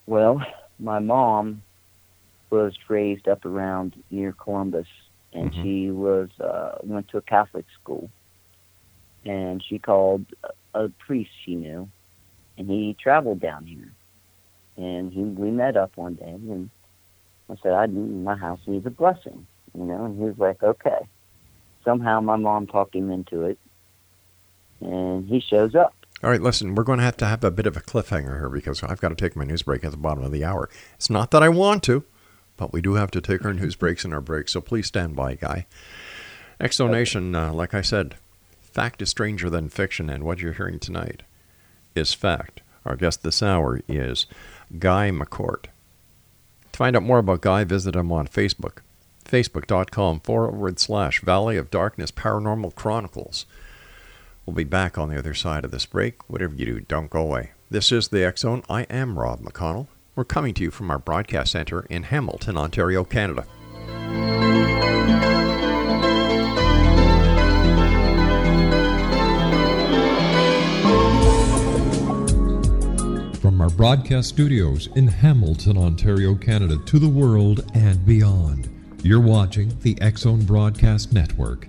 Well, 0.06 0.42
my 0.78 1.00
mom 1.00 1.62
was 2.50 2.74
raised 2.88 3.28
up 3.28 3.44
around 3.44 3.94
near 4.10 4.32
Columbus, 4.32 4.86
and 5.32 5.52
Mhm. 5.52 5.62
she 5.62 5.90
was 5.90 6.28
uh, 6.40 6.78
went 6.82 7.08
to 7.08 7.18
a 7.18 7.22
Catholic 7.22 7.64
school, 7.80 8.10
and 9.24 9.62
she 9.62 9.78
called 9.78 10.26
a, 10.74 10.84
a 10.84 10.88
priest 10.90 11.30
she 11.44 11.54
knew, 11.54 11.88
and 12.58 12.68
he 12.68 12.94
traveled 12.94 13.40
down 13.40 13.66
here, 13.66 13.92
and 14.76 15.12
he 15.12 15.22
we 15.22 15.50
met 15.50 15.76
up 15.76 15.96
one 15.96 16.14
day, 16.14 16.32
and 16.32 16.70
I 17.48 17.56
said, 17.62 17.72
"I 17.72 17.86
my 17.86 18.36
house 18.36 18.60
needs 18.66 18.86
a 18.86 18.90
blessing," 18.90 19.46
you 19.74 19.84
know, 19.84 20.04
and 20.04 20.18
he 20.18 20.24
was 20.24 20.38
like, 20.38 20.62
"Okay." 20.62 21.08
Somehow, 21.84 22.20
my 22.20 22.36
mom 22.36 22.68
talked 22.68 22.94
him 22.94 23.10
into 23.10 23.42
it, 23.42 23.58
and 24.84 25.28
he 25.28 25.40
shows 25.40 25.74
up. 25.74 25.94
All 26.22 26.30
right, 26.30 26.40
listen, 26.40 26.74
we're 26.74 26.84
going 26.84 26.98
to 26.98 27.04
have 27.04 27.16
to 27.16 27.26
have 27.26 27.42
a 27.42 27.50
bit 27.50 27.66
of 27.66 27.76
a 27.76 27.80
cliffhanger 27.80 28.38
here 28.38 28.48
because 28.48 28.82
I've 28.82 29.00
got 29.00 29.08
to 29.08 29.16
take 29.16 29.34
my 29.34 29.44
news 29.44 29.62
break 29.62 29.84
at 29.84 29.90
the 29.90 29.96
bottom 29.96 30.22
of 30.22 30.30
the 30.30 30.44
hour. 30.44 30.70
It's 30.94 31.10
not 31.10 31.32
that 31.32 31.42
I 31.42 31.48
want 31.48 31.82
to, 31.84 32.04
but 32.56 32.72
we 32.72 32.80
do 32.80 32.94
have 32.94 33.10
to 33.12 33.20
take 33.20 33.44
our 33.44 33.52
news 33.52 33.74
breaks 33.74 34.04
and 34.04 34.14
our 34.14 34.20
breaks, 34.20 34.52
so 34.52 34.60
please 34.60 34.86
stand 34.86 35.16
by, 35.16 35.34
Guy. 35.34 35.66
Exonation, 36.60 37.34
uh, 37.34 37.52
like 37.52 37.74
I 37.74 37.82
said, 37.82 38.14
fact 38.60 39.02
is 39.02 39.10
stranger 39.10 39.50
than 39.50 39.68
fiction, 39.68 40.08
and 40.08 40.22
what 40.22 40.38
you're 40.38 40.52
hearing 40.52 40.78
tonight 40.78 41.24
is 41.96 42.14
fact. 42.14 42.60
Our 42.84 42.94
guest 42.94 43.24
this 43.24 43.42
hour 43.42 43.80
is 43.88 44.26
Guy 44.78 45.10
McCort. 45.10 45.64
To 46.72 46.78
find 46.78 46.96
out 46.96 47.02
more 47.02 47.18
about 47.18 47.40
Guy, 47.40 47.64
visit 47.64 47.96
him 47.96 48.12
on 48.12 48.28
Facebook, 48.28 48.78
facebook.com 49.24 50.20
forward 50.20 50.78
slash 50.78 51.20
Valley 51.20 51.56
of 51.56 51.70
Darkness 51.70 52.12
Paranormal 52.12 52.74
Chronicles. 52.76 53.44
We'll 54.44 54.54
be 54.54 54.64
back 54.64 54.98
on 54.98 55.08
the 55.08 55.18
other 55.18 55.34
side 55.34 55.64
of 55.64 55.70
this 55.70 55.86
break. 55.86 56.28
Whatever 56.28 56.56
you 56.56 56.66
do, 56.66 56.80
don't 56.80 57.10
go 57.10 57.20
away. 57.20 57.52
This 57.70 57.92
is 57.92 58.08
the 58.08 58.32
Zone. 58.36 58.64
I 58.68 58.82
am 58.84 59.18
Rob 59.18 59.40
McConnell. 59.40 59.86
We're 60.16 60.24
coming 60.24 60.52
to 60.54 60.64
you 60.64 60.72
from 60.72 60.90
our 60.90 60.98
broadcast 60.98 61.52
center 61.52 61.86
in 61.88 62.02
Hamilton, 62.02 62.56
Ontario, 62.58 63.04
Canada. 63.04 63.46
From 73.40 73.60
our 73.60 73.70
broadcast 73.70 74.28
studios 74.28 74.88
in 74.96 75.06
Hamilton, 75.06 75.78
Ontario, 75.78 76.34
Canada, 76.34 76.78
to 76.84 76.98
the 76.98 77.08
world 77.08 77.64
and 77.74 78.04
beyond, 78.04 78.68
you're 79.04 79.20
watching 79.20 79.78
the 79.82 79.96
Zone 80.16 80.44
Broadcast 80.44 81.12
Network. 81.12 81.68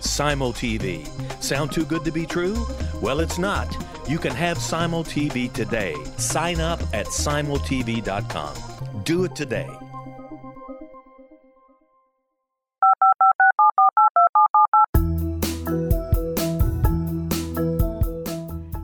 Simul 0.00 0.52
TV. 0.52 1.06
Sound 1.42 1.72
too 1.72 1.84
good 1.84 2.04
to 2.04 2.12
be 2.12 2.26
true? 2.26 2.66
Well, 3.00 3.20
it's 3.20 3.38
not. 3.38 3.76
You 4.08 4.18
can 4.18 4.32
have 4.32 4.58
Simul 4.58 5.04
TV 5.04 5.52
today. 5.52 5.94
Sign 6.16 6.60
up 6.60 6.80
at 6.92 7.06
simultv.com. 7.06 9.02
Do 9.04 9.24
it 9.24 9.34
today. 9.34 9.68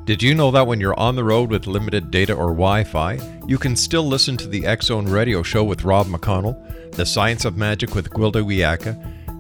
Did 0.05 0.21
you 0.21 0.35
know 0.35 0.51
that 0.51 0.67
when 0.67 0.81
you're 0.81 0.99
on 0.99 1.15
the 1.15 1.23
road 1.23 1.49
with 1.51 1.69
limited 1.69 2.11
data 2.11 2.35
or 2.35 2.49
Wi 2.49 2.83
Fi, 2.85 3.19
you 3.47 3.57
can 3.57 3.77
still 3.77 4.03
listen 4.03 4.37
to 4.37 4.49
the 4.49 4.67
Zone 4.83 5.07
radio 5.07 5.43
show 5.43 5.63
with 5.63 5.85
Rob 5.85 6.07
McConnell, 6.09 6.93
The 6.97 7.07
Science 7.07 7.45
of 7.45 7.57
Magic 7.57 7.95
with 7.95 8.11
Gwilda 8.11 8.43
Wiyaka, 8.45 9.22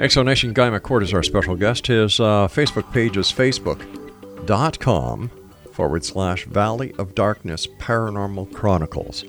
Exonation 0.00 0.54
Guy 0.54 0.70
McCort 0.70 1.02
is 1.02 1.12
our 1.12 1.22
special 1.22 1.56
guest. 1.56 1.88
His 1.88 2.18
uh, 2.18 2.48
Facebook 2.48 2.90
page 2.90 3.18
is 3.18 3.30
facebook.com 3.30 5.30
forward 5.72 6.04
slash 6.04 6.46
Valley 6.46 6.94
of 6.98 7.14
Darkness 7.14 7.66
Paranormal 7.66 8.50
Chronicles. 8.54 9.26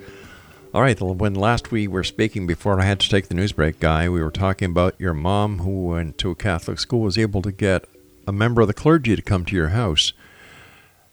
All 0.74 0.80
right, 0.80 0.98
when 0.98 1.34
last 1.34 1.70
we 1.70 1.86
were 1.86 2.02
speaking 2.02 2.46
before 2.46 2.80
I 2.80 2.84
had 2.84 2.98
to 3.00 3.08
take 3.10 3.28
the 3.28 3.34
news 3.34 3.52
break, 3.52 3.78
Guy, 3.78 4.08
we 4.08 4.22
were 4.22 4.30
talking 4.30 4.70
about 4.70 4.98
your 4.98 5.12
mom 5.12 5.58
who 5.58 5.88
went 5.88 6.16
to 6.18 6.30
a 6.30 6.34
Catholic 6.34 6.78
school 6.78 7.02
was 7.02 7.18
able 7.18 7.42
to 7.42 7.52
get 7.52 7.84
a 8.26 8.32
member 8.32 8.62
of 8.62 8.68
the 8.68 8.74
clergy 8.74 9.14
to 9.14 9.20
come 9.20 9.44
to 9.44 9.54
your 9.54 9.68
house. 9.68 10.14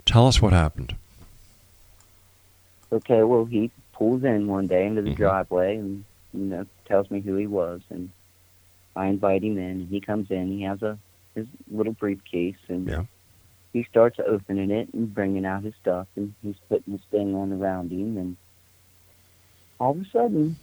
Tell 0.06 0.28
us 0.28 0.42
what 0.42 0.54
happened. 0.54 0.96
Okay, 2.90 3.22
well, 3.24 3.44
he 3.44 3.70
pulls 3.92 4.24
in 4.24 4.48
one 4.48 4.68
day 4.68 4.88
into 4.88 5.02
the 5.02 5.10
Mhm. 5.12 5.18
driveway 5.18 5.76
and, 5.76 6.06
you 6.34 6.46
know, 6.46 6.66
tells 6.86 7.12
me 7.12 7.20
who 7.20 7.36
he 7.36 7.46
was. 7.46 7.82
And 7.90 8.12
I 8.96 9.08
invite 9.08 9.44
him 9.44 9.58
in. 9.58 9.82
And 9.82 9.90
he 9.90 10.00
comes 10.00 10.32
in. 10.32 10.48
He 10.48 10.62
has 10.62 10.82
a 10.82 10.98
his 11.36 11.48
little 11.70 11.94
briefcase. 11.94 12.56
And 12.70 12.88
Yeah. 12.88 13.04
he 13.74 13.84
starts 13.84 14.20
opening 14.26 14.72
it 14.72 14.88
and 14.94 15.14
bringing 15.14 15.46
out 15.46 15.64
his 15.64 15.76
stuff. 15.76 16.08
And 16.16 16.34
he's 16.42 16.58
putting 16.70 16.94
his 16.94 17.04
thing 17.12 17.36
on 17.36 17.52
around 17.52 17.92
him. 17.92 18.18
And 18.18 18.38
all 19.80 19.92
of 19.92 19.98
a 20.02 20.06
sudden, 20.12 20.58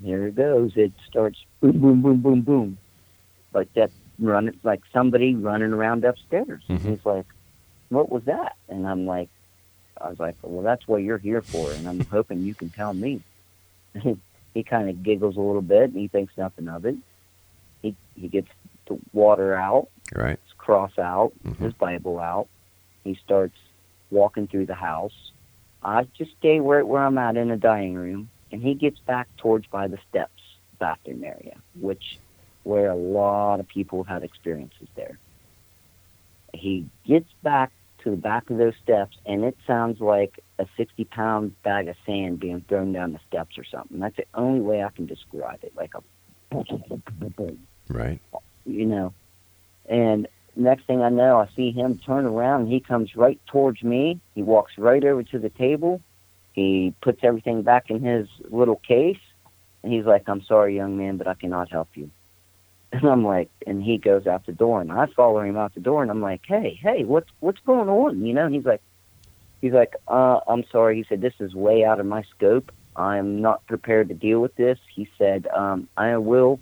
there 0.00 0.26
it 0.26 0.34
goes. 0.36 0.72
It 0.76 0.92
starts 1.08 1.38
boom, 1.60 1.80
boom, 1.80 2.02
boom, 2.02 2.20
boom, 2.22 2.40
boom. 2.42 2.78
Like 3.52 3.68
that 3.74 3.90
running, 4.18 4.58
like 4.62 4.80
somebody 4.92 5.34
running 5.34 5.72
around 5.72 6.04
upstairs. 6.04 6.62
Mhm. 6.68 6.80
he's 6.96 7.04
like, 7.04 7.26
what 7.88 8.10
was 8.10 8.22
that? 8.24 8.52
And 8.68 8.86
I'm 8.86 9.06
like, 9.06 9.28
I 10.00 10.08
was 10.08 10.18
like, 10.18 10.36
well, 10.42 10.62
that's 10.62 10.86
what 10.86 10.98
you're 11.02 11.18
here 11.18 11.42
for, 11.42 11.70
and 11.72 11.88
I'm 11.88 12.06
hoping 12.10 12.44
you 12.44 12.54
can 12.54 12.70
tell 12.70 12.92
me. 12.94 13.20
he 14.54 14.62
kind 14.62 14.88
of 14.88 15.02
giggles 15.02 15.36
a 15.36 15.40
little 15.40 15.62
bit, 15.62 15.90
and 15.90 15.96
he 15.98 16.08
thinks 16.08 16.32
nothing 16.36 16.68
of 16.68 16.84
it. 16.86 16.96
He 17.82 17.94
he 18.14 18.28
gets 18.28 18.48
the 18.88 18.98
water 19.12 19.54
out, 19.54 19.88
Right. 20.14 20.38
his 20.42 20.52
cross 20.58 20.92
out, 20.98 21.32
Mm-hmm. 21.46 21.64
his 21.64 21.72
Bible 21.74 22.18
out. 22.20 22.48
He 23.04 23.18
starts 23.24 23.56
walking 24.10 24.46
through 24.48 24.66
the 24.66 24.74
house. 24.74 25.14
I 25.82 26.04
just 26.16 26.32
stay 26.38 26.60
where 26.60 26.84
where 26.84 27.02
I'm 27.04 27.18
at 27.18 27.36
in 27.36 27.48
the 27.48 27.56
dining 27.56 27.94
room, 27.94 28.28
and 28.52 28.62
he 28.62 28.74
gets 28.74 28.98
back 29.00 29.28
towards 29.36 29.66
by 29.66 29.86
the 29.88 29.98
steps, 30.08 30.40
bathroom 30.78 31.24
area, 31.24 31.56
which 31.80 32.18
where 32.64 32.90
a 32.90 32.96
lot 32.96 33.60
of 33.60 33.68
people 33.68 34.04
have 34.04 34.22
had 34.22 34.24
experiences 34.24 34.88
there. 34.94 35.18
He 36.52 36.86
gets 37.06 37.28
back 37.42 37.70
to 38.02 38.10
the 38.10 38.16
back 38.16 38.50
of 38.50 38.58
those 38.58 38.74
steps, 38.82 39.16
and 39.26 39.44
it 39.44 39.56
sounds 39.66 40.00
like 40.00 40.40
a 40.58 40.66
60 40.76 41.04
pound 41.04 41.62
bag 41.62 41.88
of 41.88 41.96
sand 42.04 42.40
being 42.40 42.62
thrown 42.68 42.92
down 42.92 43.12
the 43.12 43.20
steps 43.28 43.56
or 43.58 43.64
something. 43.64 43.98
That's 43.98 44.16
the 44.16 44.26
only 44.34 44.60
way 44.60 44.82
I 44.82 44.90
can 44.90 45.06
describe 45.06 45.60
it. 45.62 45.72
Like 45.76 45.92
a, 45.94 46.02
Right. 47.88 48.20
you 48.64 48.86
know. 48.86 49.12
And 49.88 50.28
next 50.56 50.86
thing 50.86 51.02
I 51.02 51.08
know, 51.08 51.38
I 51.38 51.48
see 51.56 51.70
him 51.72 51.98
turn 51.98 52.24
around, 52.26 52.62
and 52.62 52.72
he 52.72 52.80
comes 52.80 53.16
right 53.16 53.40
towards 53.46 53.82
me. 53.82 54.20
He 54.34 54.42
walks 54.42 54.78
right 54.78 55.04
over 55.04 55.22
to 55.24 55.38
the 55.38 55.50
table. 55.50 56.00
He 56.60 56.92
puts 57.00 57.20
everything 57.22 57.62
back 57.62 57.88
in 57.88 58.02
his 58.02 58.28
little 58.50 58.76
case, 58.76 59.24
and 59.82 59.90
he's 59.90 60.04
like, 60.04 60.28
I'm 60.28 60.42
sorry, 60.42 60.76
young 60.76 60.98
man, 60.98 61.16
but 61.16 61.26
I 61.26 61.32
cannot 61.32 61.70
help 61.70 61.88
you. 61.94 62.10
And 62.92 63.04
I'm 63.04 63.24
like, 63.24 63.50
and 63.68 63.80
he 63.80 63.98
goes 63.98 64.26
out 64.26 64.46
the 64.46 64.52
door, 64.52 64.80
and 64.80 64.90
I 64.90 65.06
follow 65.06 65.40
him 65.42 65.56
out 65.56 65.74
the 65.74 65.80
door, 65.80 66.02
and 66.02 66.10
I'm 66.10 66.20
like, 66.20 66.40
hey, 66.44 66.76
hey, 66.82 67.04
what's 67.04 67.30
what's 67.38 67.60
going 67.60 67.88
on? 67.88 68.26
You 68.26 68.34
know, 68.34 68.46
and 68.46 68.52
he's 68.52 68.64
like, 68.64 68.82
he's 69.60 69.72
like, 69.72 69.94
uh, 70.08 70.40
I'm 70.48 70.64
sorry. 70.72 70.96
He 70.96 71.04
said, 71.08 71.20
this 71.20 71.34
is 71.38 71.54
way 71.54 71.84
out 71.84 72.00
of 72.00 72.06
my 72.06 72.24
scope. 72.34 72.72
I'm 72.96 73.40
not 73.40 73.64
prepared 73.68 74.08
to 74.08 74.14
deal 74.14 74.40
with 74.40 74.56
this. 74.56 74.76
He 74.92 75.08
said, 75.16 75.46
um, 75.46 75.86
I 75.96 76.16
will 76.16 76.58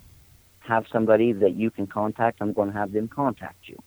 have 0.59 0.85
somebody 0.91 1.31
that 1.33 1.55
you 1.55 1.71
can 1.71 1.87
contact. 1.87 2.37
I'm 2.41 2.53
going 2.53 2.71
to 2.71 2.77
have 2.77 2.91
them 2.91 3.07
contact 3.07 3.67
you. 3.67 3.81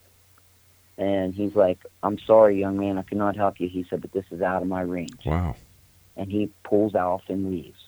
And 0.99 1.33
he's 1.33 1.55
like, 1.55 1.79
I'm 2.03 2.19
sorry, 2.19 2.59
young 2.59 2.77
man, 2.77 2.99
I 2.99 3.03
cannot 3.03 3.37
help 3.37 3.61
you. 3.61 3.69
He 3.69 3.87
said, 3.89 4.01
but 4.01 4.11
this 4.13 4.25
is 4.33 4.43
out 4.43 4.63
of 4.63 4.69
my 4.69 4.83
range. 4.83 5.25
Wow. 5.25 5.55
And 6.17 6.31
he 6.31 6.51
pulls 6.65 6.95
off 6.95 7.23
and 7.29 7.51
leaves. 7.51 7.79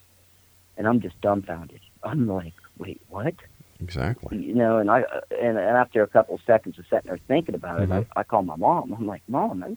And 0.77 0.89
I'm 0.89 1.01
just 1.01 1.21
dumbfounded. 1.21 1.81
I'm 2.03 2.27
like, 2.27 2.55
wait, 2.79 3.01
what? 3.09 3.35
Exactly. 3.81 4.39
you 4.39 4.55
know, 4.55 4.79
and 4.79 4.91
I 4.91 5.01
and, 5.31 5.59
and 5.59 5.77
after 5.77 6.03
a 6.03 6.07
couple 6.07 6.35
of 6.37 6.41
seconds 6.47 6.79
of 6.79 6.87
sitting 6.89 7.09
there 7.09 7.19
thinking 7.29 7.55
about 7.55 7.83
it, 7.83 7.89
Mhm. 7.91 8.07
I, 8.17 8.21
I 8.21 8.23
call 8.23 8.43
my 8.43 8.57
mom. 8.57 8.93
I'm 8.93 9.07
like, 9.07 9.23
Mom, 9.29 9.63
I, 9.63 9.77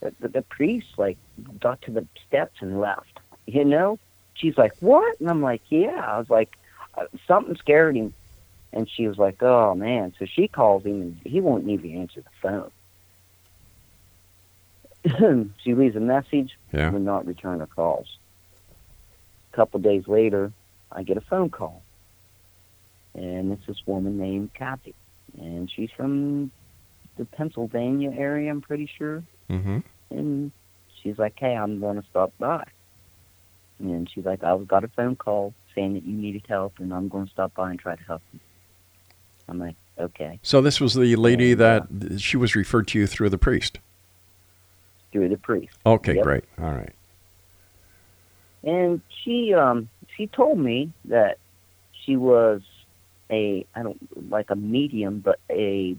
the, 0.00 0.14
the, 0.20 0.28
the 0.28 0.42
priest 0.42 0.88
like 0.98 1.16
got 1.60 1.80
to 1.82 1.90
the 1.92 2.06
steps 2.26 2.56
and 2.60 2.80
left. 2.80 3.20
You 3.46 3.64
know, 3.64 3.98
she's 4.34 4.58
like, 4.58 4.72
What? 4.80 5.20
And 5.20 5.30
I'm 5.30 5.42
like, 5.42 5.62
Yeah. 5.70 6.02
I 6.04 6.18
was 6.18 6.28
like, 6.28 6.56
uh, 6.98 7.04
something 7.28 7.56
scared 7.56 7.94
him, 7.96 8.12
and 8.72 8.88
she 8.90 9.06
was 9.06 9.16
like, 9.18 9.42
Oh 9.42 9.74
man. 9.74 10.12
So 10.18 10.24
she 10.26 10.48
calls 10.48 10.84
him, 10.84 11.00
and 11.02 11.20
he 11.24 11.40
won't 11.40 11.68
even 11.68 11.96
answer 12.00 12.22
the 12.22 12.30
phone. 12.42 12.70
she 15.62 15.74
leaves 15.74 15.96
a 15.96 16.00
message, 16.00 16.56
Yeah. 16.72 16.90
will 16.90 17.00
not 17.00 17.26
return 17.26 17.60
her 17.60 17.66
calls. 17.66 18.18
A 19.52 19.56
couple 19.56 19.80
days 19.80 20.06
later, 20.08 20.52
I 20.92 21.02
get 21.02 21.16
a 21.16 21.20
phone 21.20 21.50
call 21.50 21.82
and 23.16 23.52
it's 23.52 23.66
this 23.66 23.86
woman 23.86 24.18
named 24.18 24.52
Kathy, 24.54 24.94
and 25.38 25.70
she's 25.70 25.90
from 25.90 26.50
the 27.16 27.24
Pennsylvania 27.24 28.12
area, 28.16 28.50
I'm 28.50 28.60
pretty 28.60 28.86
sure. 28.86 29.22
Mm-hmm. 29.48 29.78
And 30.10 30.52
she's 31.02 31.18
like, 31.18 31.34
"Hey, 31.38 31.56
I'm 31.56 31.80
going 31.80 32.00
to 32.00 32.06
stop 32.10 32.32
by." 32.38 32.64
And 33.78 34.08
she's 34.10 34.24
like, 34.26 34.44
"I've 34.44 34.68
got 34.68 34.84
a 34.84 34.88
phone 34.88 35.16
call 35.16 35.54
saying 35.74 35.94
that 35.94 36.04
you 36.04 36.12
needed 36.12 36.42
help, 36.48 36.78
and 36.78 36.92
I'm 36.92 37.08
going 37.08 37.26
to 37.26 37.32
stop 37.32 37.54
by 37.54 37.70
and 37.70 37.78
try 37.78 37.96
to 37.96 38.02
help 38.02 38.22
you." 38.34 38.40
I'm 39.48 39.58
like, 39.58 39.76
"Okay." 39.98 40.38
So 40.42 40.60
this 40.60 40.78
was 40.80 40.92
the 40.94 41.16
lady 41.16 41.54
that 41.54 41.86
she 42.18 42.36
was 42.36 42.54
referred 42.54 42.86
to 42.88 42.98
you 42.98 43.06
through 43.06 43.30
the 43.30 43.38
priest. 43.38 43.78
Through 45.12 45.28
the 45.30 45.38
priest. 45.38 45.72
Okay, 45.86 46.14
Yep. 46.14 46.24
great. 46.24 46.44
All 46.58 46.72
right. 46.72 46.92
And 48.64 49.00
she 49.22 49.54
um 49.54 49.88
she 50.16 50.26
told 50.26 50.58
me 50.58 50.92
that 51.06 51.38
she 51.92 52.16
was 52.16 52.62
a 53.30 53.64
I 53.74 53.82
don't 53.82 54.30
like 54.30 54.50
a 54.50 54.56
medium, 54.56 55.20
but 55.20 55.38
a 55.50 55.96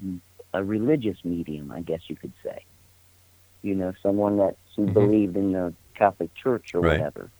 a 0.53 0.63
religious 0.63 1.17
medium, 1.23 1.71
I 1.71 1.81
guess 1.81 2.01
you 2.07 2.15
could 2.15 2.33
say. 2.43 2.63
You 3.63 3.75
know, 3.75 3.93
someone 4.03 4.37
that 4.37 4.55
she 4.73 4.81
Mhm. 4.81 4.93
believed 4.93 5.37
in 5.37 5.51
the 5.53 5.73
Catholic 5.95 6.33
Church 6.35 6.73
or 6.73 6.81
Right. 6.81 6.99
whatever. 6.99 7.31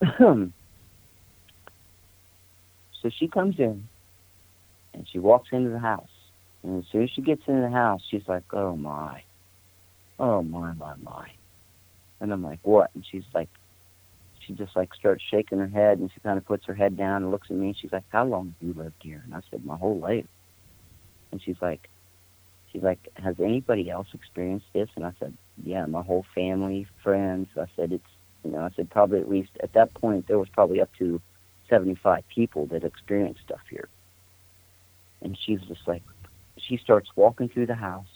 so 3.02 3.10
she 3.10 3.28
comes 3.28 3.58
in 3.58 3.88
and 4.94 5.08
she 5.08 5.18
walks 5.18 5.48
into 5.52 5.70
the 5.70 5.78
house. 5.78 6.10
And 6.62 6.82
as 6.82 6.88
soon 6.90 7.02
as 7.04 7.10
she 7.10 7.22
gets 7.22 7.42
into 7.46 7.60
the 7.60 7.70
house, 7.70 8.02
she's 8.08 8.26
like, 8.26 8.44
oh 8.52 8.76
my. 8.76 9.22
Oh 10.18 10.42
my, 10.42 10.72
my, 10.74 10.94
my. 11.02 11.28
And 12.20 12.32
I'm 12.32 12.42
like, 12.42 12.60
what? 12.62 12.90
And 12.94 13.04
she's 13.10 13.24
like, 13.34 13.48
she 14.46 14.52
just 14.52 14.76
like 14.76 14.94
starts 14.94 15.22
shaking 15.30 15.58
her 15.58 15.68
head 15.68 15.98
and 15.98 16.10
she 16.12 16.20
kind 16.20 16.38
of 16.38 16.44
puts 16.44 16.66
her 16.66 16.74
head 16.74 16.96
down 16.96 17.22
and 17.22 17.30
looks 17.30 17.50
at 17.50 17.56
me. 17.56 17.68
and 17.68 17.76
She's 17.76 17.92
like, 17.92 18.04
how 18.10 18.24
long 18.24 18.54
have 18.60 18.68
you 18.68 18.82
lived 18.82 19.02
here? 19.02 19.22
And 19.24 19.34
I 19.34 19.40
said, 19.50 19.64
my 19.64 19.76
whole 19.76 19.98
life. 19.98 20.26
And 21.32 21.42
she's 21.42 21.60
like, 21.60 21.88
she's 22.72 22.82
like, 22.82 23.08
has 23.16 23.36
anybody 23.40 23.90
else 23.90 24.08
experienced 24.14 24.66
this? 24.72 24.88
And 24.96 25.04
I 25.04 25.12
said, 25.18 25.36
yeah, 25.62 25.86
my 25.86 26.02
whole 26.02 26.24
family, 26.34 26.86
friends. 27.02 27.48
I 27.56 27.66
said, 27.76 27.92
it's, 27.92 28.04
you 28.44 28.50
know, 28.50 28.60
I 28.60 28.70
said 28.76 28.90
probably 28.90 29.20
at 29.20 29.28
least 29.28 29.50
at 29.62 29.72
that 29.72 29.94
point 29.94 30.28
there 30.28 30.38
was 30.38 30.48
probably 30.50 30.80
up 30.80 30.90
to 30.98 31.20
75 31.68 32.24
people 32.28 32.66
that 32.66 32.84
experienced 32.84 33.40
stuff 33.42 33.60
here. 33.70 33.88
And 35.22 35.36
she's 35.38 35.60
just 35.62 35.86
like, 35.86 36.02
she 36.58 36.76
starts 36.76 37.08
walking 37.16 37.48
through 37.48 37.66
the 37.66 37.74
house. 37.74 38.06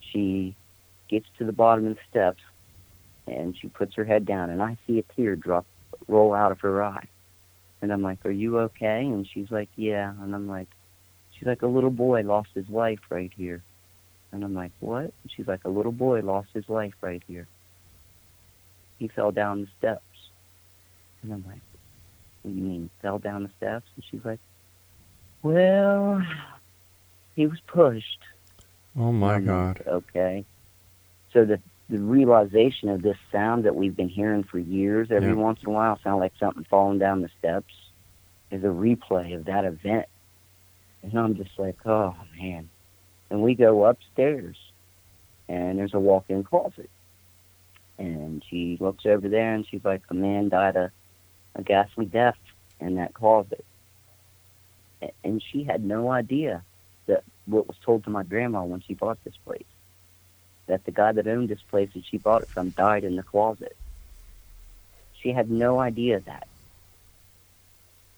She 0.00 0.56
gets 1.08 1.26
to 1.38 1.44
the 1.44 1.52
bottom 1.52 1.86
of 1.86 1.94
the 1.94 2.00
steps 2.10 2.42
and 3.26 3.56
she 3.56 3.68
puts 3.68 3.94
her 3.94 4.04
head 4.04 4.26
down 4.26 4.50
and 4.50 4.62
I 4.62 4.76
see 4.86 4.98
a 4.98 5.02
tear 5.14 5.36
drop 5.36 5.66
roll 6.08 6.34
out 6.34 6.52
of 6.52 6.60
her 6.60 6.82
eye. 6.82 7.06
And 7.82 7.92
I'm 7.92 8.02
like, 8.02 8.24
Are 8.24 8.30
you 8.30 8.58
okay? 8.60 9.00
And 9.00 9.26
she's 9.26 9.50
like, 9.50 9.68
Yeah. 9.76 10.12
And 10.20 10.34
I'm 10.34 10.48
like, 10.48 10.68
She's 11.32 11.46
like, 11.46 11.62
A 11.62 11.66
little 11.66 11.90
boy 11.90 12.22
lost 12.22 12.50
his 12.54 12.68
life 12.68 13.00
right 13.10 13.32
here. 13.36 13.62
And 14.32 14.44
I'm 14.44 14.54
like, 14.54 14.72
What? 14.80 15.04
And 15.04 15.30
she's 15.34 15.46
like, 15.46 15.64
A 15.64 15.68
little 15.68 15.92
boy 15.92 16.20
lost 16.20 16.48
his 16.54 16.68
life 16.68 16.94
right 17.00 17.22
here. 17.26 17.46
He 18.98 19.08
fell 19.08 19.32
down 19.32 19.62
the 19.62 19.68
steps. 19.78 20.02
And 21.22 21.32
I'm 21.32 21.44
like, 21.46 21.60
What 22.42 22.52
do 22.52 22.56
you 22.56 22.62
mean, 22.62 22.90
fell 23.02 23.18
down 23.18 23.42
the 23.42 23.50
steps? 23.56 23.86
And 23.96 24.04
she's 24.10 24.24
like, 24.24 24.40
Well, 25.42 26.22
he 27.36 27.46
was 27.46 27.60
pushed. 27.66 28.20
Oh 28.96 29.12
my 29.12 29.40
God. 29.40 29.80
like, 29.80 29.88
okay. 29.88 30.44
So 31.34 31.44
the 31.44 31.60
the 31.90 31.98
realization 31.98 32.88
of 32.88 33.02
this 33.02 33.18
sound 33.30 33.64
that 33.64 33.76
we've 33.76 33.94
been 33.94 34.08
hearing 34.08 34.42
for 34.42 34.58
years, 34.58 35.10
every 35.10 35.28
Yeah. 35.28 35.34
once 35.34 35.60
in 35.62 35.68
a 35.68 35.72
while, 35.72 35.98
sound 35.98 36.20
like 36.20 36.32
something 36.40 36.64
falling 36.64 36.98
down 36.98 37.20
the 37.20 37.28
steps, 37.38 37.74
is 38.50 38.64
a 38.64 38.68
replay 38.68 39.34
of 39.34 39.44
that 39.44 39.66
event. 39.66 40.06
And 41.02 41.18
I'm 41.18 41.34
just 41.36 41.58
like, 41.58 41.76
oh 41.84 42.14
man. 42.40 42.70
And 43.30 43.42
we 43.42 43.54
go 43.54 43.84
upstairs, 43.84 44.56
and 45.46 45.78
there's 45.78 45.92
a 45.92 46.00
walk-in 46.00 46.42
closet, 46.44 46.88
and 47.98 48.42
she 48.48 48.78
looks 48.80 49.04
over 49.04 49.28
there, 49.28 49.54
and 49.54 49.66
she's 49.66 49.84
like, 49.84 50.02
a 50.08 50.14
man 50.14 50.48
died 50.48 50.76
a, 50.76 50.90
a 51.54 51.62
ghastly 51.62 52.06
death 52.06 52.38
in 52.80 52.94
that 52.94 53.12
closet, 53.12 53.64
and 55.22 55.42
she 55.42 55.64
had 55.64 55.84
no 55.84 56.10
idea 56.10 56.62
that 57.06 57.24
what 57.44 57.66
was 57.66 57.76
told 57.84 58.04
to 58.04 58.10
my 58.10 58.22
grandma 58.22 58.64
when 58.64 58.80
she 58.80 58.94
bought 58.94 59.22
this 59.24 59.36
place 59.44 59.64
that 60.66 60.84
the 60.84 60.90
guy 60.90 61.12
that 61.12 61.26
owned 61.26 61.48
this 61.48 61.62
place 61.62 61.90
that 61.94 62.04
she 62.04 62.18
bought 62.18 62.42
it 62.42 62.48
from 62.48 62.70
died 62.70 63.04
in 63.04 63.16
the 63.16 63.22
closet. 63.22 63.76
She 65.20 65.30
had 65.32 65.50
no 65.50 65.78
idea 65.80 66.20
that. 66.20 66.46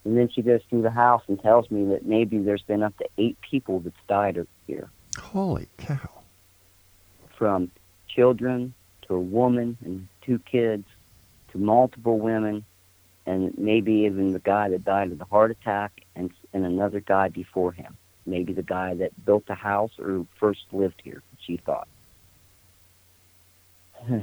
And 0.05 0.16
then 0.16 0.28
she 0.28 0.42
goes 0.42 0.61
through 0.68 0.82
the 0.82 0.90
house 0.90 1.22
and 1.26 1.40
tells 1.40 1.70
me 1.70 1.84
that 1.86 2.07
maybe 2.07 2.38
there's 2.38 2.62
been 2.62 2.82
up 2.82 2.97
to 2.99 3.09
eight 3.18 3.36
people 3.40 3.80
that's 3.80 3.97
died 4.09 4.38
over 4.38 4.49
here, 4.66 4.88
Holy 5.18 5.66
cow. 5.78 6.11
from 7.36 7.70
children 8.09 8.72
to 9.03 9.14
a 9.14 9.20
woman 9.20 9.76
and 9.84 10.07
two 10.22 10.38
kids 10.38 10.84
to 11.51 11.59
multiple 11.59 12.18
women, 12.18 12.64
and 13.26 13.57
maybe 13.59 13.92
even 14.05 14.32
the 14.32 14.38
guy 14.38 14.68
that 14.68 14.84
died 14.84 15.11
of 15.11 15.18
the 15.18 15.24
heart 15.24 15.51
attack 15.51 16.01
and, 16.14 16.30
and 16.53 16.64
another 16.64 17.01
guy 17.01 17.28
before 17.28 17.72
him. 17.72 17.97
Maybe 18.26 18.53
the 18.53 18.62
guy 18.62 18.94
that 18.94 19.24
built 19.24 19.47
the 19.47 19.55
house 19.55 19.92
or 19.99 20.24
first 20.38 20.62
lived 20.72 21.01
here, 21.03 21.22
she 21.40 21.57
thought. 21.57 21.88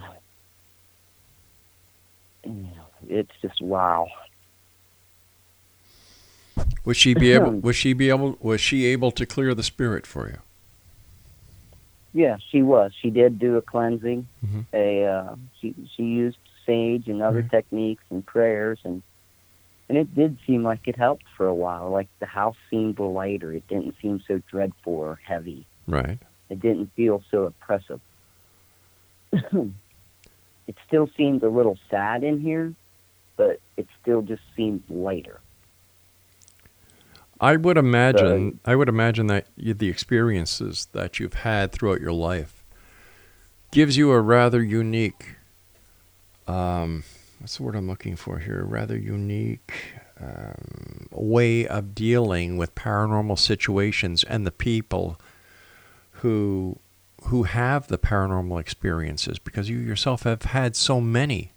It's 3.10 3.32
just 3.42 3.62
wow. 3.62 4.08
Was 6.86 6.98
she 6.98 7.14
be 7.14 7.32
able 7.34 7.52
was 7.62 7.76
she 7.76 7.94
be 7.94 8.10
able 8.10 8.38
was 8.40 8.62
she 8.62 8.86
able 8.86 9.12
to 9.12 9.26
clear 9.26 9.54
the 9.54 9.64
spirit 9.64 10.06
for 10.08 10.28
you? 10.28 10.40
Yeah, 12.14 12.38
she 12.50 12.62
was. 12.62 12.92
She 13.02 13.10
did 13.10 13.40
do 13.40 13.58
a 13.58 13.62
cleansing. 13.62 14.28
Mhm. 14.46 14.66
A 14.74 15.06
uh, 15.06 15.36
she 15.60 15.74
she 15.96 16.04
used 16.04 16.38
sage 16.66 17.08
and 17.08 17.22
other 17.22 17.42
techniques 17.44 18.04
and 18.10 18.26
prayers 18.26 18.80
and 18.86 19.04
and 19.90 19.98
it 19.98 20.16
did 20.16 20.38
seem 20.48 20.64
like 20.64 20.88
it 20.88 20.96
helped 20.96 21.26
for 21.36 21.46
a 21.46 21.54
while. 21.54 21.90
Like 21.90 22.08
the 22.20 22.26
house 22.26 22.56
seemed 22.70 23.00
lighter. 23.00 23.52
It 23.52 23.68
didn't 23.68 23.96
seem 24.02 24.22
so 24.28 24.42
dreadful 24.50 24.94
or 24.94 25.20
heavy. 25.24 25.66
Right. 25.88 26.20
It 26.50 26.62
didn't 26.62 26.92
feel 26.96 27.24
so 27.30 27.44
oppressive. 27.44 28.00
it 30.68 30.76
still 30.88 31.10
seems 31.18 31.44
a 31.44 31.50
little 31.50 31.78
sad 31.90 32.24
in 32.24 32.40
here, 32.40 32.74
but 33.36 33.60
it 33.78 33.88
still 34.02 34.22
just 34.22 34.44
seems 34.56 34.82
lighter. 34.90 35.40
I 37.40 37.58
would 37.58 37.78
imagine 37.78 38.60
I 38.64 38.76
would 38.76 38.88
imagine 38.88 39.28
that 39.28 39.48
you, 39.58 39.74
the 39.74 39.90
experiences 39.90 40.88
that 40.94 41.20
you've 41.20 41.34
had 41.34 41.72
throughout 41.72 42.00
your 42.00 42.14
life 42.14 42.64
gives 43.72 43.98
you 43.98 44.12
a 44.12 44.22
rather 44.22 44.64
unique 44.64 45.36
um, 46.48 47.04
what's 47.40 47.58
the 47.58 47.64
word 47.64 47.76
I'm 47.76 47.88
looking 47.88 48.16
for 48.16 48.40
here? 48.40 48.62
A 48.62 48.66
Rather 48.66 48.98
unique 48.98 49.74
um, 50.20 51.08
way 51.12 51.68
of 51.68 51.96
dealing 51.96 52.58
with 52.58 52.76
paranormal 52.76 53.38
situations 53.38 54.24
and 54.24 54.46
the 54.46 54.52
people 54.52 55.20
who 56.22 56.78
who 57.26 57.44
have 57.44 57.88
the 57.88 57.98
paranormal 57.98 58.60
experiences 58.60 59.40
because 59.40 59.70
you 59.70 59.78
yourself 59.78 60.24
have 60.24 60.44
had 60.44 60.76
so 60.76 61.00
many 61.00 61.52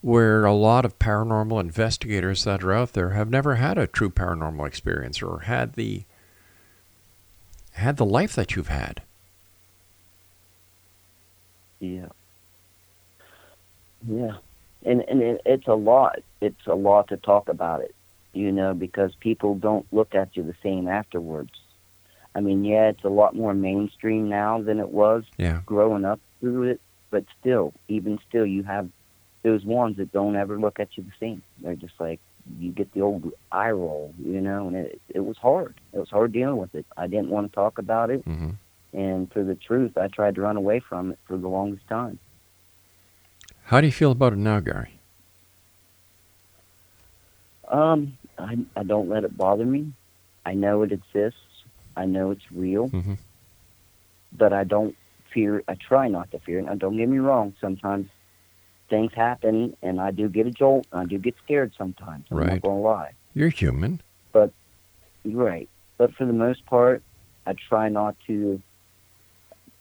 where 0.00 0.44
a 0.44 0.54
lot 0.54 0.84
of 0.84 0.98
paranormal 0.98 1.60
investigators 1.60 2.44
that 2.44 2.62
are 2.62 2.72
out 2.72 2.92
there 2.92 3.10
have 3.10 3.28
never 3.28 3.56
had 3.56 3.76
a 3.76 3.86
true 3.86 4.10
paranormal 4.10 4.66
experience 4.66 5.20
or 5.22 5.40
had 5.40 5.74
the 5.74 6.04
had 7.72 7.96
the 7.96 8.04
life 8.04 8.34
that 8.34 8.56
you've 8.56 8.68
had. 8.68 9.02
Yeah. 11.80 12.08
Yeah. 14.06 14.36
And 14.84 15.02
and 15.02 15.22
it, 15.22 15.42
it's 15.44 15.66
a 15.66 15.74
lot. 15.74 16.20
It's 16.40 16.66
a 16.66 16.74
lot 16.74 17.08
to 17.08 17.16
talk 17.16 17.48
about 17.48 17.80
it, 17.80 17.94
you 18.32 18.52
know, 18.52 18.74
because 18.74 19.14
people 19.16 19.56
don't 19.56 19.86
look 19.92 20.14
at 20.14 20.36
you 20.36 20.44
the 20.44 20.54
same 20.62 20.88
afterwards. 20.88 21.52
I 22.34 22.40
mean, 22.40 22.64
yeah, 22.64 22.88
it's 22.88 23.04
a 23.04 23.08
lot 23.08 23.34
more 23.34 23.54
mainstream 23.54 24.28
now 24.28 24.60
than 24.62 24.78
it 24.78 24.90
was 24.90 25.24
Yeah. 25.38 25.60
growing 25.66 26.04
up 26.04 26.20
through 26.40 26.64
it, 26.64 26.80
but 27.10 27.24
still, 27.40 27.72
even 27.88 28.18
still, 28.28 28.46
you 28.46 28.62
have 28.62 28.88
those 29.42 29.64
ones 29.64 29.96
that 29.96 30.12
don't 30.12 30.36
ever 30.36 30.58
look 30.58 30.78
at 30.78 30.96
you 30.96 31.02
the 31.04 31.12
same. 31.18 31.42
They're 31.62 31.74
just 31.74 31.98
like 32.00 32.20
you 32.58 32.70
get 32.70 32.92
the 32.92 33.00
old 33.02 33.32
eye 33.52 33.70
roll, 33.70 34.14
you 34.22 34.40
know, 34.40 34.68
and 34.68 34.76
it 34.76 35.00
it 35.08 35.20
was 35.20 35.36
hard. 35.38 35.74
It 35.92 35.98
was 35.98 36.10
hard 36.10 36.32
dealing 36.32 36.56
with 36.58 36.74
it. 36.74 36.86
I 36.96 37.06
didn't 37.06 37.30
want 37.30 37.50
to 37.50 37.54
talk 37.54 37.78
about 37.78 38.10
it, 38.10 38.24
Mm-hmm. 38.24 38.50
and 38.92 39.32
for 39.32 39.42
the 39.42 39.54
truth, 39.54 39.96
I 39.98 40.08
tried 40.08 40.34
to 40.36 40.42
run 40.42 40.56
away 40.56 40.80
from 40.80 41.10
it 41.12 41.18
for 41.26 41.36
the 41.36 41.48
longest 41.48 41.86
time. 41.88 42.18
How 43.64 43.80
do 43.80 43.86
you 43.86 43.92
feel 43.92 44.12
about 44.12 44.32
it 44.32 44.38
now, 44.38 44.60
Gary? 44.60 44.94
Um, 47.68 48.16
I 48.38 48.56
I 48.76 48.82
don't 48.82 49.08
let 49.08 49.24
it 49.24 49.36
bother 49.36 49.64
me. 49.66 49.92
I 50.46 50.54
know 50.54 50.82
it 50.82 50.92
exists. 50.92 51.40
I 51.98 52.04
know 52.06 52.30
it's 52.30 52.50
real, 52.52 52.88
Mm-hmm. 52.88 53.14
but 54.36 54.52
I 54.52 54.64
don't 54.64 54.94
fear. 55.32 55.62
I 55.68 55.74
try 55.74 56.08
not 56.08 56.30
to 56.30 56.38
fear. 56.38 56.60
Now, 56.62 56.74
don't 56.74 56.96
get 56.96 57.08
me 57.08 57.18
wrong. 57.18 57.54
Sometimes 57.60 58.08
things 58.88 59.12
happen, 59.12 59.76
and 59.82 60.00
I 60.00 60.10
do 60.12 60.28
get 60.28 60.46
a 60.46 60.50
jolt. 60.50 60.86
And 60.92 61.00
I 61.02 61.04
do 61.04 61.18
get 61.18 61.34
scared 61.44 61.72
sometimes. 61.76 62.24
I'm 62.30 62.38
Right. 62.38 62.48
not 62.54 62.62
gonna 62.62 62.80
lie. 62.80 63.12
You're 63.34 63.50
human. 63.50 64.00
But 64.32 64.50
you're 65.24 65.44
right. 65.44 65.68
But 65.98 66.14
for 66.14 66.24
the 66.24 66.32
most 66.32 66.64
part, 66.66 67.02
I 67.46 67.52
try 67.54 67.88
not 67.88 68.14
to 68.28 68.62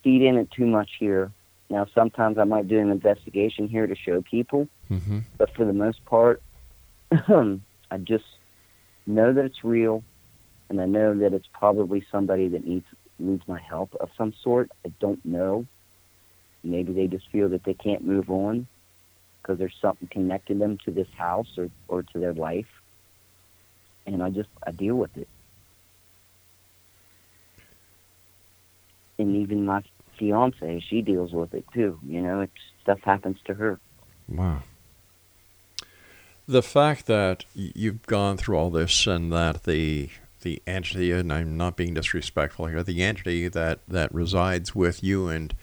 feed 0.03 0.21
in 0.23 0.37
it 0.37 0.49
too 0.51 0.65
much 0.65 0.91
here. 0.99 1.31
Now, 1.69 1.85
sometimes 1.93 2.37
I 2.37 2.43
might 2.45 2.67
do 2.67 2.79
an 2.79 2.89
investigation 2.89 3.67
here 3.67 3.87
to 3.87 3.95
show 3.95 4.21
people, 4.21 4.67
Mm-hmm. 4.89 5.19
but 5.37 5.53
for 5.53 5.65
the 5.65 5.73
most 5.73 6.03
part, 6.05 6.41
I 7.11 7.97
just 8.03 8.25
know 9.05 9.31
that 9.33 9.45
it's 9.45 9.63
real, 9.63 10.03
and 10.69 10.81
I 10.81 10.85
know 10.85 11.13
that 11.15 11.33
it's 11.33 11.47
probably 11.47 12.05
somebody 12.11 12.47
that 12.49 12.65
needs 12.65 12.85
needs 13.19 13.47
my 13.47 13.59
help 13.59 13.95
of 13.95 14.09
some 14.17 14.33
sort. 14.43 14.71
I 14.85 14.91
don't 14.99 15.23
know. 15.25 15.65
Maybe 16.63 16.93
they 16.93 17.07
just 17.07 17.27
feel 17.29 17.49
that 17.49 17.63
they 17.63 17.73
can't 17.73 18.05
move 18.05 18.29
on 18.29 18.67
because 19.41 19.57
there's 19.57 19.75
something 19.81 20.07
connecting 20.09 20.59
them 20.59 20.77
to 20.85 20.91
this 20.91 21.07
house 21.17 21.57
or, 21.57 21.69
or 21.87 22.03
to 22.03 22.19
their 22.19 22.33
life, 22.33 22.81
and 24.05 24.21
I 24.21 24.29
just 24.29 24.49
I 24.65 24.71
deal 24.71 24.95
with 24.95 25.15
it. 25.17 25.27
And 29.19 29.35
even 29.37 29.65
my 29.65 29.83
fiance, 30.17 30.79
she 30.87 31.01
deals 31.01 31.31
with 31.31 31.53
it 31.53 31.65
too. 31.73 31.99
You 32.05 32.21
know, 32.21 32.41
it's 32.41 32.51
stuff 32.81 33.01
happens 33.01 33.37
to 33.45 33.53
her. 33.53 33.79
Wow. 34.27 34.63
The 36.47 36.63
fact 36.63 37.07
that 37.07 37.43
you've 37.53 38.05
gone 38.05 38.37
through 38.37 38.57
all 38.57 38.69
this 38.69 39.05
and 39.05 39.33
that 39.33 39.63
the 39.63 40.09
the 40.41 40.61
entity, 40.67 41.11
and 41.11 41.31
I'm 41.31 41.57
not 41.57 41.75
being 41.75 41.93
disrespectful 41.93 42.67
here, 42.67 42.83
the 42.83 43.03
entity 43.03 43.47
that, 43.47 43.79
that 43.87 44.13
resides 44.13 44.75
with 44.75 45.03
you 45.03 45.27
and 45.27 45.53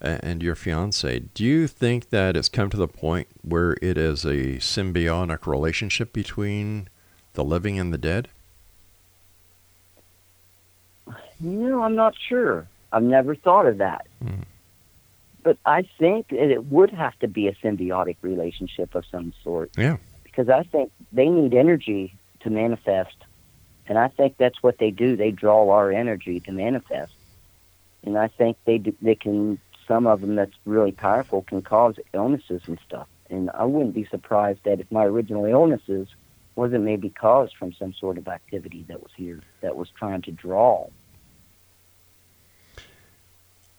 and 0.00 0.42
your 0.42 0.54
fiance, 0.54 1.18
do 1.34 1.44
you 1.44 1.66
think 1.66 2.08
that 2.08 2.36
it's 2.36 2.48
come 2.48 2.70
to 2.70 2.76
the 2.76 2.88
point 2.88 3.28
where 3.42 3.76
it 3.82 3.98
is 3.98 4.24
a 4.24 4.56
symbiotic 4.56 5.46
relationship 5.46 6.12
between 6.12 6.88
the 7.34 7.44
living 7.44 7.78
and 7.78 7.92
the 7.92 7.98
dead? 7.98 8.28
You 11.38 11.68
know, 11.68 11.82
I'm 11.82 11.94
not 11.94 12.14
sure. 12.28 12.66
I've 12.92 13.02
never 13.02 13.34
thought 13.34 13.66
of 13.66 13.78
that. 13.78 14.06
Hmm. 14.22 14.42
But 15.42 15.58
I 15.64 15.82
think 15.98 16.28
that 16.28 16.50
it 16.50 16.66
would 16.66 16.90
have 16.90 17.18
to 17.20 17.28
be 17.28 17.48
a 17.48 17.54
symbiotic 17.54 18.16
relationship 18.22 18.94
of 18.94 19.04
some 19.10 19.32
sort. 19.42 19.70
Yeah. 19.76 19.96
Because 20.22 20.48
I 20.48 20.62
think 20.64 20.92
they 21.12 21.28
need 21.28 21.54
energy 21.54 22.14
to 22.40 22.50
manifest. 22.50 23.16
And 23.90 23.98
I 23.98 24.06
think 24.06 24.36
that's 24.38 24.62
what 24.62 24.78
they 24.78 24.92
do. 24.92 25.16
They 25.16 25.32
draw 25.32 25.68
our 25.68 25.90
energy 25.90 26.38
to 26.40 26.52
manifest. 26.52 27.12
And 28.04 28.16
I 28.16 28.28
think 28.28 28.56
they 28.64 28.78
do, 28.78 28.94
they 29.02 29.16
can 29.16 29.58
some 29.88 30.06
of 30.06 30.20
them 30.20 30.36
that's 30.36 30.54
really 30.64 30.92
powerful 30.92 31.42
can 31.42 31.60
cause 31.60 31.96
illnesses 32.14 32.62
and 32.66 32.78
stuff. 32.86 33.08
And 33.28 33.50
I 33.50 33.64
wouldn't 33.64 33.92
be 33.92 34.04
surprised 34.04 34.60
that 34.62 34.78
if 34.78 34.92
my 34.92 35.04
original 35.04 35.44
illnesses 35.44 36.06
wasn't 36.54 36.84
maybe 36.84 37.10
caused 37.10 37.56
from 37.56 37.72
some 37.72 37.92
sort 37.92 38.16
of 38.16 38.28
activity 38.28 38.84
that 38.86 39.02
was 39.02 39.10
here 39.16 39.40
that 39.60 39.74
was 39.76 39.90
trying 39.90 40.22
to 40.22 40.30
draw. 40.30 40.88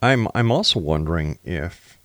I'm 0.02 0.28
I'm 0.36 0.52
also 0.52 0.82
wondering 0.82 1.40
if 1.46 1.98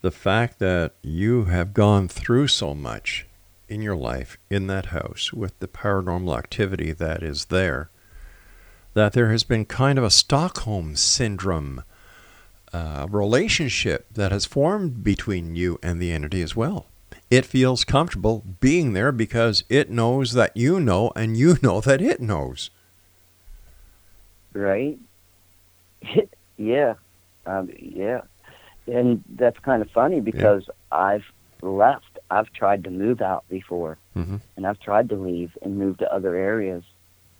the 0.00 0.10
fact 0.10 0.58
that 0.58 0.94
you 1.00 1.44
have 1.44 1.74
gone 1.74 2.08
through 2.08 2.48
so 2.48 2.74
much 2.74 3.26
in 3.68 3.82
your 3.82 3.96
life 3.96 4.38
in 4.50 4.66
that 4.66 4.86
house 4.86 5.32
with 5.32 5.58
the 5.58 5.68
paranormal 5.68 6.36
activity 6.36 6.92
that 6.92 7.22
is 7.22 7.46
there 7.46 7.90
that 8.94 9.12
there 9.12 9.30
has 9.30 9.42
been 9.42 9.64
kind 9.64 9.98
of 9.98 10.04
a 10.04 10.10
Stockholm 10.10 10.96
syndrome 10.96 11.82
uh, 12.72 13.06
relationship 13.10 14.06
that 14.12 14.32
has 14.32 14.46
formed 14.46 15.04
between 15.04 15.54
you 15.54 15.78
and 15.82 16.00
the 16.00 16.10
entity 16.10 16.42
as 16.42 16.56
well. 16.56 16.86
It 17.30 17.44
feels 17.44 17.84
comfortable 17.84 18.44
being 18.60 18.92
there 18.92 19.12
because 19.12 19.64
it 19.68 19.90
knows 19.90 20.32
that 20.32 20.56
you 20.56 20.80
know 20.80 21.12
and 21.16 21.36
you 21.36 21.56
know 21.62 21.80
that 21.80 22.00
it 22.00 22.20
knows. 22.20 22.70
Right? 24.52 24.98
yeah. 26.56 26.94
Um, 27.46 27.70
yeah. 27.78 28.22
And 28.86 29.24
that's 29.28 29.58
kind 29.58 29.82
of 29.82 29.90
funny 29.90 30.20
because 30.20 30.68
I've 30.92 31.24
left. 31.62 32.13
I've 32.30 32.52
tried 32.52 32.84
to 32.84 32.90
move 32.90 33.20
out 33.20 33.44
before, 33.48 33.98
Mm-hmm. 34.16 34.36
and 34.56 34.66
I've 34.66 34.80
tried 34.80 35.08
to 35.10 35.16
leave 35.16 35.56
and 35.62 35.78
move 35.78 35.98
to 35.98 36.12
other 36.12 36.34
areas, 36.36 36.84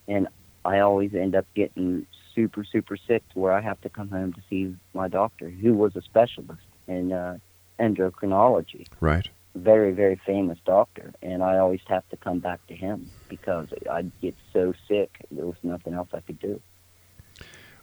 and 0.09 0.29
I 0.65 0.81
always 0.81 1.15
end 1.15 1.35
up 1.35 1.47
getting 1.55 2.07
super, 2.35 2.65
super 2.65 2.97
sick 2.97 3.23
to 3.33 3.39
where 3.39 3.53
I 3.53 3.61
have 3.61 3.81
to 3.83 3.89
come 3.89 4.09
home 4.09 4.33
to 4.33 4.41
see 4.51 4.75
my 4.93 5.09
doctor, 5.09 5.49
who 5.49 5.75
was 5.75 5.95
a 5.97 6.03
specialist 6.03 6.63
in 6.89 7.13
uh, 7.13 7.39
endocrinology. 7.79 8.87
Right. 9.01 9.29
Very, 9.55 9.93
very 9.93 10.21
famous 10.27 10.59
doctor, 10.65 11.13
and 11.23 11.43
I 11.43 11.59
always 11.59 11.81
have 11.87 12.09
to 12.11 12.17
come 12.17 12.41
back 12.41 12.67
to 12.67 12.75
him 12.75 13.09
because 13.29 13.69
I'd 13.91 14.11
get 14.21 14.35
so 14.53 14.75
sick. 14.89 15.17
There 15.31 15.47
was 15.47 15.55
nothing 15.63 15.95
else 15.95 16.09
I 16.13 16.21
could 16.21 16.41
do. 16.41 16.61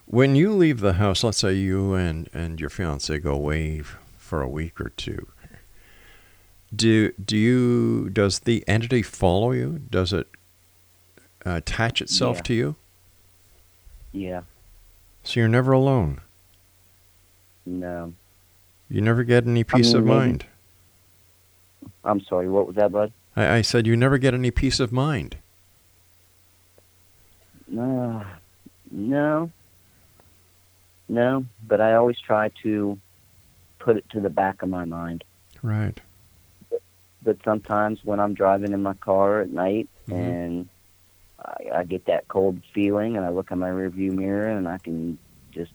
When 0.04 0.34
you 0.34 0.52
leave 0.52 0.80
the 0.80 0.94
house, 0.94 1.24
let's 1.24 1.38
say 1.38 1.54
you 1.54 1.94
and, 1.94 2.28
and 2.34 2.60
your 2.60 2.68
fiance 2.68 3.18
go 3.20 3.32
away 3.32 3.80
for 4.18 4.42
a 4.42 4.48
week 4.48 4.80
or 4.80 4.90
two. 4.90 5.28
Do 6.74 7.12
do 7.12 7.36
you 7.36 8.08
does 8.10 8.40
the 8.40 8.64
entity 8.66 9.02
follow 9.02 9.52
you? 9.52 9.80
Does 9.90 10.12
it 10.12 10.26
uh, 11.44 11.56
attach 11.56 12.00
itself 12.00 12.38
Yeah. 12.38 12.42
to 12.42 12.54
you? 12.54 12.76
Yeah. 14.12 14.40
So 15.22 15.40
you're 15.40 15.48
never 15.48 15.72
alone. 15.72 16.20
No. 17.66 18.14
You 18.88 19.00
never 19.00 19.24
get 19.24 19.46
any 19.46 19.64
peace 19.64 19.92
mean, 19.94 20.02
of 20.02 20.04
mind. 20.06 20.46
I'm 22.04 22.20
sorry. 22.22 22.48
What 22.48 22.66
was 22.66 22.76
that, 22.76 22.90
bud? 22.92 23.12
I, 23.36 23.56
I 23.56 23.62
said 23.62 23.86
you 23.86 23.96
never 23.96 24.18
get 24.18 24.34
any 24.34 24.50
peace 24.50 24.80
of 24.80 24.92
mind. 24.92 25.36
No, 27.68 28.24
no, 28.90 29.50
no. 31.08 31.46
But 31.66 31.80
I 31.80 31.94
always 31.94 32.18
try 32.20 32.50
to 32.62 32.98
put 33.78 33.96
it 33.96 34.04
to 34.10 34.20
the 34.20 34.28
back 34.28 34.62
of 34.62 34.68
my 34.68 34.84
mind. 34.84 35.24
Right. 35.62 36.00
But 37.24 37.38
sometimes 37.44 38.00
when 38.04 38.20
I'm 38.20 38.34
driving 38.34 38.72
in 38.72 38.82
my 38.82 38.94
car 38.94 39.40
at 39.42 39.50
night 39.50 39.88
Mhm. 40.08 40.16
and 40.16 40.68
I, 41.38 41.78
I 41.80 41.84
get 41.84 42.06
that 42.06 42.28
cold 42.28 42.62
feeling, 42.74 43.16
and 43.16 43.24
I 43.24 43.30
look 43.30 43.50
in 43.50 43.58
my 43.58 43.70
rearview 43.70 44.12
mirror 44.12 44.48
and 44.48 44.68
I 44.68 44.78
can 44.78 45.18
just 45.52 45.72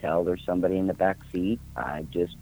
tell 0.00 0.24
there's 0.24 0.44
somebody 0.44 0.76
in 0.78 0.86
the 0.86 0.94
back 0.94 1.18
seat. 1.32 1.60
I 1.76 2.06
just 2.12 2.36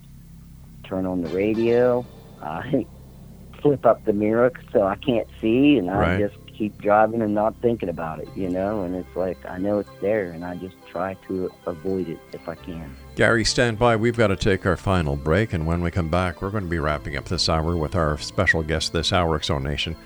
turn 0.84 1.07
on 1.07 1.22
the 1.22 1.28
radio. 1.28 2.07
I 2.40 2.86
flip 3.62 3.86
up 3.86 4.05
the 4.05 4.12
mirror 4.12 4.52
so 4.72 4.82
I 4.82 4.96
can't 4.96 5.28
see, 5.40 5.76
and 5.78 5.90
I 5.90 6.09
just 6.16 6.36
keep 6.57 6.80
driving 6.80 7.22
and 7.22 7.34
not 7.34 7.55
thinking 7.61 7.88
about 7.88 8.20
it, 8.20 8.28
you 8.34 8.48
know. 8.48 8.82
And 8.82 8.94
it's 8.94 9.16
like 9.16 9.38
I 9.46 9.59
know 9.59 9.78
it's 9.78 9.90
there, 10.00 10.30
and 10.30 10.44
I 10.44 10.57
just 10.57 10.76
try 10.90 11.14
to 11.28 11.50
avoid 11.66 12.09
it 12.09 12.18
if 12.32 12.48
I 12.48 12.55
can. 12.55 12.94
Gary, 13.16 13.44
stand 13.44 13.78
by. 13.78 13.96
We've 13.96 14.16
got 14.16 14.28
to 14.28 14.36
take 14.36 14.66
our 14.66 14.76
final 14.76 15.16
break, 15.16 15.52
and 15.52 15.66
when 15.66 15.82
we 15.82 15.90
come 15.90 16.09
back, 16.09 16.40
we're 16.42 16.50
going 16.50 16.64
to 16.64 16.70
be 16.70 16.78
wrapping 16.78 17.16
up 17.16 17.26
this 17.26 17.48
hour 17.48 17.76
with 17.76 17.94
our 17.94 18.18
special 18.18 18.62
guest 18.62 18.92
this 18.92 19.12
hour, 19.12 19.38
Exonation, 19.38 19.96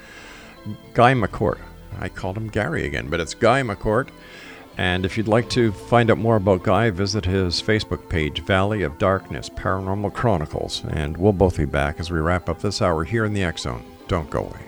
Guy 0.95 1.15
McCort. 1.15 1.59
I 2.01 2.09
called 2.09 2.37
him 2.37 2.49
Gary 2.49 2.87
again, 2.87 3.09
but 3.09 3.21
it's 3.21 3.35
Guy 3.35 3.63
McCort. 3.63 4.09
And 4.77 5.05
if 5.05 5.17
you'd 5.17 5.27
like 5.27 5.51
to 5.51 5.73
find 5.73 6.09
out 6.09 6.19
more 6.19 6.37
about 6.37 6.63
Guy, 6.63 6.91
visit 6.91 7.25
his 7.25 7.61
Facebook 7.61 8.09
page, 8.09 8.45
Valley 8.45 8.83
of 8.83 8.97
Darkness 8.99 9.49
Paranormal 9.49 10.15
Chronicles. 10.15 10.85
And 10.91 11.17
we'll 11.17 11.33
both 11.33 11.57
be 11.57 11.65
back 11.65 11.99
as 11.99 12.13
we 12.13 12.21
wrap 12.21 12.49
up 12.49 12.61
this 12.61 12.81
hour 12.81 13.03
here 13.03 13.25
in 13.25 13.33
the 13.33 13.43
X 13.43 13.63
Zone. 13.63 13.85
Don't 14.07 14.31
go 14.31 14.45
away. 14.45 14.68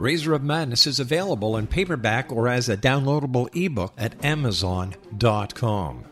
Razor 0.00 0.32
of 0.32 0.42
Madness 0.42 0.86
is 0.86 0.98
available 0.98 1.58
in 1.58 1.66
paperback 1.66 2.32
or 2.32 2.48
as 2.48 2.70
a 2.70 2.76
downloadable 2.76 3.54
ebook 3.54 3.92
at 3.98 4.24
Amazon.com. 4.24 6.06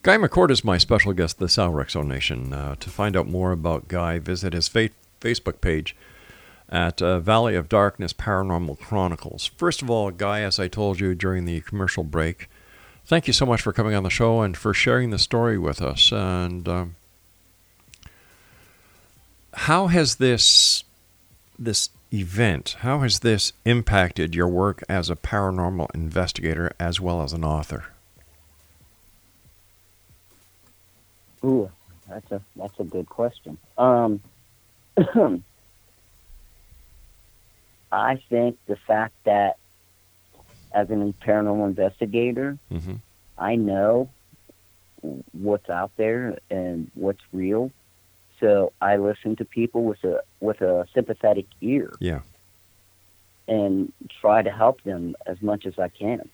Guy 0.07 0.15
McCort 0.15 0.51
is 0.51 0.63
my 0.63 0.77
special 0.77 1.11
guest 1.11 1.37
this 1.37 1.59
hour, 1.59 1.83
Exonation. 1.83 2.53
Uh, 2.53 2.75
to 2.75 2.89
find 2.89 3.17
out 3.17 3.27
more 3.27 3.51
about 3.51 3.89
Guy, 3.89 4.19
visit 4.19 4.53
his 4.53 4.69
fa- 4.69 4.91
Facebook 5.19 5.59
page 5.59 5.97
at 6.69 7.01
uh, 7.01 7.19
Valley 7.19 7.55
of 7.55 7.67
Darkness 7.67 8.13
Paranormal 8.13 8.79
Chronicles. 8.79 9.47
First 9.57 9.81
of 9.81 9.89
all, 9.89 10.11
Guy, 10.11 10.43
as 10.43 10.59
I 10.59 10.69
told 10.69 11.01
you 11.01 11.13
during 11.13 11.43
the 11.43 11.59
commercial 11.59 12.05
break, 12.05 12.49
thank 13.05 13.27
you 13.27 13.33
so 13.33 13.45
much 13.45 13.61
for 13.61 13.73
coming 13.73 13.95
on 13.95 14.03
the 14.03 14.09
show 14.09 14.39
and 14.39 14.55
for 14.55 14.73
sharing 14.73 15.09
the 15.09 15.19
story 15.19 15.57
with 15.57 15.81
us. 15.81 16.09
And 16.13 16.69
um, 16.69 16.95
how 19.55 19.87
has 19.87 20.15
this 20.15 20.85
this 21.59 21.89
event, 22.13 22.77
how 22.79 22.99
has 22.99 23.19
this 23.19 23.51
impacted 23.65 24.33
your 24.33 24.47
work 24.47 24.85
as 24.87 25.09
a 25.09 25.17
paranormal 25.17 25.93
investigator 25.93 26.71
as 26.79 27.01
well 27.01 27.21
as 27.21 27.33
an 27.33 27.43
author? 27.43 27.87
Ooh, 31.43 31.69
that's 32.09 32.31
a 32.31 32.41
that's 32.55 32.79
a 32.79 32.83
good 32.83 33.07
question. 33.07 33.57
Um, 33.77 34.21
I 37.91 38.15
think 38.29 38.57
the 38.67 38.75
fact 38.75 39.13
that 39.23 39.57
as 40.73 40.89
an 40.89 41.13
paranormal 41.13 41.67
investigator, 41.67 42.57
mm-hmm. 42.71 42.95
I 43.37 43.55
know 43.55 44.09
what's 45.31 45.69
out 45.69 45.91
there 45.97 46.37
and 46.49 46.91
what's 46.95 47.21
real. 47.31 47.71
So 48.39 48.73
I 48.81 48.97
listen 48.97 49.35
to 49.37 49.45
people 49.45 49.83
with 49.83 50.03
a 50.03 50.21
with 50.39 50.61
a 50.61 50.87
sympathetic 50.93 51.45
ear. 51.61 51.93
Yeah. 51.99 52.21
And 53.47 53.93
try 54.19 54.41
to 54.41 54.51
help 54.51 54.83
them 54.83 55.15
as 55.25 55.41
much 55.41 55.65
as 55.65 55.79
I 55.79 55.87
can, 55.87 56.27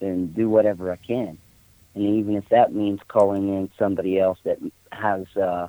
and 0.00 0.32
do 0.32 0.48
whatever 0.48 0.92
I 0.92 0.96
can 0.96 1.38
and 1.94 2.04
even 2.04 2.36
if 2.36 2.48
that 2.48 2.74
means 2.74 3.00
calling 3.08 3.48
in 3.48 3.70
somebody 3.78 4.18
else 4.18 4.38
that 4.44 4.58
has 4.90 5.26
uh, 5.36 5.68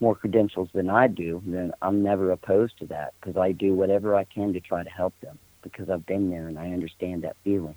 more 0.00 0.14
credentials 0.14 0.68
than 0.72 0.90
I 0.90 1.06
do, 1.06 1.42
then 1.46 1.72
I'm 1.82 2.02
never 2.02 2.30
opposed 2.30 2.78
to 2.78 2.86
that 2.86 3.14
because 3.20 3.36
I 3.36 3.52
do 3.52 3.74
whatever 3.74 4.14
I 4.14 4.24
can 4.24 4.52
to 4.52 4.60
try 4.60 4.82
to 4.82 4.90
help 4.90 5.18
them 5.20 5.38
because 5.62 5.90
I've 5.90 6.06
been 6.06 6.30
there 6.30 6.48
and 6.48 6.58
I 6.58 6.72
understand 6.72 7.22
that 7.22 7.36
feeling. 7.44 7.74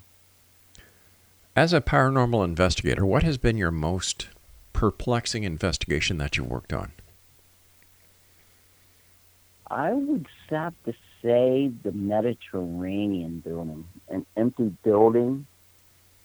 As 1.54 1.72
a 1.72 1.80
paranormal 1.80 2.44
investigator, 2.44 3.04
what 3.04 3.22
has 3.22 3.38
been 3.38 3.56
your 3.56 3.70
most 3.70 4.28
perplexing 4.72 5.44
investigation 5.44 6.18
that 6.18 6.36
you've 6.36 6.50
worked 6.50 6.72
on? 6.72 6.92
I 9.70 9.92
would 9.92 10.26
have 10.48 10.74
to 10.84 10.94
say 11.22 11.70
the 11.82 11.92
Mediterranean 11.92 13.40
building, 13.40 13.86
an 14.08 14.26
empty 14.36 14.74
building 14.82 15.46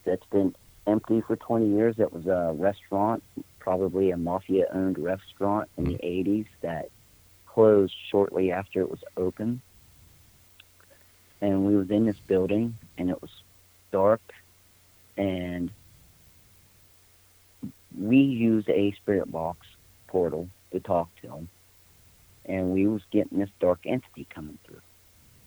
that's 0.04 0.26
been 0.26 0.54
empty 0.88 1.20
for 1.20 1.36
20 1.36 1.68
years. 1.68 1.98
It 1.98 2.12
was 2.12 2.26
a 2.26 2.52
restaurant, 2.56 3.22
probably 3.58 4.10
a 4.10 4.16
mafia 4.16 4.66
owned 4.72 4.98
restaurant 4.98 5.68
in 5.76 5.84
the 5.84 5.98
80s 5.98 6.46
that 6.62 6.90
closed 7.46 7.94
shortly 8.10 8.50
after 8.50 8.80
it 8.80 8.90
was 8.90 9.04
open. 9.16 9.60
And 11.40 11.66
we 11.66 11.76
was 11.76 11.90
in 11.90 12.06
this 12.06 12.18
building 12.26 12.76
and 12.96 13.10
it 13.10 13.20
was 13.22 13.30
dark 13.92 14.20
and 15.16 15.70
we 17.96 18.18
used 18.18 18.68
a 18.70 18.92
spirit 18.92 19.30
box 19.30 19.66
portal 20.06 20.48
to 20.72 20.80
talk 20.80 21.08
to 21.20 21.28
them. 21.28 21.48
And 22.46 22.72
we 22.72 22.86
was 22.86 23.02
getting 23.10 23.38
this 23.38 23.50
dark 23.60 23.80
entity 23.84 24.26
coming 24.30 24.58
through. 24.64 24.80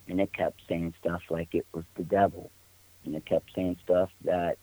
And 0.08 0.20
it 0.20 0.32
kept 0.32 0.60
saying 0.68 0.94
stuff 1.00 1.22
like 1.30 1.54
it 1.54 1.66
was 1.72 1.84
the 1.96 2.04
devil. 2.04 2.50
And 3.04 3.14
it 3.14 3.24
kept 3.24 3.54
saying 3.54 3.78
stuff 3.82 4.10
that 4.24 4.58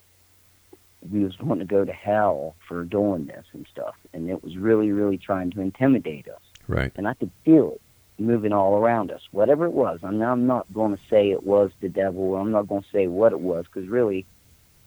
we 1.08 1.24
was 1.24 1.36
going 1.36 1.58
to 1.60 1.64
go 1.64 1.84
to 1.84 1.92
hell 1.92 2.54
for 2.66 2.84
doing 2.84 3.26
this 3.26 3.46
and 3.52 3.66
stuff, 3.70 3.94
and 4.12 4.28
it 4.28 4.42
was 4.42 4.56
really, 4.56 4.92
really 4.92 5.18
trying 5.18 5.50
to 5.52 5.60
intimidate 5.60 6.28
us. 6.28 6.42
Right. 6.68 6.92
And 6.96 7.08
I 7.08 7.14
could 7.14 7.30
feel 7.44 7.72
it 7.72 7.80
moving 8.20 8.52
all 8.52 8.76
around 8.76 9.10
us, 9.10 9.22
whatever 9.32 9.64
it 9.64 9.72
was. 9.72 10.00
I 10.02 10.10
mean, 10.10 10.22
I'm 10.22 10.46
not 10.46 10.72
going 10.72 10.94
to 10.94 11.02
say 11.08 11.30
it 11.30 11.44
was 11.44 11.70
the 11.80 11.88
devil. 11.88 12.22
Or 12.22 12.40
I'm 12.40 12.52
not 12.52 12.68
going 12.68 12.82
to 12.82 12.90
say 12.92 13.06
what 13.06 13.32
it 13.32 13.40
was 13.40 13.64
because 13.64 13.88
really, 13.88 14.26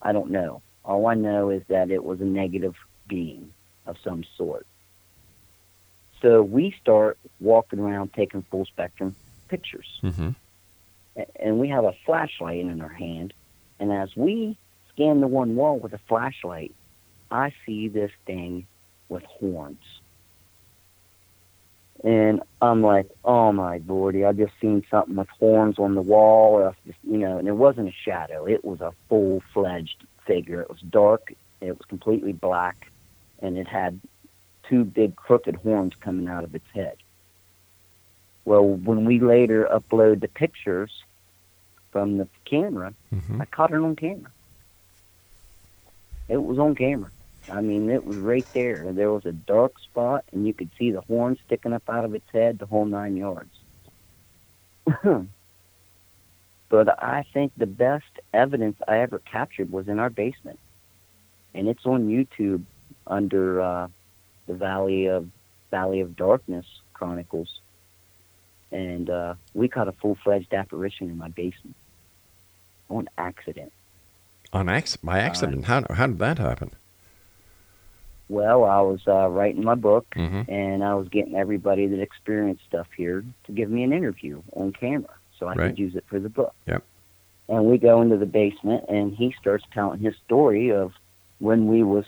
I 0.01 0.13
don't 0.13 0.31
know. 0.31 0.61
All 0.85 1.07
I 1.07 1.15
know 1.15 1.49
is 1.49 1.63
that 1.67 1.91
it 1.91 2.03
was 2.03 2.21
a 2.21 2.25
negative 2.25 2.75
being 3.07 3.51
of 3.85 3.97
some 4.03 4.23
sort. 4.37 4.65
So 6.21 6.41
we 6.41 6.75
start 6.81 7.17
walking 7.41 7.79
around 7.79 8.13
taking 8.13 8.43
full 8.43 8.65
spectrum 8.65 9.15
pictures. 9.49 9.99
Mm-hmm. 10.03 10.29
And 11.35 11.59
we 11.59 11.69
have 11.69 11.83
a 11.83 11.93
flashlight 12.05 12.59
in 12.59 12.81
our 12.81 12.87
hand. 12.87 13.33
And 13.79 13.91
as 13.91 14.15
we 14.15 14.57
scan 14.93 15.21
the 15.21 15.27
one 15.27 15.55
wall 15.55 15.77
with 15.79 15.93
a 15.93 15.99
flashlight, 16.07 16.73
I 17.31 17.53
see 17.65 17.87
this 17.87 18.11
thing 18.25 18.65
with 19.09 19.23
horns. 19.23 19.83
And 22.03 22.41
I'm 22.61 22.81
like, 22.81 23.09
oh 23.23 23.51
my 23.53 23.81
lordy, 23.87 24.25
I 24.25 24.33
just 24.33 24.53
seen 24.59 24.83
something 24.91 25.15
with 25.15 25.29
horns 25.29 25.79
on 25.79 25.95
the 25.95 26.01
wall. 26.01 26.55
Or 26.55 26.75
Just, 26.85 26.99
you 27.03 27.17
know, 27.17 27.37
and 27.37 27.47
it 27.47 27.53
wasn't 27.53 27.89
a 27.89 27.93
shadow. 27.93 28.45
It 28.45 28.65
was 28.65 28.81
a 28.81 28.93
full 29.07 29.41
fledged 29.53 30.05
figure. 30.25 30.61
It 30.61 30.69
was 30.69 30.81
dark. 30.81 31.33
It 31.61 31.77
was 31.77 31.85
completely 31.87 32.33
black. 32.33 32.91
And 33.41 33.57
it 33.57 33.67
had 33.67 33.99
two 34.67 34.83
big 34.83 35.15
crooked 35.15 35.55
horns 35.57 35.93
coming 35.99 36.27
out 36.27 36.43
of 36.43 36.55
its 36.55 36.69
head. 36.73 36.97
Well, 38.45 38.65
when 38.65 39.05
we 39.05 39.19
later 39.19 39.67
upload 39.71 40.19
the 40.19 40.27
pictures 40.27 41.03
from 41.91 42.17
the 42.17 42.27
camera, 42.43 42.93
mm-hmm. 43.13 43.41
I 43.41 43.45
caught 43.45 43.71
it 43.71 43.75
on 43.75 43.95
camera. 43.95 44.31
It 46.27 46.37
was 46.37 46.59
on 46.59 46.75
camera. 46.75 47.11
I 47.49 47.61
mean, 47.61 47.89
it 47.89 48.05
was 48.05 48.17
right 48.17 48.47
there. 48.53 48.91
There 48.93 49.11
was 49.11 49.25
a 49.25 49.33
dark 49.33 49.73
spot, 49.79 50.23
and 50.31 50.47
you 50.47 50.53
could 50.53 50.69
see 50.79 50.91
the 50.91 51.01
horn 51.01 51.37
sticking 51.45 51.73
up 51.73 51.83
out 51.89 52.05
of 52.05 52.15
its 52.15 52.25
head, 52.31 52.59
the 52.59 52.65
whole 52.65 52.85
nine 52.85 53.17
yards. 53.17 53.51
but 56.69 57.03
I 57.03 57.25
think 57.33 57.51
the 57.57 57.65
best 57.65 58.05
evidence 58.33 58.77
I 58.87 58.99
ever 58.99 59.19
captured 59.19 59.71
was 59.71 59.87
in 59.87 59.99
our 59.99 60.09
basement, 60.09 60.59
and 61.53 61.67
it's 61.67 61.85
on 61.85 62.07
YouTube 62.07 62.63
under 63.05 63.61
uh, 63.61 63.87
the 64.47 64.53
Valley 64.53 65.07
of 65.07 65.27
Valley 65.71 65.99
of 65.99 66.15
Darkness 66.15 66.65
Chronicles, 66.93 67.59
and 68.71 69.09
uh, 69.09 69.35
we 69.53 69.67
caught 69.67 69.87
a 69.87 69.93
full 69.93 70.17
fledged 70.23 70.53
apparition 70.53 71.09
in 71.09 71.17
my 71.17 71.29
basement 71.29 71.75
on 72.89 73.09
accident. 73.17 73.71
On 74.53 74.69
acc- 74.69 75.01
by 75.03 75.19
accident? 75.19 75.65
how, 75.65 75.83
how 75.89 76.07
did 76.07 76.19
that 76.19 76.37
happen? 76.37 76.71
Well, 78.29 78.63
I 78.63 78.81
was 78.81 79.01
uh, 79.07 79.27
writing 79.27 79.63
my 79.63 79.75
book, 79.75 80.05
Mhm. 80.15 80.47
and 80.47 80.83
I 80.83 80.93
was 80.95 81.07
getting 81.09 81.35
everybody 81.35 81.87
that 81.87 81.99
experienced 81.99 82.63
stuff 82.65 82.87
here 82.95 83.23
to 83.45 83.51
give 83.51 83.69
me 83.69 83.83
an 83.83 83.91
interview 83.91 84.41
on 84.53 84.71
camera, 84.71 85.09
so 85.37 85.47
I 85.47 85.53
Right. 85.55 85.67
could 85.69 85.79
use 85.79 85.95
it 85.95 86.05
for 86.07 86.19
the 86.19 86.29
book. 86.29 86.53
Yep. 86.67 86.83
And 87.49 87.65
we 87.65 87.77
go 87.77 88.01
into 88.01 88.17
the 88.17 88.25
basement, 88.25 88.85
and 88.87 89.13
he 89.13 89.33
starts 89.39 89.65
telling 89.73 89.99
his 89.99 90.15
story 90.25 90.71
of 90.71 90.93
when 91.39 91.67
we 91.67 91.83
was 91.83 92.05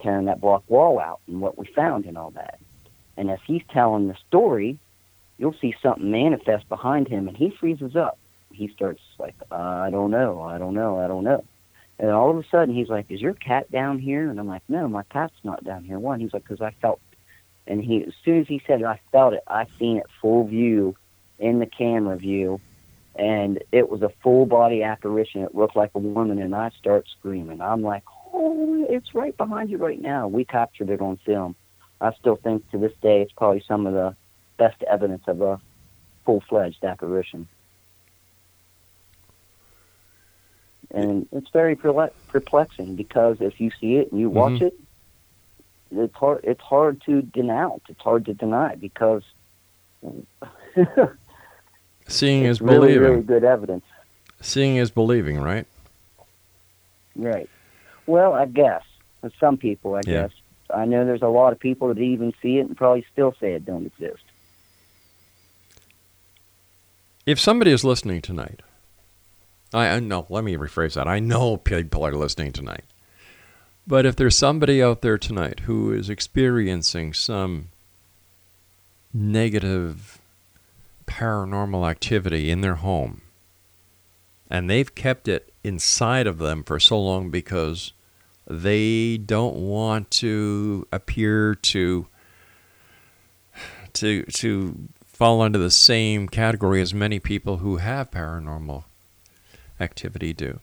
tearing 0.00 0.26
that 0.26 0.40
block 0.40 0.62
wall 0.68 0.98
out 1.00 1.20
and 1.26 1.40
what 1.40 1.56
we 1.56 1.66
found 1.66 2.04
and 2.04 2.18
all 2.18 2.30
that. 2.32 2.58
And 3.16 3.30
as 3.30 3.38
he's 3.46 3.62
telling 3.72 4.08
the 4.08 4.16
story, 4.28 4.78
you'll 5.38 5.54
see 5.54 5.74
something 5.82 6.10
manifest 6.10 6.68
behind 6.68 7.08
him, 7.08 7.28
and 7.28 7.36
he 7.36 7.50
freezes 7.50 7.96
up. 7.96 8.18
He 8.52 8.68
starts 8.68 9.00
like, 9.18 9.34
I 9.50 9.88
don't 9.90 10.10
know, 10.10 10.42
I 10.42 10.58
don't 10.58 10.74
know, 10.74 10.98
I 10.98 11.06
don't 11.08 11.24
know. 11.24 11.42
And 11.98 12.10
all 12.10 12.30
of 12.30 12.36
a 12.36 12.44
sudden, 12.48 12.74
he's 12.74 12.88
like, 12.88 13.10
"Is 13.10 13.20
your 13.20 13.34
cat 13.34 13.70
down 13.70 13.98
here?" 13.98 14.28
And 14.30 14.38
I'm 14.38 14.48
like, 14.48 14.62
"No, 14.68 14.86
my 14.88 15.02
cat's 15.04 15.44
not 15.44 15.64
down 15.64 15.84
here." 15.84 15.98
One, 15.98 16.20
he's 16.20 16.34
like, 16.34 16.44
"Cause 16.44 16.60
I 16.60 16.72
felt." 16.82 17.00
And 17.66 17.82
he, 17.82 18.04
as 18.04 18.14
soon 18.24 18.40
as 18.40 18.46
he 18.46 18.60
said, 18.66 18.82
"I 18.82 19.00
felt 19.12 19.34
it," 19.34 19.42
I 19.46 19.66
seen 19.78 19.96
it 19.96 20.06
full 20.20 20.44
view, 20.44 20.94
in 21.38 21.58
the 21.58 21.66
camera 21.66 22.16
view, 22.16 22.60
and 23.14 23.62
it 23.72 23.88
was 23.88 24.02
a 24.02 24.08
full 24.22 24.46
body 24.46 24.82
apparition. 24.82 25.42
It 25.42 25.54
looked 25.54 25.76
like 25.76 25.90
a 25.94 25.98
woman, 25.98 26.38
and 26.38 26.54
I 26.54 26.70
start 26.70 27.06
screaming. 27.08 27.60
I'm 27.60 27.82
like, 27.82 28.04
"Oh, 28.32 28.86
it's 28.88 29.14
right 29.14 29.36
behind 29.36 29.70
you 29.70 29.78
right 29.78 30.00
now." 30.00 30.28
We 30.28 30.44
captured 30.44 30.90
it 30.90 31.00
on 31.00 31.16
film. 31.18 31.54
I 32.00 32.12
still 32.14 32.36
think 32.36 32.70
to 32.70 32.78
this 32.78 32.92
day 33.00 33.22
it's 33.22 33.32
probably 33.32 33.60
some 33.66 33.86
of 33.86 33.94
the 33.94 34.14
best 34.58 34.82
evidence 34.82 35.24
of 35.26 35.40
a 35.40 35.60
full 36.24 36.40
fledged 36.40 36.84
apparition. 36.84 37.48
And 40.96 41.28
it's 41.30 41.50
very 41.52 41.76
perplexing 41.76 42.96
because 42.96 43.36
if 43.40 43.60
you 43.60 43.70
see 43.78 43.96
it 43.96 44.10
and 44.10 44.18
you 44.20 44.30
watch 44.30 44.60
Mhm. 44.60 44.68
it, 44.68 44.74
it's 45.90 46.14
hard. 46.14 46.40
It's 46.42 46.62
hard 46.62 47.02
to 47.02 47.20
denounce. 47.20 47.82
It's 47.90 48.00
hard 48.00 48.24
to 48.24 48.34
deny 48.34 48.74
because 48.76 49.22
Seeing 52.08 52.44
is 52.44 52.60
really, 52.62 52.78
believing. 52.94 53.02
really 53.02 53.22
good 53.22 53.44
evidence. 53.44 53.84
Seeing 54.40 54.76
is 54.76 54.90
believing, 54.90 55.38
right? 55.38 55.66
Right. 57.14 57.50
Well, 58.06 58.32
I 58.32 58.46
guess 58.46 58.82
for 59.20 59.30
some 59.38 59.56
people, 59.58 59.96
I 59.96 60.00
Yeah. 60.06 60.22
guess 60.22 60.30
I 60.70 60.84
know 60.86 61.04
there's 61.04 61.22
a 61.22 61.28
lot 61.28 61.52
of 61.52 61.58
people 61.60 61.88
that 61.88 61.98
even 62.00 62.32
see 62.40 62.56
it 62.58 62.66
and 62.66 62.76
probably 62.76 63.04
still 63.12 63.34
say 63.38 63.52
it 63.52 63.64
don't 63.66 63.84
exist. 63.86 64.22
If 67.26 67.38
somebody 67.40 67.70
is 67.72 67.84
listening 67.84 68.22
tonight, 68.22 68.62
I, 69.76 70.00
know, 70.00 70.26
let 70.28 70.44
me 70.44 70.56
rephrase 70.56 70.94
that. 70.94 71.06
I 71.06 71.18
know 71.18 71.56
people 71.56 72.06
are 72.06 72.12
listening 72.12 72.52
tonight. 72.52 72.84
But 73.86 74.06
if 74.06 74.16
there's 74.16 74.36
somebody 74.36 74.82
out 74.82 75.02
there 75.02 75.18
tonight 75.18 75.60
who 75.60 75.92
is 75.92 76.10
experiencing 76.10 77.12
some 77.12 77.68
negative 79.12 80.18
paranormal 81.06 81.88
activity 81.88 82.50
in 82.50 82.62
their 82.62 82.76
home, 82.76 83.20
and 84.50 84.68
they've 84.68 84.94
kept 84.94 85.28
it 85.28 85.52
inside 85.62 86.26
of 86.26 86.38
them 86.38 86.64
for 86.64 86.80
so 86.80 87.00
long 87.00 87.30
because 87.30 87.92
they 88.46 89.16
don't 89.16 89.56
want 89.56 90.10
to 90.10 90.86
appear 90.92 91.54
to 91.54 92.06
to 93.92 94.22
to 94.24 94.88
fall 95.06 95.40
under 95.40 95.58
the 95.58 95.70
same 95.70 96.28
category 96.28 96.80
as 96.80 96.94
many 96.94 97.18
people 97.18 97.58
who 97.58 97.78
have 97.78 98.10
paranormal 98.10 98.84
activity 99.80 100.32
do. 100.32 100.60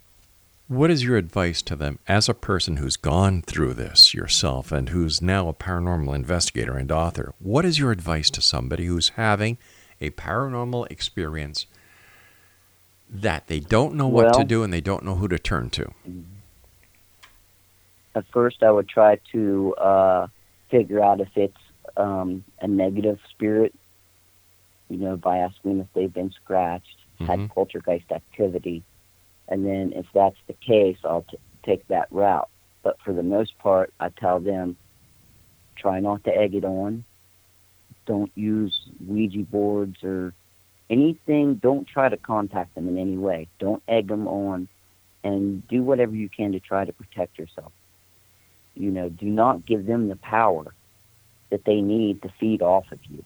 What 0.67 0.89
is 0.89 1.03
your 1.03 1.17
advice 1.17 1.61
to 1.63 1.75
them 1.75 1.99
as 2.07 2.29
a 2.29 2.33
person 2.33 2.77
who's 2.77 2.95
gone 2.95 3.41
through 3.41 3.73
this 3.73 4.13
yourself 4.13 4.71
and 4.71 4.89
who's 4.89 5.21
now 5.21 5.49
a 5.49 5.53
paranormal 5.53 6.15
investigator 6.15 6.77
and 6.77 6.91
author? 6.91 7.33
What 7.39 7.65
is 7.65 7.79
your 7.79 7.91
advice 7.91 8.29
to 8.31 8.41
somebody 8.41 8.85
who's 8.85 9.09
having 9.09 9.57
a 9.99 10.09
paranormal 10.11 10.89
experience 10.89 11.65
that 13.09 13.47
they 13.47 13.59
don't 13.59 13.95
know 13.95 14.07
what 14.07 14.33
to 14.33 14.43
do 14.43 14.63
and 14.63 14.73
they 14.73 14.81
don't 14.81 15.03
know 15.03 15.15
who 15.15 15.27
to 15.27 15.37
turn 15.37 15.69
to? 15.71 15.91
At 18.15 18.25
first, 18.31 18.63
I 18.63 18.71
would 18.71 18.87
try 18.87 19.19
to 19.31 19.75
uh, 19.75 20.27
figure 20.69 21.03
out 21.03 21.19
if 21.19 21.29
it's 21.35 21.57
um, 21.97 22.43
a 22.61 22.67
negative 22.67 23.19
spirit, 23.29 23.73
you 24.89 24.97
know, 24.97 25.17
by 25.17 25.39
asking 25.39 25.79
if 25.79 25.87
they've 25.93 26.13
been 26.13 26.31
scratched, 26.31 26.97
had 27.19 27.39
Mhm. 27.39 27.49
poltergeist 27.49 28.11
activity, 28.11 28.83
and 29.47 29.65
then 29.65 29.93
if 29.93 30.05
that's 30.13 30.37
the 30.47 30.53
case, 30.53 30.97
I'll 31.03 31.25
t- 31.29 31.37
take 31.63 31.87
that 31.87 32.07
route. 32.11 32.49
But 32.81 32.97
for 33.03 33.13
the 33.13 33.23
most 33.23 33.57
part, 33.59 33.93
I 33.99 34.09
tell 34.09 34.39
them 34.39 34.77
try 35.75 35.99
not 35.99 36.23
to 36.25 36.35
egg 36.35 36.55
it 36.55 36.65
on. 36.65 37.03
Don't 38.05 38.31
use 38.35 38.77
Ouija 39.07 39.43
boards 39.43 40.03
or 40.03 40.33
anything. 40.89 41.55
Don't 41.55 41.87
try 41.87 42.09
to 42.09 42.17
contact 42.17 42.75
them 42.75 42.87
in 42.87 42.97
any 42.97 43.17
way. 43.17 43.47
Don't 43.59 43.81
egg 43.87 44.07
them 44.07 44.27
on, 44.27 44.67
and 45.23 45.65
do 45.67 45.83
whatever 45.83 46.15
you 46.15 46.29
can 46.29 46.51
to 46.51 46.59
try 46.59 46.83
to 46.83 46.93
protect 46.93 47.39
yourself. 47.39 47.71
You 48.75 48.91
know, 48.91 49.09
do 49.09 49.25
not 49.25 49.65
give 49.65 49.85
them 49.85 50.09
the 50.09 50.15
power 50.15 50.73
that 51.49 51.65
they 51.65 51.81
need 51.81 52.21
to 52.23 52.33
feed 52.39 52.61
off 52.61 52.91
of 52.91 52.99
you 53.09 53.23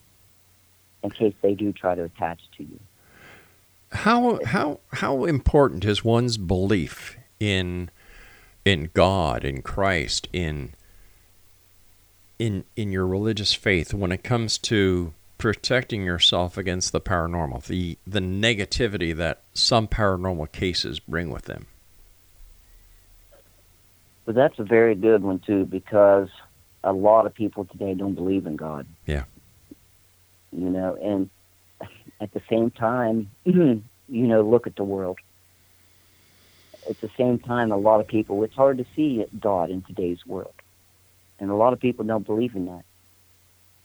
in 1.03 1.09
case 1.11 1.33
they 1.41 1.53
do 1.53 1.71
try 1.71 1.95
to 1.95 2.03
attach 2.03 2.39
to 2.57 2.63
you. 2.63 2.79
How 3.91 4.43
how 4.45 4.79
how 4.93 5.25
important 5.25 5.85
is 5.85 6.03
one's 6.03 6.37
belief 6.37 7.17
in 7.39 7.89
in 8.65 8.89
God, 8.93 9.45
in 9.45 9.61
Christ, 9.61 10.27
in 10.33 10.73
in 12.37 12.65
in 12.75 12.91
your 12.91 13.07
religious 13.07 13.53
faith 13.53 13.93
when 13.93 14.11
it 14.11 14.23
comes 14.23 14.57
to 14.59 15.13
protecting 15.37 16.03
yourself 16.03 16.57
against 16.57 16.91
the 16.91 17.01
paranormal, 17.01 17.65
the 17.65 17.97
the 18.05 18.19
negativity 18.19 19.15
that 19.15 19.41
some 19.53 19.87
paranormal 19.87 20.51
cases 20.51 20.99
bring 20.99 21.29
with 21.29 21.45
them? 21.45 21.67
But 24.25 24.35
that's 24.35 24.59
a 24.59 24.63
very 24.63 24.95
good 24.95 25.23
one 25.23 25.39
too, 25.39 25.65
because 25.65 26.29
a 26.83 26.91
lot 26.91 27.25
of 27.25 27.33
people 27.33 27.65
today 27.65 27.93
don't 27.93 28.15
believe 28.15 28.45
in 28.45 28.57
God. 28.57 28.85
Yeah. 29.05 29.23
You 30.51 30.69
know, 30.69 30.97
and 31.01 31.29
at 32.19 32.31
the 32.33 32.41
same 32.49 32.71
time, 32.71 33.29
you 33.45 33.83
know, 34.09 34.41
look 34.41 34.67
at 34.67 34.75
the 34.75 34.83
world. 34.83 35.17
At 36.89 36.99
the 37.01 37.09
same 37.17 37.39
time, 37.39 37.71
a 37.71 37.77
lot 37.77 37.99
of 37.99 38.07
people, 38.07 38.43
it's 38.43 38.55
hard 38.55 38.77
to 38.77 38.85
see 38.95 39.25
God 39.39 39.69
in 39.69 39.81
today's 39.83 40.19
world. 40.25 40.53
And 41.39 41.49
a 41.49 41.55
lot 41.55 41.73
of 41.73 41.79
people 41.79 42.05
don't 42.05 42.25
believe 42.25 42.55
in 42.55 42.65
that. 42.65 42.83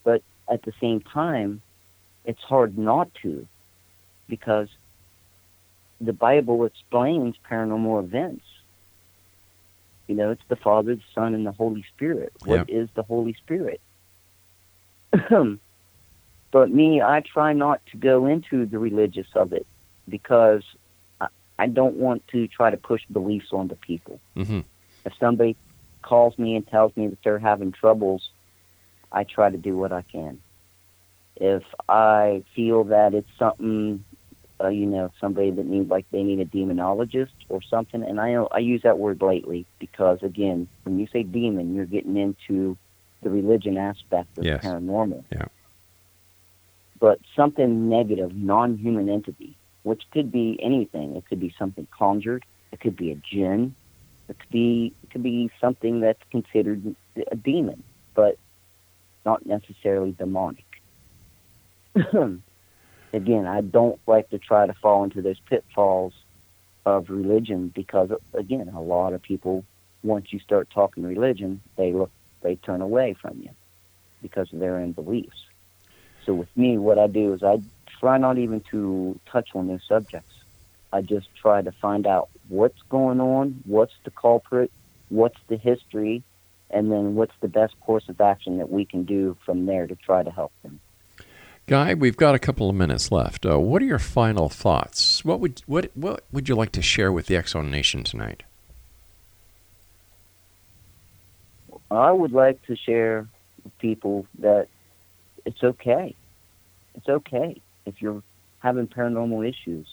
But 0.04 0.22
at 0.50 0.62
the 0.62 0.72
same 0.80 1.00
time, 1.00 1.62
it's 2.24 2.42
hard 2.42 2.78
not 2.78 3.08
to 3.22 3.46
because 4.28 4.68
the 6.00 6.12
Bible 6.12 6.64
explains 6.64 7.34
paranormal 7.50 8.04
events. 8.04 8.44
You 10.08 10.14
know, 10.16 10.30
it's 10.30 10.42
the 10.48 10.56
Father, 10.56 10.94
the 10.94 11.02
Son, 11.14 11.34
and 11.34 11.46
the 11.46 11.52
Holy 11.52 11.84
Spirit. 11.94 12.32
What 12.44 12.60
is 12.68 12.88
the 12.94 13.02
Holy 13.02 13.34
Spirit? 13.34 13.80
but 16.52 16.70
me, 16.70 17.00
I 17.00 17.20
try 17.20 17.54
not 17.54 17.80
to 17.90 17.96
go 17.96 18.26
into 18.26 18.66
the 18.66 18.78
religious 18.78 19.26
of 19.34 19.52
it 19.52 19.66
because 20.08 20.62
I, 21.20 21.28
I 21.58 21.66
don't 21.66 21.96
want 21.96 22.28
to 22.28 22.46
try 22.46 22.70
to 22.70 22.76
push 22.76 23.02
beliefs 23.10 23.48
onto 23.52 23.74
people. 23.74 24.20
Mm-hmm. 24.36 24.60
If 25.04 25.14
somebody 25.18 25.56
calls 26.02 26.38
me 26.38 26.54
and 26.54 26.66
tells 26.68 26.94
me 26.96 27.08
that 27.08 27.18
they're 27.24 27.38
having 27.38 27.72
troubles, 27.72 28.30
I 29.10 29.24
try 29.24 29.50
to 29.50 29.56
do 29.56 29.76
what 29.76 29.92
I 29.92 30.02
can. 30.02 30.40
If 31.36 31.62
I 31.88 32.44
feel 32.54 32.84
that 32.84 33.14
it's 33.14 33.28
something, 33.38 34.04
uh, 34.62 34.68
you 34.68 34.84
know, 34.84 35.10
somebody 35.20 35.50
that 35.50 35.66
needs 35.66 35.88
like 35.88 36.04
they 36.12 36.22
need 36.22 36.40
a 36.40 36.44
demonologist 36.44 37.30
or 37.48 37.62
something, 37.62 38.02
and 38.02 38.20
I 38.20 38.34
I 38.34 38.58
use 38.58 38.82
that 38.82 38.98
word 38.98 39.22
lately 39.22 39.64
because 39.78 40.22
again, 40.22 40.68
when 40.82 40.98
you 40.98 41.06
say 41.06 41.22
demon, 41.22 41.74
you're 41.74 41.86
getting 41.86 42.18
into 42.18 42.76
the 43.22 43.30
religion 43.30 43.78
aspect 43.78 44.36
of 44.36 44.44
Yes. 44.44 44.62
paranormal. 44.62 45.24
Yeah. 45.32 45.46
But 47.02 47.18
something 47.34 47.88
negative, 47.88 48.32
non-human 48.32 49.08
entity, 49.08 49.56
which 49.82 50.04
could 50.12 50.30
be 50.30 50.56
anything. 50.62 51.16
It 51.16 51.24
could 51.28 51.40
be 51.40 51.52
something 51.58 51.88
conjured. 51.90 52.44
It 52.70 52.78
could 52.78 52.94
be 52.94 53.10
a 53.10 53.16
jinn. 53.16 53.74
It 54.28 54.38
could 54.38 54.50
be 54.50 54.94
it 55.02 55.10
could 55.10 55.24
be 55.24 55.50
something 55.60 55.98
that's 55.98 56.22
considered 56.30 56.94
a 57.16 57.34
demon, 57.34 57.82
but 58.14 58.38
not 59.26 59.44
necessarily 59.44 60.12
demonic. 60.12 60.64
Again, 63.12 63.46
I 63.48 63.62
don't 63.62 63.98
like 64.06 64.30
to 64.30 64.38
try 64.38 64.68
to 64.68 64.72
fall 64.72 65.02
into 65.02 65.22
those 65.22 65.40
pitfalls 65.40 66.12
of 66.86 67.10
religion 67.10 67.72
because 67.74 68.12
again, 68.32 68.68
a 68.68 68.80
lot 68.80 69.12
of 69.12 69.20
people 69.22 69.64
once 70.04 70.32
you 70.32 70.38
start 70.38 70.70
talking 70.70 71.02
religion, 71.02 71.62
they 71.74 71.92
look 71.92 72.12
they 72.42 72.54
turn 72.54 72.80
away 72.80 73.14
from 73.14 73.40
you 73.40 73.50
because 74.22 74.52
of 74.52 74.60
their 74.60 74.76
own 74.76 74.92
beliefs. 74.92 75.46
So 76.24 76.34
with 76.34 76.54
me, 76.56 76.78
what 76.78 76.98
I 76.98 77.06
do 77.06 77.32
is 77.32 77.42
I 77.42 77.60
try 78.00 78.18
not 78.18 78.38
even 78.38 78.60
to 78.70 79.18
touch 79.26 79.50
on 79.54 79.68
those 79.68 79.82
subjects. 79.88 80.34
I 80.92 81.00
just 81.00 81.34
try 81.34 81.62
to 81.62 81.72
find 81.72 82.06
out 82.06 82.28
what's 82.48 82.80
going 82.82 83.20
on, 83.20 83.62
what's 83.64 83.94
the 84.04 84.10
culprit, 84.10 84.70
what's 85.08 85.38
the 85.48 85.56
history, 85.56 86.22
and 86.70 86.90
then 86.90 87.14
what's 87.14 87.34
the 87.40 87.48
best 87.48 87.78
course 87.80 88.08
of 88.08 88.20
action 88.20 88.58
that 88.58 88.70
we 88.70 88.84
can 88.84 89.04
do 89.04 89.36
from 89.44 89.66
there 89.66 89.86
to 89.86 89.96
try 89.96 90.22
to 90.22 90.30
help 90.30 90.52
them. 90.62 90.80
Guy, 91.66 91.94
we've 91.94 92.16
got 92.16 92.34
a 92.34 92.38
couple 92.38 92.68
of 92.68 92.74
minutes 92.74 93.12
left. 93.12 93.46
Uh, 93.46 93.58
what 93.58 93.80
are 93.82 93.86
your 93.86 93.98
final 93.98 94.48
thoughts? 94.48 95.24
What 95.24 95.38
would 95.40 95.62
what 95.66 95.90
what 95.94 96.24
would 96.32 96.48
you 96.48 96.56
like 96.56 96.72
to 96.72 96.82
share 96.82 97.12
with 97.12 97.26
the 97.26 97.34
Exo 97.34 97.66
Nation 97.66 98.02
tonight? 98.02 98.42
I 101.90 102.10
would 102.10 102.32
like 102.32 102.60
to 102.66 102.74
share 102.74 103.28
with 103.62 103.78
people 103.78 104.26
that 104.40 104.68
it's 105.44 105.62
okay. 105.62 106.14
It's 106.94 107.08
okay 107.08 107.60
if 107.86 108.00
you're 108.00 108.22
having 108.60 108.86
paranormal 108.86 109.48
issues. 109.48 109.86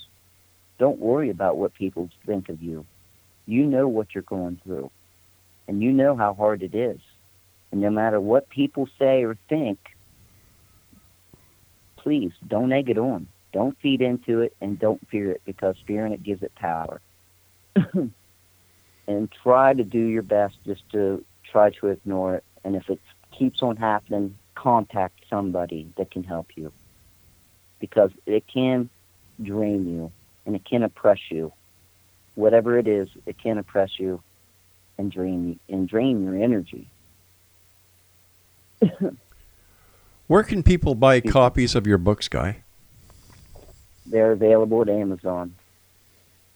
Don't 0.77 0.99
worry 0.99 1.29
about 1.29 1.57
what 1.57 1.73
people 1.73 2.09
think 2.25 2.49
of 2.49 2.61
you. 2.61 2.85
You 3.45 3.65
know 3.65 3.87
what 3.87 4.13
you're 4.13 4.21
going 4.21 4.59
through, 4.63 4.91
and 5.67 5.81
you 5.81 5.91
know 5.91 6.15
how 6.15 6.33
hard 6.33 6.61
it 6.61 6.75
is. 6.75 6.99
And 7.71 7.81
no 7.81 7.89
matter 7.89 8.19
what 8.19 8.49
people 8.49 8.87
say 8.97 9.23
or 9.23 9.35
think, 9.47 9.79
please 11.97 12.31
don't 12.47 12.71
egg 12.71 12.89
it 12.89 12.97
on. 12.97 13.27
Don't 13.51 13.77
feed 13.79 14.01
into 14.01 14.41
it 14.41 14.55
and 14.61 14.79
don't 14.79 15.05
fear 15.09 15.31
it 15.31 15.41
because 15.45 15.75
fearing 15.85 16.13
it 16.13 16.23
gives 16.23 16.43
it 16.43 16.53
power. 16.55 17.01
and 19.07 19.31
try 19.43 19.73
to 19.73 19.83
do 19.83 19.99
your 19.99 20.21
best 20.21 20.55
just 20.65 20.87
to 20.91 21.23
try 21.51 21.71
to 21.71 21.87
ignore 21.87 22.35
it. 22.35 22.43
And 22.63 22.75
if 22.75 22.89
it 22.89 22.99
keeps 23.31 23.63
on 23.63 23.77
happening, 23.77 24.35
contact 24.59 25.19
somebody 25.29 25.87
that 25.95 26.11
can 26.11 26.23
help 26.23 26.47
you 26.57 26.73
because 27.79 28.11
it 28.25 28.45
can 28.47 28.89
drain 29.41 29.87
you 29.87 30.11
and 30.45 30.53
it 30.53 30.65
can 30.65 30.83
oppress 30.83 31.19
you. 31.29 31.53
Whatever 32.35 32.77
it 32.77 32.87
is, 32.87 33.07
it 33.25 33.37
can 33.37 33.57
oppress 33.57 33.97
you 33.97 34.21
and 34.97 35.09
drain 35.09 35.47
you 35.47 35.59
and 35.73 35.87
drain 35.87 36.25
your 36.25 36.35
energy. 36.35 36.89
Where 40.27 40.43
can 40.43 40.61
people 40.61 40.93
buy 40.93 41.21
copies 41.21 41.73
of 41.73 41.87
your 41.87 41.97
books, 41.97 42.27
Guy? 42.27 42.63
They're 44.05 44.33
available 44.33 44.81
at 44.81 44.89
Amazon. 44.89 45.55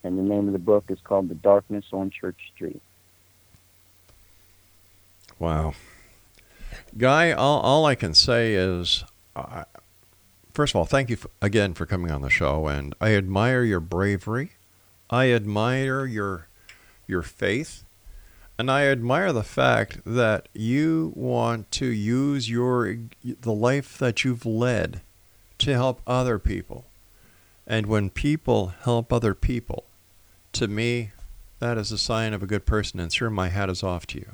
And 0.02 0.18
the 0.18 0.22
name 0.22 0.46
of 0.46 0.52
the 0.52 0.58
book 0.58 0.84
is 0.88 0.98
called 1.02 1.30
The 1.30 1.34
Darkness 1.34 1.86
on 1.90 2.10
Church 2.10 2.38
Street. 2.54 2.82
Wow. 5.38 5.72
Guy, 6.96 7.32
all, 7.32 7.60
all 7.60 7.86
I 7.86 7.96
can 7.96 8.14
say 8.14 8.54
is, 8.54 9.04
uh, 9.34 9.64
first 10.52 10.72
of 10.72 10.76
all, 10.76 10.84
thank 10.84 11.10
you 11.10 11.16
f- 11.16 11.26
again 11.42 11.74
for 11.74 11.86
coming 11.86 12.12
on 12.12 12.22
the 12.22 12.30
show, 12.30 12.68
and 12.68 12.94
I 13.00 13.14
admire 13.14 13.64
your 13.64 13.80
bravery. 13.80 14.52
I 15.10 15.32
admire 15.32 16.06
your 16.06 16.48
your 17.06 17.22
faith, 17.22 17.84
and 18.58 18.70
I 18.70 18.86
admire 18.86 19.32
the 19.32 19.42
fact 19.42 20.00
that 20.06 20.48
you 20.54 21.12
want 21.16 21.70
to 21.72 21.86
use 21.86 22.48
your 22.48 22.96
the 23.22 23.52
life 23.52 23.98
that 23.98 24.24
you've 24.24 24.46
led 24.46 25.00
to 25.58 25.72
help 25.72 26.00
other 26.06 26.38
people. 26.38 26.84
And 27.66 27.86
when 27.86 28.08
people 28.08 28.68
help 28.82 29.12
other 29.12 29.34
people, 29.34 29.84
to 30.52 30.68
me, 30.68 31.10
that 31.58 31.76
is 31.76 31.90
a 31.90 31.98
sign 31.98 32.32
of 32.32 32.42
a 32.42 32.46
good 32.46 32.66
person, 32.66 33.00
and 33.00 33.12
sir, 33.12 33.30
my 33.30 33.48
hat 33.48 33.68
is 33.68 33.82
off 33.82 34.06
to 34.08 34.18
you. 34.18 34.28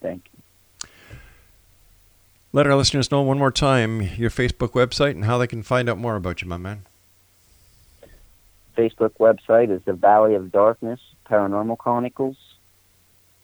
Thank 0.00 0.24
you. 0.32 0.88
Let 2.52 2.66
our 2.66 2.74
listeners 2.74 3.10
know 3.10 3.22
one 3.22 3.38
more 3.38 3.52
time 3.52 4.02
your 4.02 4.30
Facebook 4.30 4.70
website 4.70 5.12
and 5.12 5.24
how 5.24 5.38
they 5.38 5.46
can 5.46 5.62
find 5.62 5.88
out 5.88 5.98
more 5.98 6.16
about 6.16 6.42
you, 6.42 6.48
my 6.48 6.56
man. 6.56 6.82
Facebook 8.76 9.12
website 9.20 9.70
is 9.70 9.82
the 9.84 9.92
Valley 9.92 10.34
of 10.34 10.50
Darkness 10.50 11.00
Paranormal 11.26 11.78
Chronicles, 11.78 12.36